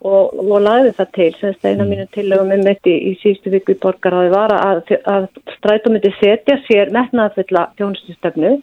og, 0.00 0.38
og 0.40 0.62
lagði 0.64 0.94
það 0.98 1.10
til 1.16 1.30
sem 1.40 1.56
steina 1.58 1.86
mínu 1.88 2.06
tillögum 2.14 2.54
um 2.54 2.64
þetta 2.66 2.92
í, 2.92 2.96
í 3.10 3.16
síðustu 3.20 3.52
viku 3.54 3.74
í 3.74 3.80
borgaráði 3.82 4.32
var 4.32 4.54
að, 4.56 4.94
að 5.04 5.28
strætum 5.58 5.96
myndi 5.96 6.12
setja 6.18 6.56
sér 6.66 6.92
metnaðfulla 6.94 7.68
þjónustustefnu 7.78 8.56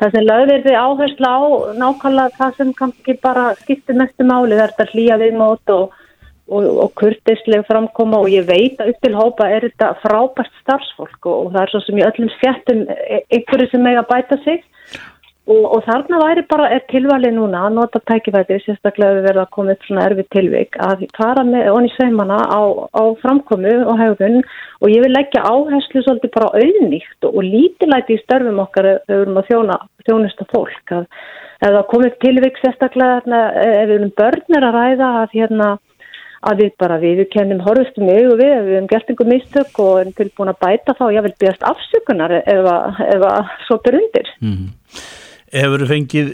það 0.00 0.16
sem 0.16 0.26
lagði 0.26 0.60
þið 0.66 0.78
áherslu 0.82 1.30
á 1.30 1.40
nákvæmlega 1.78 2.38
það 2.38 2.56
sem 2.58 2.72
kannski 2.78 3.18
bara 3.22 3.50
skiptir 3.60 3.98
mestu 3.98 4.26
máli 4.26 4.56
það 4.56 4.64
er 4.64 4.72
þetta 4.74 4.90
hlýja 4.92 5.18
viðmót 5.22 5.74
og, 5.76 5.98
og, 6.50 6.66
og 6.84 6.90
kurtislega 6.98 7.66
framkoma 7.68 8.22
og 8.24 8.32
ég 8.32 8.48
veit 8.48 8.80
að 8.80 8.92
upp 8.92 9.00
til 9.04 9.14
hópa 9.16 9.48
er 9.52 9.68
þetta 9.68 9.92
frábært 10.02 10.52
starfsfólk 10.62 11.30
og, 11.30 11.36
og 11.36 11.54
það 11.54 11.62
er 11.62 11.72
svo 11.72 11.82
sem 11.86 12.00
í 12.00 12.06
öllum 12.08 12.34
skettum 12.38 12.84
einhverju 12.90 13.70
sem 13.70 13.90
eiga 13.90 14.04
að 14.04 14.12
bæta 14.12 14.40
sig 14.46 14.62
Og, 15.50 15.64
og 15.74 15.80
þarna 15.82 16.20
væri 16.20 16.42
bara 16.46 16.68
er 16.70 16.84
tilvalið 16.86 17.32
núna 17.34 17.64
að 17.66 17.72
nota 17.74 17.98
tækifæti, 18.06 18.60
sérstaklega 18.62 19.16
við 19.16 19.24
verðum 19.26 19.42
að 19.42 19.54
koma 19.56 19.74
upp 19.74 19.86
svona 19.88 20.04
erfið 20.06 20.28
tilvik, 20.36 20.76
að 20.86 21.02
fara 21.16 21.42
með 21.48 21.70
onni 21.72 21.90
sveimana 21.96 22.36
á, 22.46 22.62
á 22.94 23.02
framkomu 23.18 23.72
og 23.90 23.98
hegðun 23.98 24.38
og 24.38 24.92
ég 24.92 25.02
vil 25.02 25.10
leggja 25.10 25.42
áherslu 25.42 26.04
svolítið 26.04 26.34
bara 26.36 26.52
auðnýtt 26.62 27.26
og, 27.26 27.40
lítilæti 27.42 28.14
í 28.14 28.22
störfum 28.22 28.62
okkar 28.62 28.90
ef 28.92 29.10
við 29.10 29.24
erum 29.24 29.40
að 29.42 29.50
þjóna, 29.50 29.80
þjónusta 30.06 30.46
fólk. 30.54 30.94
Að, 30.94 31.08
ef 31.58 31.74
það 31.74 31.90
komið 31.90 32.16
tilvik 32.22 32.62
sérstaklega 32.62 33.18
þarna, 33.18 33.42
ef 33.66 33.88
við 33.90 33.96
erum 33.98 34.16
börnir 34.22 34.68
að 34.68 34.78
ræða 34.78 35.10
að 35.24 35.36
hérna 35.40 35.72
að 36.42 36.62
við 36.62 36.70
bara 36.82 36.98
við 37.02 37.22
kennum 37.32 37.60
horfustum 37.64 38.08
augu 38.10 38.36
við 38.40 38.52
við 38.66 38.74
hefum 38.76 38.88
gert 38.90 39.10
einhver 39.12 39.30
mistök 39.30 39.78
og 39.84 40.00
erum 40.00 40.12
tilbúin 40.18 40.50
að 40.52 40.60
bæta 40.64 40.94
þá, 40.98 41.04
ég 41.14 41.22
vil 41.26 41.34
bíðast 41.40 41.66
afsökunar 41.70 42.34
ef 42.42 42.68
að, 42.74 43.02
ef 43.16 43.26
að 43.30 43.50
svo 43.66 43.78
ber 43.84 43.98
undir. 44.00 44.30
mm. 44.42 44.68
Hefur 45.52 45.82
þú 45.84 45.88
fengið 45.90 46.28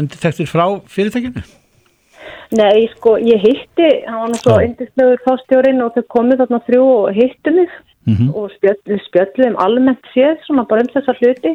undirtektir 0.00 0.48
frá 0.48 0.64
fyrirtækinu? 0.88 1.42
Nei, 2.52 2.86
sko, 2.96 3.14
ég 3.16 3.40
hitti, 3.40 3.88
hann 4.06 4.20
var 4.26 4.30
náttúrulega 4.32 4.60
Já. 4.60 4.68
yndislegur 4.68 5.20
fástjórin 5.24 5.82
og 5.84 5.94
þau 5.94 6.02
komið 6.16 6.42
þarna 6.42 6.60
þrjú 6.68 6.84
og 6.98 7.14
hitti 7.16 7.50
mig 7.56 7.68
Mhm. 8.04 8.32
og 8.34 8.50
spjöll, 8.50 8.80
við 8.90 8.98
spjöllum 9.06 9.54
almennt 9.62 10.02
séð, 10.12 10.40
svona 10.44 10.64
bara 10.68 10.80
um 10.82 10.88
þessa 10.90 11.14
hluti 11.20 11.52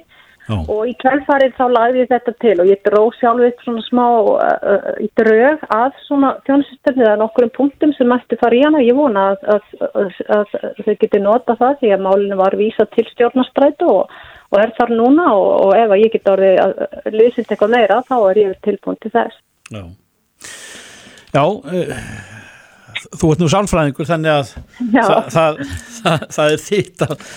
Já. 0.48 0.56
og 0.64 0.88
í 0.88 0.94
kveldfarið 1.02 1.56
þá 1.58 1.64
lagði 1.74 2.00
ég 2.00 2.10
þetta 2.14 2.34
til 2.40 2.54
og 2.64 2.70
ég 2.70 2.84
dró 2.86 3.02
sjálf 3.18 3.44
upp 3.50 3.64
svona 3.66 3.82
smá 3.84 4.04
uh, 4.06 4.38
uh, 4.72 4.86
í 5.04 5.10
drög 5.20 5.66
að 5.76 5.98
svona 6.06 6.30
þjónusystemni 6.48 7.04
eða 7.04 7.18
nokkurum 7.20 7.52
punktum 7.58 7.92
sem 7.98 8.08
mætti 8.08 8.40
fara 8.40 8.56
í 8.56 8.62
hana. 8.64 8.84
Ég 8.86 8.96
vona 8.96 9.26
að, 9.34 9.44
að, 9.58 9.76
að, 9.90 10.16
að 10.38 10.56
þau 10.86 10.94
geti 11.04 11.22
nota 11.26 11.58
það 11.60 11.76
því 11.82 11.92
að 11.98 12.06
málinu 12.08 12.40
var 12.40 12.56
vísað 12.62 12.94
til 12.96 13.06
stjórnastrætu 13.10 13.90
og, 13.92 14.16
og 14.54 14.64
er 14.64 14.72
þar 14.80 14.96
núna 14.96 15.28
og, 15.34 15.50
og 15.66 15.76
ef 15.82 15.98
að 15.98 16.06
ég 16.06 16.16
get 16.16 16.32
orðið 16.32 16.64
að 16.64 17.12
lýsist 17.18 17.52
eitthvað 17.52 17.76
meira 17.76 18.00
þá 18.08 18.16
er 18.22 18.42
ég 18.46 18.56
tilbúin 18.70 19.02
til 19.04 19.14
þess. 19.18 19.44
Já, 19.68 19.84
Já 21.36 21.44
uh, 21.44 21.94
þú 23.20 23.34
ert 23.34 23.44
nú 23.44 23.52
sálfræðingur 23.52 24.08
þannig 24.08 24.32
að 24.38 24.56
það, 24.96 25.30
það, 25.36 25.62
það, 26.00 26.28
það 26.40 26.56
er 26.56 26.66
þitt 26.70 27.08
að, 27.10 27.30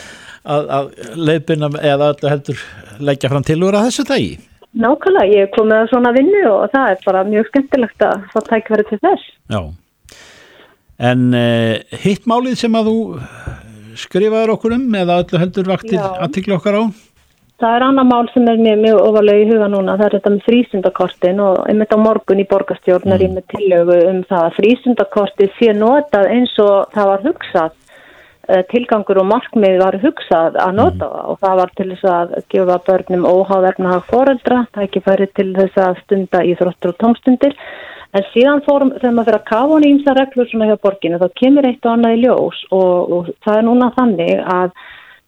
að, 0.44 0.70
að 0.78 0.90
leifbina 1.16 1.70
eða 1.80 2.12
heldur 2.28 2.62
leggja 3.00 3.32
fram 3.32 3.46
tilúr 3.46 3.76
að 3.78 3.90
þessu 3.90 4.06
dagi. 4.08 4.32
Nákvæmlega, 4.80 5.34
ég 5.34 5.52
komið 5.56 5.76
að 5.80 5.88
svona 5.90 6.14
vinnu 6.14 6.42
og 6.46 6.70
það 6.70 6.92
er 6.92 7.04
bara 7.04 7.26
mjög 7.26 7.48
skemmtilegt 7.50 8.04
að 8.06 8.26
fá 8.30 8.40
tækverði 8.46 8.86
til 8.90 9.00
þess. 9.02 9.30
Já. 9.50 9.60
En 11.10 11.30
uh, 11.34 11.98
hitt 12.04 12.28
málið 12.28 12.58
sem 12.60 12.76
að 12.76 12.90
þú 12.90 12.98
skrifaður 13.98 14.54
okkur 14.54 14.76
um 14.76 14.98
eða 15.00 15.20
öllu 15.24 15.40
heldur 15.42 15.70
vaktir 15.72 15.98
aðtikla 15.98 16.58
okkar 16.60 16.78
á? 16.78 16.82
Það 17.60 17.74
er 17.76 17.84
annað 17.84 18.06
mál 18.08 18.28
sem 18.32 18.46
er 18.48 18.60
mér 18.62 18.78
mjög 18.80 18.98
ofalega 19.04 19.40
í 19.42 19.48
huga 19.50 19.66
núna, 19.68 19.96
það 20.00 20.06
er 20.06 20.14
þetta 20.16 20.30
með 20.32 20.46
frísundakortin 20.46 21.42
og 21.44 21.58
einmitt 21.68 21.92
á 21.92 21.98
morgun 22.00 22.40
í 22.40 22.46
borgarstjórn 22.48 23.12
er 23.12 23.24
ég 23.26 23.34
með 23.34 23.50
tillögu 23.52 23.98
um 24.08 24.22
það 24.30 24.46
að 24.46 24.56
frísundakortið 24.60 25.50
sé 25.58 25.74
notað 25.76 26.30
eins 26.36 26.54
og 26.64 26.94
það 26.94 27.10
var 27.10 27.26
hugsað, 27.26 27.74
eh, 27.74 27.89
tilgangur 28.70 29.20
og 29.22 29.28
markmið 29.30 29.78
var 29.82 29.98
hugsað 30.02 30.58
að 30.60 30.76
nota 30.78 31.08
það 31.10 31.30
og 31.32 31.38
það 31.44 31.56
var 31.60 31.72
til 31.78 31.88
þess 31.92 32.10
að 32.14 32.34
gefa 32.54 32.78
börnum 32.88 33.26
óháðverna 33.30 33.96
foreldra, 34.10 34.60
það 34.74 34.86
ekki 34.86 35.04
færi 35.06 35.28
til 35.38 35.48
þess 35.58 35.80
að 35.84 36.02
stunda 36.04 36.44
í 36.44 36.54
þróttur 36.58 36.94
og 36.94 37.00
tómstundir. 37.02 37.58
En 38.10 38.24
síðan 38.32 38.64
fórum, 38.66 38.94
þegar 38.96 39.12
maður 39.14 39.28
fyrir 39.28 39.38
að 39.38 39.50
kafa 39.52 39.74
hann 39.74 39.84
í 39.86 39.90
ymsa 39.94 40.14
reglur 40.18 40.48
svona 40.50 40.66
hjá 40.70 40.78
borginu, 40.82 41.20
þá 41.22 41.36
kemur 41.38 41.68
eitt 41.68 41.84
og 41.86 41.92
annað 41.92 42.16
í 42.16 42.22
ljós 42.24 42.62
og, 42.74 43.12
og 43.16 43.28
það 43.46 43.60
er 43.60 43.68
núna 43.68 43.92
þannig 43.98 44.40
að 44.50 44.72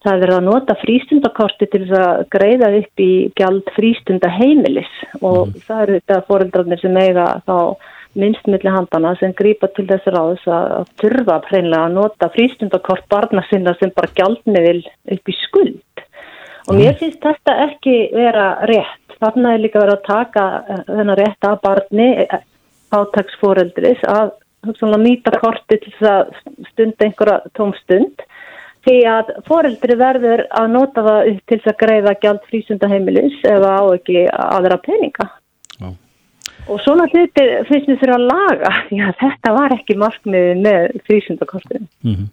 það 0.02 0.24
er 0.26 0.32
að 0.34 0.46
nota 0.48 0.76
frístundakorti 0.80 1.68
til 1.70 1.84
þess 1.84 1.98
að 2.02 2.22
greiða 2.34 2.70
upp 2.80 3.02
í 3.02 3.12
gjald 3.38 3.68
frístunda 3.76 4.30
heimilis 4.34 4.90
og 5.20 5.52
það 5.66 5.82
eru 5.84 5.98
þetta 6.00 6.22
foreldrarnir 6.26 6.82
sem 6.82 6.98
eiga 6.98 7.26
þá 7.46 7.56
minnst 8.18 8.46
milli 8.50 8.72
handana 8.72 9.14
sem 9.20 9.32
grípa 9.36 9.70
til 9.76 9.86
þess 9.88 10.10
ráðs 10.12 10.44
að, 10.50 10.90
turfa 11.00 11.38
hreinlega 11.48 11.88
að 11.88 11.96
nota 11.96 12.28
frístundakort 12.34 13.06
barna 13.12 13.44
sinna 13.48 13.74
sem 13.80 13.92
bara 13.94 14.12
gjaldmiðil 14.18 14.82
upp 15.16 15.32
í 15.32 15.36
skuld. 15.40 16.04
Og 16.68 16.78
mér 16.78 16.94
finnst 17.00 17.22
þetta 17.22 17.56
ekki 17.66 17.96
vera 18.14 18.52
rétt. 18.70 19.16
Þarna 19.22 19.54
er 19.54 19.62
líka 19.62 19.80
verið 19.82 19.96
að 19.98 20.06
taka 20.06 20.44
eh, 20.60 20.84
þennan 20.90 21.18
rétt 21.18 21.46
að 21.46 21.58
barni 21.62 22.08
eh, 22.24 22.44
átagsforeldris 22.92 24.04
að 24.10 24.32
nýta 25.02 25.38
korti 25.42 25.78
til 25.82 25.92
þess 25.96 26.08
að 26.12 26.68
stunda 26.70 27.06
einhverja 27.06 27.52
tómstund. 27.58 28.24
Því 28.82 28.96
að 29.06 29.28
foreldri 29.46 29.94
verður 29.98 30.42
að 30.58 30.72
nota 30.74 31.04
það 31.06 31.28
til 31.46 31.58
þess 31.58 31.70
að 31.70 31.80
greiða 31.82 32.14
gjald 32.22 32.48
frísundaheimilis 32.50 33.44
eða 33.46 33.76
á 33.78 33.82
ekki 33.94 34.24
aðra 34.30 34.78
peninga. 34.82 35.28
Og 36.70 36.78
svona 36.84 37.08
hluti 37.10 37.46
finnst 37.68 37.88
við 37.90 37.98
þurfa 38.02 38.18
að 38.18 38.28
laga, 38.28 38.74
því 38.88 39.00
að 39.06 39.16
þetta 39.22 39.54
var 39.56 39.74
ekki 39.76 39.98
markmiði 40.02 40.52
með 40.62 41.00
frísundakortinu. 41.08 41.88
Mm 42.06 42.28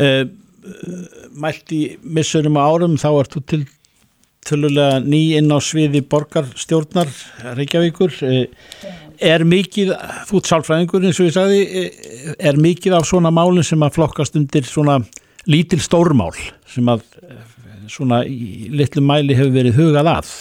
uh, 0.00 0.24
Mælt 1.40 1.72
í 1.72 1.82
missurum 2.04 2.58
árum 2.60 2.98
þá 3.00 3.08
ert 3.10 3.32
þú 3.32 3.40
til 3.48 3.60
tölulega 4.44 4.98
ný 5.00 5.20
inn 5.38 5.48
á 5.48 5.58
sviði 5.64 6.02
borgarstjórnar 6.04 7.08
Reykjavíkur. 7.56 8.12
Uh, 8.20 8.44
er 9.20 9.44
mikið, 9.48 9.94
þú 10.28 10.42
sálfræðingur 10.48 11.04
eins 11.08 11.20
og 11.20 11.30
ég 11.30 11.34
sagði, 11.36 11.86
er 12.36 12.60
mikið 12.60 12.96
af 12.96 13.08
svona 13.08 13.32
málum 13.32 13.64
sem 13.66 13.82
að 13.84 13.96
flokkast 13.98 14.36
undir 14.40 14.68
svona 14.68 15.00
lítil 15.48 15.80
stórmál 15.80 16.32
sem 16.68 16.88
að 16.88 17.04
svona 17.90 18.22
í 18.28 18.70
litlu 18.72 19.02
mæli 19.04 19.36
hefur 19.36 19.56
verið 19.56 19.80
hugað 19.80 20.12
að 20.12 20.32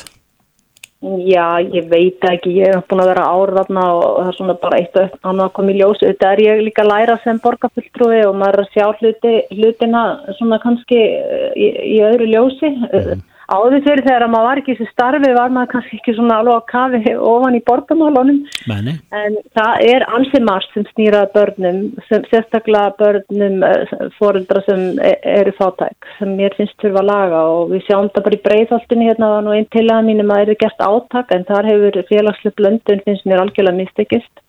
Já, 1.00 1.62
ég 1.64 1.86
veit 1.88 2.26
ekki, 2.28 2.58
ég 2.60 2.74
hef 2.76 2.88
búin 2.92 3.00
að 3.00 3.14
vera 3.14 3.28
árðarna 3.32 3.84
og 3.96 4.02
það 4.18 4.32
er 4.32 4.36
svona 4.36 4.56
bara 4.60 4.80
eitt 4.82 4.98
og 5.00 5.14
annað 5.24 5.46
að 5.46 5.54
koma 5.56 5.72
í 5.72 5.76
ljós. 5.80 6.02
Þetta 6.04 6.32
er 6.34 6.42
ég 6.44 6.64
líka 6.66 6.84
að 6.84 6.90
læra 6.92 7.16
sem 7.24 7.40
borgarfulltrúi 7.46 8.18
og 8.28 8.36
maður 8.36 8.58
er 8.58 8.66
að 8.66 8.74
sjá 8.74 8.88
hluti, 9.00 9.32
hlutina 9.56 10.02
svona 10.36 10.60
kannski 10.60 11.00
eh, 11.00 11.46
í, 11.56 11.70
í 11.96 12.02
öðru 12.04 12.28
ljósi. 12.34 12.74
Mm. 12.92 13.24
Áður 13.50 13.82
fyrir 13.82 14.04
þegar 14.06 14.30
maður 14.30 14.46
var 14.46 14.60
ekki 14.62 14.74
í 14.76 14.78
þessu 14.78 14.94
starfi 14.94 15.30
var 15.34 15.54
maður 15.54 15.70
kannski 15.72 15.98
ekki 15.98 16.14
svona 16.14 16.36
alveg 16.42 16.58
að 16.60 16.68
kafi 16.70 17.14
ofan 17.32 17.58
í 17.58 17.62
borgamálunum. 17.66 18.42
Meni. 18.70 18.94
En 19.16 19.38
það 19.58 19.86
er 19.88 20.06
ansið 20.18 20.46
margt 20.46 20.76
sem 20.76 20.86
snýrað 20.92 21.32
börnum, 21.34 21.80
sem, 22.10 22.28
sérstaklega 22.30 22.94
börnum 23.00 23.64
eh, 23.66 23.96
fóreldra 24.20 24.62
sem 24.68 24.84
e- 25.02 25.16
eru 25.34 25.56
fátæk, 25.58 26.12
sem 26.20 26.36
mér 26.38 26.54
finnst 26.60 26.78
þurfa 26.84 27.02
að 27.02 27.10
laga 27.10 27.42
og 27.56 27.74
við 27.74 27.88
sjáum 27.88 28.12
það 28.14 28.28
bara 28.28 28.38
í 28.38 28.44
breyðholtinu 28.46 29.10
hérna 29.10 29.32
og 29.40 29.56
einn 29.56 29.72
til 29.74 29.88
að 29.88 30.06
mínum 30.12 30.30
að 30.30 30.38
það 30.38 30.46
eru 30.46 30.60
gert 30.66 30.86
átak 30.92 31.34
en 31.34 31.48
þar 31.50 31.72
hefur 31.72 32.00
félagslega 32.12 32.60
blöndun 32.62 33.04
finnst 33.08 33.26
mér 33.26 33.44
algjörlega 33.48 33.82
mistekist. 33.82 34.46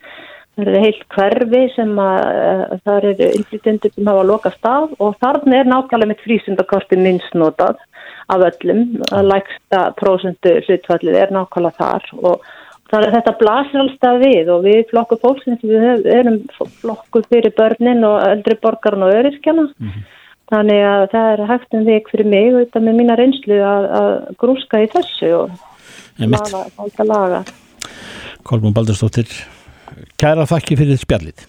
Það 0.58 0.66
eru 0.66 0.80
heilt 0.82 1.04
hverfi 1.14 1.60
sem 1.72 1.92
að 2.02 2.16
uh, 2.28 2.78
það 2.84 2.96
eru 2.98 3.28
innflytjendur 3.38 3.92
sem 3.94 4.08
hafa 4.10 4.24
lokast 4.28 4.66
af 4.68 4.90
og 5.00 5.14
þarna 5.22 5.60
er 5.60 5.70
nákvæmlega 5.70 6.10
mitt 6.10 6.24
frísundakorti 6.26 6.98
minnst 7.00 7.38
notað 7.38 7.78
af 8.30 8.46
öllum, 8.50 8.86
að 9.10 9.28
lægsta 9.32 9.82
prósendu 9.98 10.56
hlutfallið 10.66 11.18
er 11.20 11.34
nákvæmlega 11.34 11.78
þar. 11.78 12.08
Og 12.20 12.46
það 12.90 13.06
er 13.06 13.14
þetta 13.16 13.34
blasir 13.40 13.82
alltaf 13.84 14.22
við 14.22 14.50
og 14.54 14.64
við 14.66 14.80
flokku 14.90 15.18
fólksins 15.22 15.62
við 15.66 16.08
erum 16.14 16.40
flokku 16.82 17.22
fyrir 17.28 17.54
börnin 17.58 18.06
og 18.06 18.18
eldri 18.26 18.56
borgarn 18.62 19.06
og 19.06 19.14
öryskjana 19.14 19.68
mm 19.68 19.88
-hmm. 19.88 20.02
þannig 20.50 20.82
að 20.94 21.06
það 21.12 21.32
er 21.32 21.46
hægt 21.52 21.74
um 21.78 21.86
vik 21.86 22.10
fyrir 22.10 22.26
mig 22.26 22.54
og 22.54 22.60
þetta 22.64 22.80
með 22.86 22.98
mína 22.98 23.16
reynslu 23.16 23.60
að, 23.62 23.84
að 24.00 24.10
grúska 24.42 24.82
í 24.82 24.90
þessu 24.94 25.30
og 25.42 25.50
laga, 26.18 26.64
laga, 26.78 27.04
laga. 27.14 27.44
Kolmún 28.42 28.74
Baldurstóttir 28.74 29.28
Kæra 30.20 30.46
þakki 30.46 30.76
fyrir 30.76 31.00
spjallið. 31.00 31.46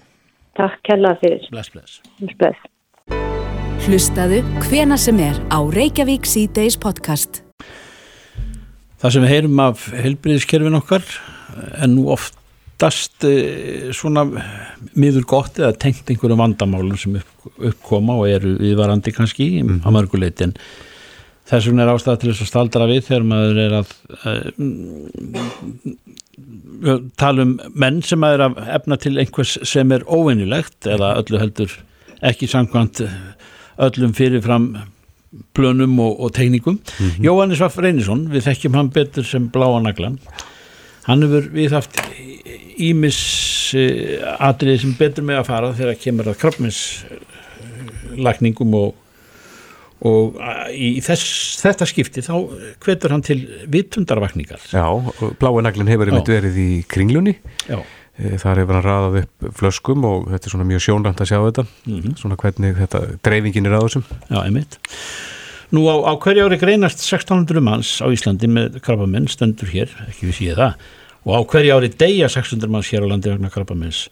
Takk 0.57 0.81
kæra 0.87 1.15
fyrir. 1.21 1.47
Bless, 1.51 1.69
bless 1.69 2.01
Bless 2.37 3.40
Hlustaðu 3.81 4.43
hvena 4.67 4.93
sem 5.01 5.17
er 5.25 5.39
á 5.49 5.57
Reykjavík 5.65 6.27
C-Days 6.29 6.75
podcast. 6.77 7.39
Það 9.01 9.13
sem 9.15 9.23
við 9.25 9.31
heyrum 9.33 9.61
af 9.63 9.87
helbriðiskerfin 9.97 10.77
okkar 10.77 11.01
er 11.79 11.89
nú 11.89 12.03
oftast 12.13 13.25
eh, 13.25 13.89
svona 13.97 14.27
miður 14.93 15.25
gott 15.33 15.57
eða 15.57 15.73
tengt 15.81 16.05
einhverjum 16.05 16.43
vandamálum 16.43 16.93
sem 17.01 17.17
upp, 17.17 17.49
uppkoma 17.57 18.19
og 18.21 18.29
eru 18.29 18.53
viðvarandi 18.61 19.15
kannski 19.17 19.49
mm. 19.63 19.81
á 19.81 19.89
mörguleit 19.97 20.45
en 20.45 20.53
þess 21.49 21.65
vegna 21.71 21.87
er 21.87 21.93
ástæða 21.95 22.21
til 22.21 22.29
þess 22.35 22.45
að 22.45 22.51
staldra 22.53 22.89
við 22.93 23.01
þegar 23.09 23.25
maður 23.33 23.57
er 23.65 23.73
að 23.81 23.89
uh, 26.85 27.01
tala 27.17 27.49
um 27.49 27.57
menn 27.73 28.05
sem 28.05 28.21
er 28.29 28.45
að 28.45 28.61
efna 28.77 29.01
til 29.01 29.17
einhvers 29.17 29.57
sem 29.65 29.89
er 29.97 30.05
óvinnilegt 30.05 30.85
eða 30.85 31.15
öllu 31.17 31.41
heldur 31.41 31.73
ekki 32.21 32.45
samkvæmt 32.45 33.01
öllum 33.81 34.13
fyrirfram 34.17 34.65
plönum 35.55 35.99
og, 36.03 36.19
og 36.19 36.33
tegningum 36.35 36.73
mm 36.73 36.79
-hmm. 37.09 37.23
Jóhannes 37.25 37.59
Vaff 37.59 37.77
Reynisson, 37.77 38.29
við 38.31 38.41
þekkjum 38.47 38.73
hann 38.75 38.89
betur 38.89 39.23
sem 39.23 39.49
bláanaglan 39.49 40.19
hann 41.03 41.23
hefur 41.23 41.49
við 41.53 41.71
haft 41.71 42.01
ímis 42.77 43.17
uh, 43.75 44.35
atriði 44.39 44.79
sem 44.79 44.95
betur 44.99 45.23
með 45.23 45.37
að 45.41 45.45
fara 45.45 45.73
þegar 45.77 45.95
kemur 46.01 46.27
að 46.27 46.37
krabbminslagningum 46.43 48.73
og, 48.73 48.95
og 50.01 50.35
í 50.73 51.01
þess, 51.01 51.57
þetta 51.61 51.85
skipti 51.85 52.21
þá 52.21 52.47
hvetur 52.83 53.11
hann 53.11 53.21
til 53.21 53.47
vittundarvakningar 53.67 54.59
Já, 54.73 55.01
bláanaglin 55.39 55.87
hefur 55.87 56.23
verið 56.27 56.57
í 56.57 56.83
kringlunni. 56.87 57.35
Já. 57.69 57.79
Eh, 57.79 58.00
þar 58.17 58.61
hefur 58.61 58.77
hann 58.77 58.85
raðað 58.85 59.19
upp 59.21 59.51
flöskum 59.57 60.07
og 60.07 60.31
þetta 60.31 60.49
er 60.49 60.55
svona 60.55 60.69
mjög 60.69 60.83
sjónrænt 60.85 61.21
að 61.23 61.31
sjá 61.31 61.39
þetta. 61.39 61.65
Mm 61.85 61.99
-hmm. 61.99 62.15
svona 62.21 62.39
hvernig 62.41 62.81
þetta 62.81 63.03
dreifingin 63.23 63.69
er 63.69 63.77
á 63.77 63.81
þessum. 63.81 64.03
Já, 64.29 64.39
einmitt. 64.43 64.79
Nú 65.71 65.87
á, 65.87 65.95
á 66.03 66.13
hverja 66.19 66.45
ári 66.45 66.59
greinast 66.59 66.99
1600 66.99 67.61
manns 67.63 68.01
á 68.03 68.07
Íslandi 68.11 68.47
með 68.47 68.81
krabbamenn 68.83 69.27
stendur 69.27 69.71
hér, 69.71 69.89
ekki 70.09 70.27
við 70.27 70.35
síða 70.35 70.55
það. 70.55 70.73
Og 71.23 71.31
á 71.37 71.41
hverja 71.47 71.75
ári 71.77 71.89
deyja 71.89 72.27
600 72.27 72.67
manns 72.67 72.91
hér 72.91 73.07
á 73.07 73.11
landi 73.11 73.29
vegna 73.31 73.49
krabbamenns 73.49 74.09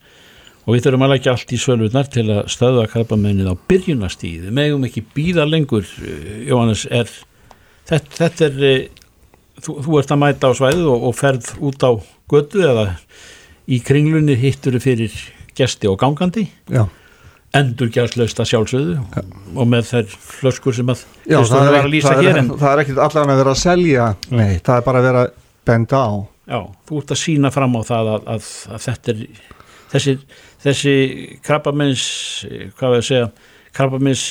og 0.70 0.76
við 0.76 0.86
þurfum 0.86 1.06
að 1.08 1.12
leggja 1.16 1.34
allt 1.34 1.52
í 1.56 1.58
svölvurnar 1.58 2.10
til 2.14 2.28
að 2.30 2.50
stöða 2.54 2.86
krabbamennið 2.92 3.50
á 3.50 3.56
byrjunastíð 3.72 4.44
við 4.46 4.54
megum 4.54 4.86
ekki 4.86 5.02
býða 5.16 5.48
lengur 5.50 5.88
eh, 6.06 6.46
Jóhannes, 6.46 6.86
er 6.86 7.10
þetta, 7.90 8.12
þetta 8.20 8.46
er 8.46 8.68
eh, 8.68 8.84
þú, 9.58 9.80
þú 9.88 9.98
ert 9.98 10.14
að 10.14 10.22
mæta 10.22 10.52
á 10.52 10.58
svæðu 10.60 10.86
og, 10.94 11.08
og 11.10 11.18
ferð 11.18 11.50
út 11.58 11.86
á 11.86 11.92
götu 12.30 12.62
eða 12.62 12.86
í 13.70 13.80
kringlunni 13.86 14.38
hittur 14.40 14.80
fyrir 14.82 15.14
gesti 15.58 15.90
og 15.90 16.00
gangandi 16.02 16.46
Já. 16.72 16.86
endur 17.58 17.92
gæðslaust 17.94 18.42
að 18.42 18.52
sjálfsögðu 18.54 18.98
ja. 18.98 19.24
og 19.56 19.70
með 19.70 19.92
þær 19.92 20.18
flöskur 20.40 20.78
sem 20.78 20.92
að 20.92 21.06
Já, 21.26 21.40
það 21.44 21.70
er, 21.70 21.78
að 21.80 21.96
það, 22.08 22.24
er, 22.24 22.42
en... 22.42 22.52
það 22.56 22.74
er 22.74 22.84
ekki 22.84 22.98
allan 22.98 23.34
að 23.34 23.42
vera 23.44 23.54
að 23.56 23.62
selja 23.64 24.10
Nei. 24.32 24.50
það 24.58 24.76
er 24.76 24.88
bara 24.90 25.02
að 25.02 25.10
vera 25.10 25.24
benda 25.70 26.02
á 26.02 26.12
Já, 26.50 26.60
þú 26.90 27.04
ert 27.04 27.14
að 27.14 27.22
sína 27.22 27.54
fram 27.54 27.78
á 27.78 27.82
það 27.86 28.12
að, 28.16 28.28
að, 28.34 28.50
að 28.74 28.86
þetta 28.88 29.14
er 29.14 29.24
þessi, 29.92 30.16
þessi 30.66 30.96
krabbamins 31.46 32.08
hvað 32.80 32.96
við 32.96 33.02
að 33.02 33.08
segja 33.12 33.30
krabbamins 33.78 34.26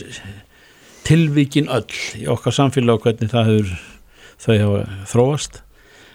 tilvíkin 1.06 1.70
öll 1.72 1.86
í 2.18 2.26
okkar 2.28 2.54
samfélag 2.56 2.98
og 2.98 3.06
hvernig 3.06 3.30
það 3.32 3.52
hefur 3.52 3.70
þau 4.38 4.56
hafa 4.58 4.82
þróast 5.12 5.62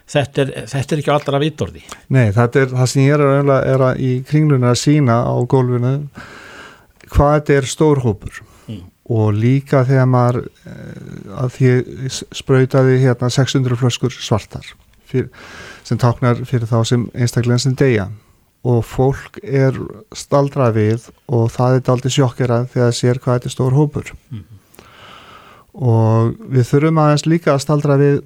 þetta 0.10 0.44
er, 0.44 0.54
þetta 0.72 0.96
er 0.96 1.02
ekki 1.04 1.14
allra 1.14 1.42
vitorði 1.44 1.84
Nei, 2.14 2.32
þetta 2.36 2.64
er 2.64 2.74
það 2.74 2.90
sem 2.92 3.06
ég 3.06 3.18
er 3.18 3.26
að, 3.44 3.54
er 3.74 3.86
að 3.90 4.02
í 4.04 4.14
kringlunum 4.28 4.72
að 4.72 4.82
sína 4.84 5.20
á 5.24 5.36
gólfinu 5.50 5.94
hvað 7.14 7.36
þetta 7.38 7.58
er 7.58 7.70
stórhópur 7.70 8.42
mm. 8.68 8.82
og 9.18 9.38
líka 9.38 9.84
þegar 9.88 10.10
maður 10.10 10.42
eh, 10.44 11.38
að 11.44 11.54
því 11.58 11.74
spröytaði 12.34 13.00
hérna 13.04 13.32
600 13.34 13.80
flöskur 13.80 14.16
svartar 14.16 14.68
fyrir, 15.10 15.30
sem 15.88 16.02
taknar 16.02 16.44
fyrir 16.48 16.70
þá 16.70 16.82
sem 16.88 17.08
einstaklega 17.14 17.64
sem 17.64 17.78
deyja 17.80 18.10
og 18.64 18.84
fólk 18.88 19.42
er 19.44 19.76
staldrað 20.16 20.78
við 20.78 21.08
og 21.28 21.50
það 21.52 21.78
er 21.78 21.94
aldrei 21.94 22.14
sjokkerað 22.16 22.70
þegar 22.72 22.92
það 22.92 23.00
sér 23.00 23.20
hvað 23.24 23.40
þetta 23.40 23.50
er 23.50 23.56
stór 23.58 23.76
hópur 23.76 24.14
mm. 24.14 24.46
og 25.90 26.38
við 26.54 26.70
þurfum 26.72 27.02
aðeins 27.04 27.28
líka 27.28 27.56
að 27.56 27.66
staldra 27.66 28.00
við 28.00 28.22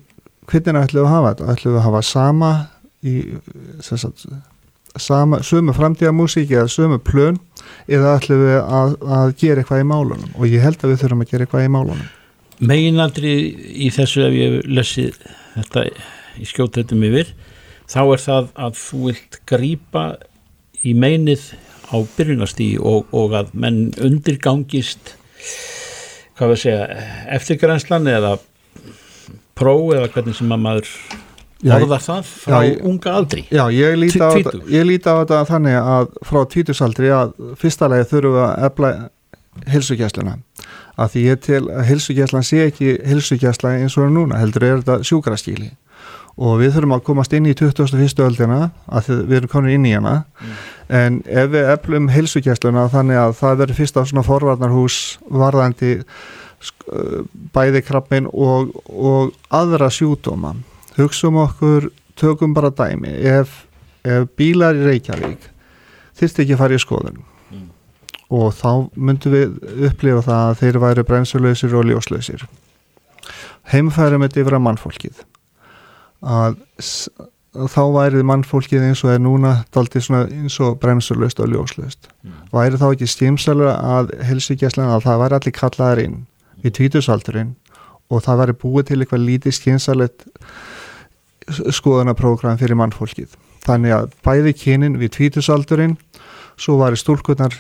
hvernig 0.47 0.83
ætlum 0.83 1.03
við 1.03 1.07
að 1.07 1.13
hafa 1.13 1.31
þetta? 1.33 1.53
ætlum 1.53 1.73
við 1.73 1.79
að 1.79 1.87
hafa 1.87 2.03
sama 2.07 2.51
í 3.05 3.15
sagt, 3.85 4.27
sama, 4.97 5.41
sömu 5.45 5.75
framtíðamúsík 5.77 6.53
eða 6.55 6.69
sömu 6.71 6.99
plön 7.03 7.39
eða 7.87 8.15
ætlum 8.17 8.43
við 8.45 8.59
að, 8.61 8.95
að 9.19 9.33
gera 9.41 9.63
eitthvað 9.63 9.83
í 9.83 9.89
málunum 9.91 10.31
og 10.35 10.47
ég 10.49 10.63
held 10.65 10.81
að 10.81 10.93
við 10.93 11.03
þurfum 11.03 11.25
að 11.25 11.33
gera 11.33 11.47
eitthvað 11.47 11.67
í 11.67 11.73
málunum 11.77 12.07
Meginandri 12.57 13.33
í 13.85 13.91
þessu 13.93 14.23
ef 14.25 14.33
ég 14.33 14.55
lesi 14.65 15.11
þetta 15.53 15.85
í 16.41 16.47
skjóttöldum 16.49 17.05
yfir 17.05 17.29
þá 17.87 18.01
er 18.01 18.23
það 18.23 18.51
að 18.65 18.79
þú 18.81 19.01
vilt 19.05 19.39
grípa 19.49 20.05
í 20.85 20.93
meinið 20.97 21.51
á 21.93 21.97
byrjunastíði 22.17 22.81
og, 22.81 23.07
og 23.15 23.35
að 23.37 23.53
menn 23.53 23.81
undirgangist 24.03 25.13
hvað 26.37 26.53
við 26.53 26.61
segja 26.63 27.05
eftirgrænslan 27.37 28.09
eða 28.11 28.37
pró 29.57 29.75
eða 29.95 30.11
hvernig 30.13 30.37
sem 30.37 30.53
að 30.53 30.63
maður 30.63 30.91
orðar 31.77 32.03
það 32.05 32.31
frá 32.31 32.57
já, 32.61 32.73
unga 32.85 33.13
aldri? 33.19 33.43
Já, 33.49 33.63
ég 33.73 33.97
líti 33.97 34.21
á, 34.21 34.29
líti 34.85 35.09
á 35.09 35.15
þetta 35.23 35.43
þannig 35.49 35.77
að 35.81 36.11
frá 36.29 36.41
tvítusaldri 36.53 37.13
að 37.13 37.33
fyrsta 37.57 37.89
lagi 37.91 38.09
þurfum 38.11 38.37
við 38.37 38.45
að 38.45 38.67
efla 38.69 38.93
hilsugjæsluna 39.73 40.37
að 40.97 41.11
því 41.13 41.25
ég 41.25 41.41
til 41.45 41.63
að 41.65 41.83
hilsugjæslan 41.91 42.45
sé 42.45 42.61
ekki 42.67 42.93
hilsugjæsla 43.05 43.73
eins 43.81 43.97
og 43.97 44.09
núna 44.13 44.39
heldur 44.41 44.65
er 44.65 44.79
þetta 44.81 45.09
sjúkraskíli 45.09 45.71
og 46.37 46.59
við 46.61 46.75
þurfum 46.75 46.95
að 46.97 47.05
komast 47.07 47.33
inn 47.33 47.49
í 47.49 47.55
21. 47.57 48.21
öldina 48.21 48.59
að 48.85 49.09
við 49.25 49.37
erum 49.39 49.51
komin 49.51 49.73
inn 49.73 49.87
í 49.89 49.93
hana. 49.95 50.19
En 50.93 51.21
ef 51.25 51.49
við 51.53 51.69
eflum 51.73 52.09
hilsugjæsluna 52.13 52.85
þannig 52.93 53.17
að 53.17 53.33
það 53.39 53.61
verður 53.63 53.79
fyrsta 53.79 54.03
svona 54.05 54.25
forvarnarhús 54.27 54.99
varðandi 55.33 55.95
bæði 57.53 57.83
krabbin 57.85 58.27
og, 58.33 58.73
og 58.87 59.33
aðra 59.53 59.91
sjúdóma 59.93 60.55
hugsum 60.97 61.37
okkur, 61.37 61.91
tökum 62.17 62.53
bara 62.57 62.71
dæmi. 62.73 63.13
Ef, 63.13 63.63
ef 64.05 64.27
bílar 64.37 64.77
í 64.77 64.85
Reykjavík 64.87 65.49
þyrfti 66.17 66.43
ekki 66.43 66.55
að 66.55 66.61
fara 66.63 66.77
í 66.77 66.81
skoðun 66.81 67.23
og 68.33 68.51
þá 68.57 68.71
myndum 68.99 69.31
við 69.31 69.53
upplifa 69.87 70.25
það 70.25 70.41
að 70.49 70.57
þeir 70.61 70.77
væru 70.83 71.03
bremsulöysir 71.07 71.75
og 71.79 71.85
ljóslausir. 71.87 72.41
Heimfærum 73.71 74.25
þetta 74.25 74.41
yfir 74.41 74.57
að 74.57 74.63
mannfólkið. 74.65 75.21
Að 76.27 76.57
þá 77.71 77.81
væri 77.95 78.25
mannfólkið 78.27 78.83
eins 78.89 79.03
og 79.05 79.13
er 79.13 79.21
núna 79.23 79.53
svona 79.71 80.25
eins 80.27 80.59
og 80.59 80.75
bremsulöst 80.81 81.39
og 81.39 81.53
ljóslaust. 81.53 82.09
Væri 82.51 82.81
þá 82.81 82.89
ekki 82.89 83.07
skimsalega 83.13 83.77
að 83.95 84.11
helsugjæslan 84.27 84.91
að 84.91 85.07
það 85.07 85.23
væri 85.23 85.39
allir 85.39 85.57
kallaðar 85.61 86.03
inn 86.03 86.19
í 86.65 86.71
tvítusaldurinn 86.73 87.55
og 88.07 88.23
það 88.23 88.41
væri 88.41 88.55
búið 88.61 88.89
til 88.89 88.99
eitthvað 89.01 89.25
lítið 89.27 89.57
skimsalegt 89.57 90.25
skoðanaprógram 91.47 92.59
fyrir 92.59 92.79
mannfólkið. 92.79 93.35
Þannig 93.67 93.95
að 93.95 94.07
bæði 94.23 94.53
kynin 94.57 94.97
við 94.99 95.13
tvítusaldurinn 95.17 95.97
svo 96.59 96.77
væri 96.81 96.99
stúlkurnar 96.99 97.55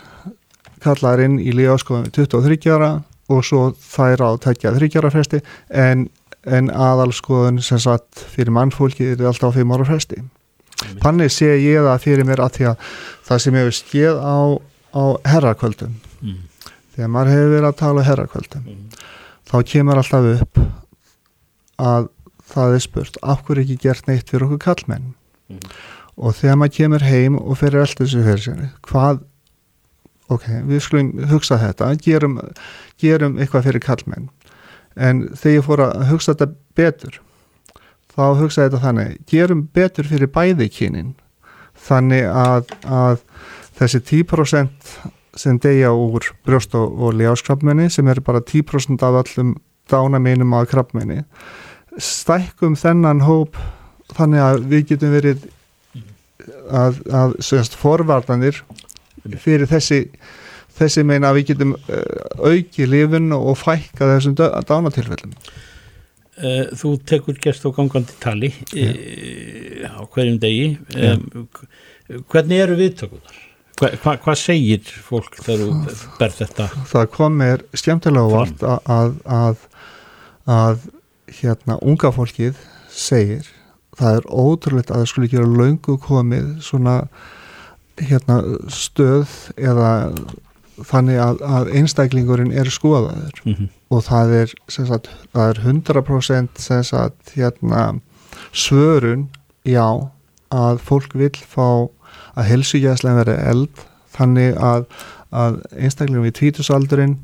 kallaðar 0.83 1.25
inn 1.25 1.37
í 1.41 1.53
lífaskoðum 1.55 2.09
23 2.15 2.71
ára 2.73 2.91
og 3.27 3.43
svo 3.43 3.71
þær 3.75 4.23
á 4.23 4.29
tekja 4.43 4.73
30 4.75 5.01
ára 5.01 5.11
fresti 5.11 5.41
en, 5.69 6.07
en 6.45 6.71
aðalskoðun 6.71 7.61
sem 7.63 7.81
sagt 7.81 8.23
fyrir 8.33 8.55
mannfólkið 8.55 9.17
er 9.17 9.29
alltaf 9.31 9.55
á 9.55 9.57
5 9.57 9.75
ára 9.75 9.87
fresti. 9.89 10.23
Þannig 11.01 11.33
sé 11.33 11.55
ég 11.57 11.83
það 11.83 12.03
fyrir 12.03 12.27
mér 12.27 12.43
að 12.45 12.59
því 12.59 12.67
að 12.71 12.89
það 13.27 13.43
sem 13.43 13.57
hefur 13.57 13.77
skeið 13.79 14.19
á, 14.21 14.37
á 14.93 15.03
herrakvöldum 15.33 15.95
Mm. 16.17 16.47
Þegar 16.97 17.13
maður 17.13 17.33
hefur 17.33 17.53
verið 17.53 17.69
að 17.69 17.79
tala 17.81 18.05
herrakvöldum 18.07 18.67
þá 19.47 19.55
kemur 19.71 20.01
alltaf 20.01 20.29
upp 20.33 20.61
að 21.87 22.09
það 22.47 22.75
er 22.75 22.83
spurt 22.83 23.19
af 23.21 23.43
hverju 23.45 23.63
ekki 23.63 23.79
gert 23.85 24.09
neitt 24.09 24.31
fyrir 24.31 24.47
okkur 24.47 24.63
kallmenn 24.65 25.13
og 26.17 26.35
þegar 26.35 26.59
maður 26.59 26.77
kemur 26.79 27.07
heim 27.07 27.37
og 27.39 27.59
fyrir 27.61 27.83
allt 27.83 28.01
þessu 28.01 28.23
fyrir 28.25 28.43
sér 28.43 28.65
hvað 28.87 29.21
ok, 30.33 30.47
við 30.67 30.83
skulum 30.83 31.29
hugsa 31.31 31.59
þetta 31.61 31.93
gerum, 32.03 32.41
gerum 32.99 33.37
eitthvað 33.37 33.69
fyrir 33.69 33.85
kallmenn 33.85 34.27
en 34.97 35.27
þegar 35.37 35.55
ég 35.59 35.67
fór 35.69 35.85
að 35.85 36.05
hugsa 36.09 36.33
þetta 36.33 36.51
betur 36.75 37.21
þá 38.17 38.25
hugsa 38.39 38.65
þetta 38.65 38.81
þannig 38.81 39.17
gerum 39.29 39.67
betur 39.73 40.09
fyrir 40.09 40.31
bæði 40.33 40.69
kynin. 40.73 41.13
Þannig 41.87 42.25
að, 42.25 42.71
að 42.89 43.19
þessi 43.77 44.01
10% 44.09 44.95
sem 45.37 45.59
deyja 45.61 45.93
úr 45.93 46.25
brjóst 46.45 46.75
og, 46.77 46.97
og 46.99 47.17
ljáskrappmenni 47.19 47.89
sem 47.93 48.07
er 48.07 48.21
bara 48.25 48.41
10% 48.41 49.03
af 49.05 49.21
öllum 49.23 49.55
dánameinum 49.91 50.55
á 50.57 50.65
krappmenni 50.69 51.23
stækkum 51.97 52.75
þennan 52.77 53.23
hóp 53.25 53.57
þannig 54.17 54.43
að 54.43 54.65
við 54.71 54.83
getum 54.91 55.15
verið 55.15 55.47
að, 56.69 56.99
að 57.11 57.37
semst, 57.43 57.77
forvartanir 57.77 58.59
fyrir 59.41 59.67
þessi 59.69 60.05
þessi 60.77 61.03
meina 61.07 61.31
að 61.31 61.39
við 61.39 61.47
getum 61.53 61.73
uh, 61.77 62.51
auki 62.51 62.85
lifun 62.87 63.33
og 63.35 63.57
fækka 63.59 64.11
þessum 64.13 64.37
dánatilfellum. 64.37 65.33
Eh, 66.37 66.67
Þú 66.77 66.91
tekur 67.09 67.39
gest 67.41 67.65
á 67.65 67.73
gangandi 67.73 68.13
tali 68.21 68.51
e, 68.77 68.91
á 69.89 70.05
hverjum 70.05 70.37
degi. 70.37 70.67
Um, 70.93 71.47
hvernig 72.29 72.61
eru 72.61 72.77
viðtökunar? 72.77 73.39
Hva, 73.77 73.91
hva, 74.01 74.15
hvað 74.23 74.39
segir 74.41 74.93
fólk 75.05 75.37
þegar 75.37 75.59
þú 75.61 75.97
ber 76.17 76.33
þetta? 76.33 76.69
það 76.89 77.09
kom 77.13 77.37
mér 77.37 77.65
skemmtilega 77.77 78.31
vart 78.31 78.63
að, 78.65 78.79
að, 78.95 79.11
að, 79.37 79.67
að 80.57 80.87
hérna 81.41 81.77
unga 81.85 82.11
fólkið 82.15 82.57
segir 82.89 83.45
það 83.97 84.19
er 84.19 84.27
ótrúlegt 84.29 84.91
að 84.91 85.03
það 85.03 85.11
skulle 85.11 85.31
gera 85.31 85.51
löngu 85.61 85.97
komið 86.01 86.49
svona 86.65 86.97
hérna 87.97 88.41
stöð 88.69 89.31
eða 89.57 89.91
þannig 90.85 91.21
að, 91.21 91.39
að 91.41 91.71
einstaklingurinn 91.79 92.53
er 92.53 92.69
skoðaður 92.69 93.41
Mm 93.43 93.53
-hmm. 93.53 93.69
og 93.89 94.03
það 94.03 94.33
er, 94.41 94.53
sagt, 94.67 95.09
það 95.33 95.49
er 95.49 95.59
100% 95.63 96.59
sem 96.61 96.83
sagt, 96.83 97.33
hérna, 97.35 97.99
svörun 98.51 99.29
já 99.65 100.09
að 100.51 100.79
fólk 100.79 101.15
vil 101.15 101.33
fá 101.33 101.89
að 102.37 102.49
helsugæslega 102.51 103.19
verið 103.23 103.39
eld 103.51 103.85
þannig 104.17 104.57
að, 104.61 104.85
að 105.43 105.57
einstaklingum 105.77 106.27
í 106.29 106.35
tvítusaldurinn 106.37 107.17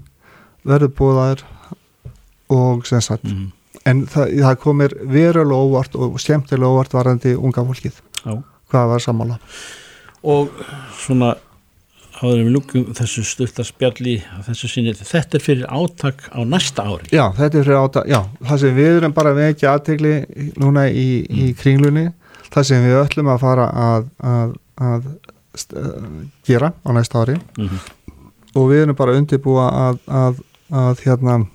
verður 0.68 0.94
búðaður 1.00 1.46
og 2.54 2.86
sem 2.88 3.02
sagt 3.02 3.24
Mm. 3.24 3.52
en 3.90 4.04
það, 4.08 4.34
það 4.44 4.60
komir 4.64 4.94
verulega 5.10 5.62
óvart 5.64 5.96
og 5.96 6.20
skemmtilega 6.22 6.70
óvart 6.70 6.94
varandi 6.94 7.34
unga 7.36 7.64
fólkið 7.66 7.98
Já. 8.26 8.36
hvað 8.72 8.92
var 8.94 9.04
sammála 9.04 9.40
Og 10.24 10.54
svona 10.96 11.34
áður 12.22 12.44
við 12.46 12.52
lúkum 12.54 12.84
þessu 12.96 13.24
stutta 13.28 13.64
spjalli 13.68 14.14
á 14.24 14.40
þessu 14.46 14.70
sinni, 14.72 14.94
þetta 14.96 15.36
er 15.40 15.44
fyrir 15.44 15.66
átak 15.68 16.22
á 16.32 16.40
næsta 16.48 16.86
ári. 16.88 17.10
Já, 17.12 17.26
þetta 17.36 17.60
er 17.60 17.66
fyrir 17.68 17.80
átta, 17.82 18.04
já, 18.08 18.20
það 18.48 18.62
sem 18.62 18.76
við 18.78 18.92
erum 19.02 19.16
bara 19.18 19.34
vekja 19.36 19.74
aðtegli 19.76 20.14
núna 20.62 20.86
í, 20.88 21.08
í 21.28 21.50
kringlunni, 21.60 22.06
það 22.54 22.68
sem 22.70 22.86
við 22.88 22.96
öllum 23.02 23.32
að 23.34 23.42
fara 23.44 23.66
að, 23.90 24.08
að, 24.24 24.56
að 24.82 25.08
gera 26.48 26.74
á 26.82 26.90
næsta 26.94 27.22
ári 27.24 27.36
Mhm. 27.58 27.80
og 28.56 28.70
við 28.72 28.84
erum 28.84 28.96
bara 28.96 29.16
undirbúa 29.18 29.68
að, 29.72 30.00
að, 30.08 30.40
að 30.72 31.00
hérna 31.06 31.48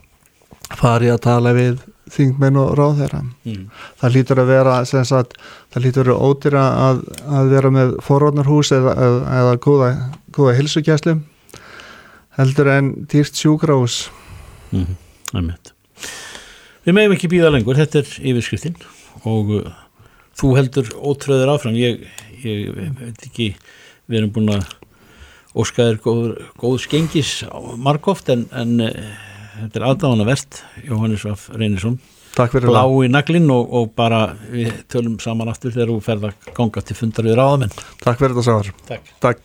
fari 0.77 1.09
að 1.11 1.21
tala 1.21 1.53
við 1.53 1.79
þingmenn 2.09 2.57
og 2.57 2.77
ráðherra. 2.79 3.23
Mm. 3.45 3.71
Það 4.01 4.13
lítur 4.15 4.39
að 4.41 4.47
vera, 4.49 4.85
sagt, 4.85 5.35
það 5.75 5.83
lítur 5.85 6.01
að 6.03 6.07
vera 6.07 6.29
ódýra 6.29 6.63
að, 6.89 7.03
að 7.29 7.49
vera 7.51 7.71
með 7.71 7.91
forvarnarhús 8.07 8.71
eða, 8.73 8.95
eða, 8.97 9.19
eða 9.41 9.57
góða, 9.61 9.91
góða 10.33 10.55
hilsugæslu 10.57 11.19
heldur 12.39 12.69
en 12.69 12.93
dýrt 13.11 13.35
sjúkrahús 13.35 14.09
Mm 14.73 14.85
-hmm. 15.33 15.57
Við 16.85 16.93
meðum 16.95 17.13
ekki 17.15 17.29
býða 17.29 17.51
lengur, 17.53 17.77
þetta 17.77 17.99
er 17.99 18.09
yfirskriftin 18.21 18.75
og 19.25 19.51
uh, 19.51 19.73
þú 20.37 20.57
heldur 20.57 20.89
ótröður 21.01 21.53
áfram, 21.55 21.75
ég, 21.75 22.05
ég 22.45 22.93
veit 22.99 23.25
ekki, 23.29 23.49
við 24.09 24.21
erum 24.21 24.35
búin 24.37 24.53
að 24.57 24.69
óskaðir 25.59 25.99
góð, 26.05 26.29
góð 26.61 26.77
skengis 26.85 27.33
margóft 27.81 28.29
en, 28.35 28.47
en 28.53 28.77
uh, 28.85 29.11
þetta 29.65 29.81
er 29.81 29.89
aðdáðan 29.89 30.25
að 30.25 30.31
verst, 30.31 30.63
Jóhannes 30.87 31.27
Vaf 31.27 31.49
Reynisson, 31.57 31.99
Takk 32.39 32.55
fyrir 32.55 32.71
blá 32.71 32.85
í 33.03 33.09
naglinn 33.11 33.49
og, 33.51 33.73
og 33.75 33.89
bara 33.99 34.21
við 34.53 34.71
tölum 34.93 35.17
saman 35.23 35.51
aftur 35.51 35.75
þegar 35.75 35.91
þú 35.91 35.99
ferð 36.07 36.29
að 36.29 36.51
ganga 36.55 36.83
til 36.87 36.97
fundar 36.99 37.27
við 37.27 37.39
ráðamenn. 37.41 37.73
Takk 38.05 38.21
fyrir 38.21 38.37
þetta. 38.39 38.75
Takk. 38.87 39.15
Takk. 39.25 39.45